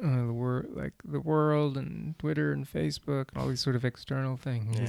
uh, 0.03 0.25
the 0.27 0.33
wor- 0.33 0.65
like 0.69 0.93
the 1.03 1.19
world 1.19 1.77
and 1.77 2.17
Twitter 2.19 2.51
and 2.53 2.65
Facebook 2.71 3.29
and 3.33 3.37
all 3.41 3.47
these 3.47 3.61
sort 3.61 3.75
of 3.75 3.83
external 3.85 4.37
things. 4.37 4.77
Yeah. 4.79 4.87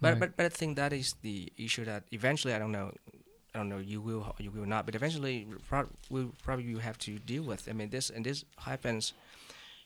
But 0.00 0.10
Like- 0.12 0.20
but 0.20 0.36
but 0.36 0.46
I 0.46 0.48
think 0.50 0.76
that 0.76 0.92
is 0.92 1.14
the 1.22 1.52
issue 1.56 1.84
that 1.84 2.04
eventually 2.12 2.54
I 2.54 2.58
don't 2.58 2.72
know, 2.72 2.92
I 3.54 3.58
don't 3.58 3.68
know 3.68 3.78
you 3.78 4.00
will 4.00 4.34
you 4.38 4.50
will 4.50 4.66
not, 4.66 4.86
but 4.86 4.94
eventually 4.94 5.46
pro- 5.68 5.88
we'll 6.10 6.32
probably 6.42 6.72
will 6.74 6.80
have 6.80 6.98
to 6.98 7.18
deal 7.18 7.42
with. 7.42 7.68
I 7.68 7.72
mean 7.72 7.90
this 7.90 8.08
and 8.10 8.24
this 8.24 8.44
happens 8.58 9.12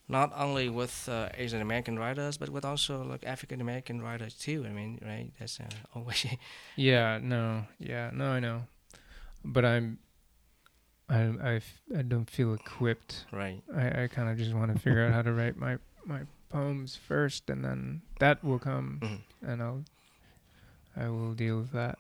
not 0.09 0.33
only 0.37 0.69
with 0.69 1.09
uh, 1.09 1.29
Asian 1.35 1.61
American 1.61 1.99
writers, 1.99 2.37
but 2.37 2.49
with 2.51 2.65
also 2.65 3.03
like 3.03 3.25
African 3.25 3.61
American 3.61 4.03
writers 4.03 4.35
too. 4.35 4.65
I 4.67 4.71
mean, 4.73 4.99
right? 5.05 5.31
That's 5.39 5.61
uh, 5.61 5.65
always 5.95 6.27
Yeah, 6.77 7.19
no, 7.23 7.65
yeah, 7.79 8.11
no, 8.13 8.27
I 8.27 8.41
know, 8.41 8.63
but 9.45 9.65
I'm, 9.65 9.99
I 11.09 11.21
I, 11.43 11.61
I 11.99 12.03
don't 12.03 12.29
feel 12.31 12.55
equipped. 12.55 13.27
right. 13.33 13.63
I, 13.75 14.05
I 14.05 14.09
kind 14.09 14.29
of 14.29 14.37
just 14.39 14.55
want 14.55 14.73
to 14.75 14.79
figure 14.81 15.05
out 15.07 15.13
how 15.13 15.23
to 15.23 15.33
write 15.33 15.57
my 15.57 15.79
my 16.07 16.21
poems 16.51 16.97
first, 16.97 17.51
and 17.51 17.65
then 17.65 18.03
that 18.21 18.43
will 18.45 18.59
come, 18.59 19.01
Mhm. 19.03 19.21
and 19.51 19.63
I'll, 19.63 19.85
I 20.97 21.09
will 21.09 21.35
deal 21.35 21.59
with 21.59 21.73
that. 21.73 21.99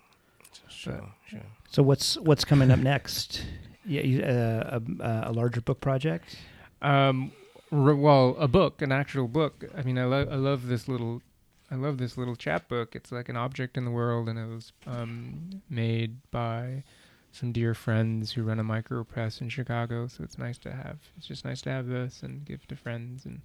Sure, 0.68 1.02
sure. 1.26 1.40
So 1.70 1.82
what's 1.82 2.16
what's 2.18 2.44
coming 2.44 2.70
up 2.70 2.78
next? 2.78 3.44
Yeah, 3.86 4.02
you, 4.02 4.22
uh, 4.22 4.80
a, 5.00 5.30
a 5.30 5.32
larger 5.32 5.60
book 5.60 5.80
project. 5.80 6.36
Um, 6.80 7.32
r- 7.32 7.43
well, 7.70 8.36
a 8.38 8.48
book, 8.48 8.82
an 8.82 8.92
actual 8.92 9.28
book. 9.28 9.64
I 9.76 9.82
mean, 9.82 9.98
I 9.98 10.04
love 10.04 10.28
I 10.30 10.36
love 10.36 10.66
this 10.66 10.88
little, 10.88 11.22
I 11.70 11.74
love 11.76 11.98
this 11.98 12.16
little 12.16 12.36
chapbook. 12.36 12.94
It's 12.94 13.12
like 13.12 13.28
an 13.28 13.36
object 13.36 13.76
in 13.76 13.84
the 13.84 13.90
world, 13.90 14.28
and 14.28 14.38
it 14.38 14.46
was 14.46 14.72
um, 14.86 15.62
made 15.68 16.18
by 16.30 16.84
some 17.32 17.50
dear 17.52 17.74
friends 17.74 18.32
who 18.32 18.44
run 18.44 18.60
a 18.60 18.64
micro 18.64 19.02
press 19.02 19.40
in 19.40 19.48
Chicago. 19.48 20.06
So 20.06 20.22
it's 20.22 20.38
nice 20.38 20.58
to 20.58 20.72
have. 20.72 20.98
It's 21.16 21.26
just 21.26 21.44
nice 21.44 21.60
to 21.62 21.70
have 21.70 21.86
this 21.86 22.22
and 22.22 22.44
give 22.44 22.66
to 22.68 22.76
friends. 22.76 23.26
And 23.26 23.40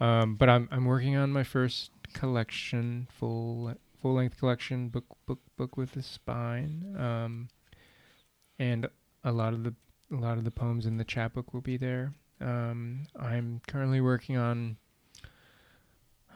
um, 0.00 0.36
but 0.36 0.48
I'm 0.48 0.68
I'm 0.70 0.86
working 0.86 1.16
on 1.16 1.32
my 1.32 1.44
first 1.44 1.90
collection, 2.12 3.08
full 3.10 3.74
full 4.00 4.14
length 4.14 4.38
collection, 4.38 4.88
book 4.88 5.04
book 5.26 5.40
book 5.56 5.76
with 5.76 5.96
a 5.96 6.02
spine. 6.02 6.96
Um, 6.98 7.48
and 8.58 8.88
a 9.24 9.32
lot 9.32 9.52
of 9.52 9.64
the 9.64 9.74
a 10.12 10.16
lot 10.16 10.38
of 10.38 10.44
the 10.44 10.50
poems 10.50 10.86
in 10.86 10.96
the 10.96 11.04
chapbook 11.04 11.52
will 11.52 11.60
be 11.60 11.76
there. 11.76 12.12
Um, 12.40 13.06
I'm 13.18 13.60
currently 13.66 14.00
working 14.00 14.36
on 14.36 14.76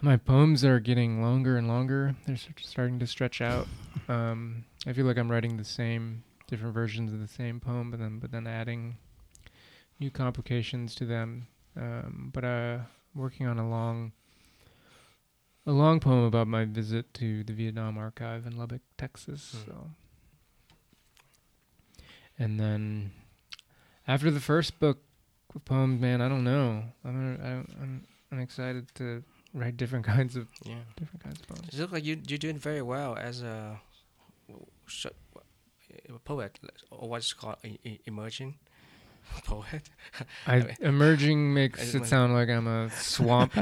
my 0.03 0.17
poems 0.17 0.65
are 0.65 0.81
getting 0.81 1.23
longer 1.23 1.59
and 1.59 1.69
longer. 1.69 2.15
They're 2.27 2.37
starting 2.59 2.99
to 3.01 3.07
stretch 3.07 3.41
out. 3.41 3.69
Um, 4.09 4.65
I 4.87 4.93
feel 4.93 5.05
like 5.05 5.19
I'm 5.19 5.31
writing 5.31 5.57
the 5.57 5.65
same 5.65 6.25
different 6.47 6.75
versions 6.75 7.13
of 7.13 7.21
the 7.21 7.29
same 7.29 7.61
poem, 7.61 7.91
but 7.91 8.01
then 8.01 8.19
but 8.19 8.31
then 8.31 8.47
adding 8.47 8.97
new 9.99 10.11
complications 10.11 10.95
to 10.97 11.05
them. 11.05 11.49
Um, 11.77 12.31
but 12.33 12.45
uh, 12.45 12.79
working 13.15 13.47
on 13.47 13.59
a 13.59 13.69
long 13.69 14.13
a 15.67 15.73
long 15.73 16.01
poem 16.01 16.25
about 16.25 16.47
my 16.49 16.65
visit 16.65 17.13
to 17.15 17.45
the 17.45 17.53
Vietnam 17.53 17.99
Archive 17.99 18.47
in 18.47 18.57
Lubbock, 18.57 18.83
Texas. 18.97 19.55
Hmm. 19.65 19.71
So, 19.71 19.91
and 22.39 22.59
then 22.59 23.13
after 24.09 24.31
the 24.31 24.41
first 24.41 24.81
book 24.81 25.03
poems, 25.59 26.01
man, 26.01 26.21
I 26.21 26.29
don't 26.29 26.45
know. 26.45 26.85
I'm 27.05 27.39
I, 27.43 27.49
I'm 27.83 28.07
I'm 28.31 28.39
excited 28.41 28.87
to 28.95 29.25
write 29.53 29.77
different 29.77 30.05
kinds 30.15 30.37
of 30.37 30.47
Yeah. 30.65 30.77
different 30.97 31.25
kinds 31.25 31.41
of 31.41 31.49
poems. 31.49 31.69
It 31.75 31.81
look 31.81 31.91
like 31.93 32.05
you 32.05 32.21
you're 32.29 32.39
doing 32.39 32.59
very 32.59 32.83
well 32.83 33.17
as 33.17 33.43
a, 33.43 33.81
a 34.49 36.19
poet, 36.25 36.59
or 36.91 37.09
what's 37.09 37.33
called 37.33 37.57
emerging 38.07 38.59
poet. 39.45 39.83
I 40.47 40.77
emerging 40.81 41.53
makes 41.55 41.95
it 41.95 42.07
sound 42.07 42.33
like 42.35 42.49
I'm 42.49 42.67
a 42.67 42.91
swamp 42.91 43.53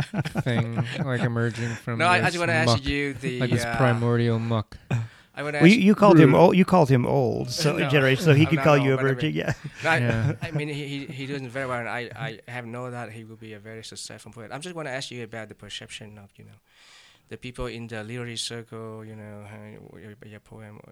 thing, 0.44 0.84
like 1.04 1.22
emerging 1.22 1.74
from. 1.76 1.98
no, 1.98 2.06
I, 2.06 2.18
I 2.18 2.24
just 2.24 2.38
want 2.38 2.50
to 2.50 2.54
ask 2.54 2.84
you 2.84 3.14
the. 3.14 3.40
like 3.40 3.50
this 3.50 3.64
uh, 3.64 3.76
primordial 3.76 4.38
muck. 4.38 4.76
I 5.38 5.42
want 5.44 5.54
to 5.54 5.60
Well, 5.62 5.70
you, 5.70 5.78
you 5.78 5.94
called 5.94 6.18
him 6.18 6.34
old. 6.34 6.56
You 6.56 6.64
called 6.64 6.88
him 6.90 7.06
old, 7.06 7.50
so 7.50 7.76
No. 7.78 7.88
generation. 7.88 8.24
So 8.24 8.34
he 8.34 8.44
could 8.44 8.58
call 8.58 8.76
no, 8.76 8.84
you 8.84 8.96
but 8.96 9.06
I 9.06 9.14
mean- 9.14 9.34
Yeah. 9.34 9.52
No, 9.84 9.90
I, 9.90 9.98
Yeah. 9.98 10.32
I 10.42 10.50
mean, 10.50 10.68
he, 10.68 10.84
he 10.92 10.98
he 11.06 11.26
doing 11.26 11.48
very 11.48 11.66
well, 11.70 11.78
and 11.78 11.88
I, 11.88 12.10
I 12.28 12.50
have 12.50 12.66
no 12.66 12.90
that 12.90 13.12
he 13.12 13.22
will 13.22 13.36
be 13.48 13.52
a 13.54 13.60
very 13.60 13.84
successful 13.84 14.32
poet. 14.32 14.50
I'm 14.52 14.60
just 14.60 14.74
want 14.74 14.88
to 14.88 14.92
ask 14.92 15.12
you 15.12 15.22
about 15.22 15.46
the 15.48 15.54
perception 15.54 16.18
of 16.18 16.28
you 16.36 16.44
know, 16.44 16.58
the 17.28 17.36
people 17.36 17.66
in 17.66 17.86
the 17.86 18.02
literary 18.02 18.36
circle. 18.36 19.04
You 19.04 19.14
know, 19.14 19.46
your, 20.04 20.14
your 20.26 20.40
poem. 20.40 20.80
uh, 20.88 20.90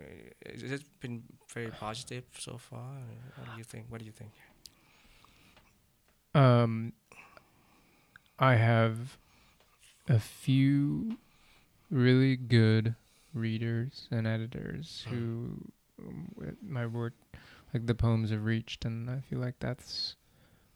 Has 0.53 0.63
it 0.79 0.83
been 1.01 1.25
very 1.53 1.73
positive 1.85 2.23
so 2.39 2.57
far? 2.69 2.87
What 3.37 3.47
do 3.51 3.59
you 3.59 3.65
think? 3.65 3.87
What 3.91 3.99
do 3.99 4.07
you 4.07 4.13
think? 4.21 4.31
Um, 6.35 6.93
I 8.39 8.55
have 8.55 9.17
a 10.09 10.21
few 10.21 11.17
really 11.91 12.37
good 12.37 12.95
readers 13.37 14.09
and 14.11 14.27
editors 14.27 15.05
Hmm. 15.09 15.15
who 15.15 15.71
um, 15.99 16.57
my 16.63 16.87
work, 16.87 17.13
like 17.73 17.87
the 17.87 17.95
poems 17.95 18.31
have 18.31 18.45
reached, 18.45 18.85
and 18.85 19.09
I 19.11 19.21
feel 19.21 19.39
like 19.39 19.59
that's 19.61 20.17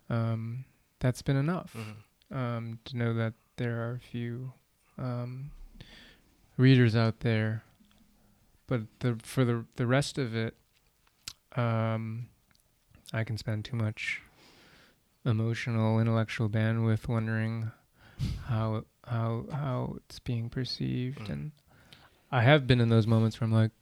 um, 0.09 0.65
that's 0.99 1.23
been 1.23 1.37
enough. 1.37 1.75
Mhm. 1.77 2.37
um, 2.37 2.79
to 2.85 2.97
know 2.97 3.13
that 3.15 3.35
there 3.57 3.81
are 3.83 3.95
a 3.95 3.99
few 3.99 4.53
um, 4.99 5.51
readers 6.57 6.95
out 6.95 7.21
there, 7.21 7.65
but 8.67 8.83
the 9.01 9.17
for 9.23 9.45
the 9.45 9.65
the 9.77 9.87
rest 9.87 10.17
of 10.19 10.35
it, 10.37 10.55
um, 11.57 12.29
I 13.13 13.25
can 13.25 13.37
spend 13.37 13.65
too 13.65 13.77
much 13.77 14.23
emotional, 15.25 15.99
intellectual 16.01 16.49
bandwidth 16.49 17.09
wondering 17.09 17.71
how 18.47 18.85
how 19.07 19.47
how 19.53 19.97
it's 19.97 20.19
being 20.21 20.49
perceived, 20.49 21.19
Mm. 21.27 21.31
and 21.31 21.53
I 22.31 22.43
have 22.43 22.66
been 22.66 22.81
in 22.81 22.89
those 22.89 23.07
moments 23.07 23.41
where 23.41 23.47
I'm 23.47 23.53
like, 23.53 23.72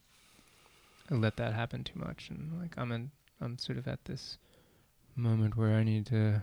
I 1.11 1.15
let 1.15 1.37
that 1.37 1.55
happen 1.55 1.85
too 1.85 1.99
much, 1.99 2.29
and 2.31 2.59
like 2.61 2.75
I'm 2.77 2.93
in 2.93 3.11
I'm 3.41 3.59
sort 3.59 3.79
of 3.79 3.87
at 3.89 4.05
this 4.07 4.39
moment 5.17 5.57
where 5.57 5.75
I 5.77 5.83
need 5.85 6.07
to 6.07 6.43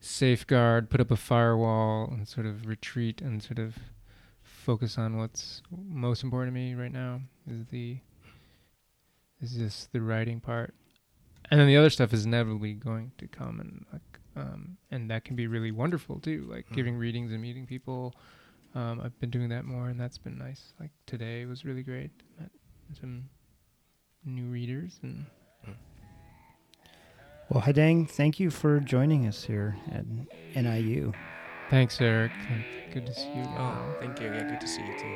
safeguard, 0.00 0.90
put 0.90 1.00
up 1.00 1.10
a 1.10 1.16
firewall, 1.16 2.08
and 2.10 2.26
sort 2.28 2.46
of 2.46 2.66
retreat 2.66 3.20
and 3.20 3.42
sort 3.42 3.58
of 3.58 3.76
focus 4.42 4.98
on 4.98 5.16
what's 5.16 5.62
most 5.70 6.22
important 6.24 6.52
to 6.54 6.54
me 6.60 6.74
right 6.74 6.92
now 6.92 7.20
is 7.48 7.66
the 7.70 7.98
is 9.40 9.54
just 9.54 9.92
the 9.92 10.00
writing 10.00 10.40
part, 10.40 10.74
and 11.50 11.60
then 11.60 11.66
the 11.66 11.76
other 11.76 11.90
stuff 11.90 12.12
is 12.12 12.24
inevitably 12.24 12.72
going 12.74 13.12
to 13.18 13.26
come 13.28 13.60
and 13.60 13.84
like 13.92 14.02
um 14.36 14.76
and 14.90 15.10
that 15.10 15.24
can 15.24 15.36
be 15.36 15.46
really 15.46 15.70
wonderful 15.70 16.18
too, 16.20 16.46
like 16.50 16.66
Mhm. 16.70 16.74
giving 16.74 16.96
readings 16.96 17.32
and 17.32 17.40
meeting 17.40 17.66
people. 17.66 18.14
Um, 18.76 19.00
I've 19.02 19.18
been 19.20 19.30
doing 19.30 19.48
that 19.48 19.64
more, 19.64 19.88
and 19.88 19.98
that's 19.98 20.18
been 20.18 20.36
nice. 20.36 20.74
Like 20.78 20.90
today 21.06 21.46
was 21.46 21.64
really 21.64 21.82
great. 21.82 22.10
Met 22.38 22.50
some 23.00 23.24
new 24.24 24.44
readers 24.50 24.98
and 25.02 25.24
Well, 27.48 27.60
Hai-Dang, 27.60 28.06
thank 28.06 28.38
you 28.40 28.50
for 28.50 28.80
joining 28.80 29.26
us 29.26 29.44
here 29.44 29.76
at 29.92 30.04
NIU. 30.54 31.12
thanks, 31.70 32.00
Eric. 32.00 32.32
Good 32.92 33.06
to 33.06 33.14
see 33.14 33.28
you. 33.34 33.44
Oh, 33.56 33.94
thank 34.00 34.20
you. 34.20 34.26
Yeah, 34.26 34.48
good 34.50 34.60
to 34.60 34.66
see 34.68 34.82
you 34.82 34.98
too. 34.98 35.06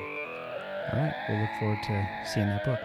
All 0.93 0.99
right, 0.99 1.15
we'll 1.29 1.41
look 1.41 1.51
forward 1.59 1.79
to 1.85 2.09
seeing 2.33 2.47
that 2.47 2.65
book. 2.65 2.79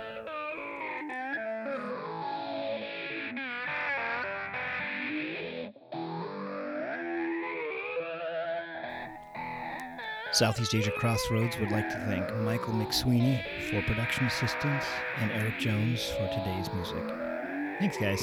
Southeast 10.36 10.76
Asia 10.76 10.92
Crossroads 10.92 11.58
would 11.60 11.72
like 11.72 11.88
to 11.88 11.98
thank 12.08 12.36
Michael 12.40 12.74
McSweeney 12.74 13.42
for 13.70 13.82
production 13.84 14.26
assistance 14.26 14.84
and 15.22 15.32
Eric 15.32 15.58
Jones 15.60 16.10
for 16.10 16.28
today's 16.28 16.70
music. 16.74 17.04
Thanks, 17.80 17.96
guys. 17.98 18.22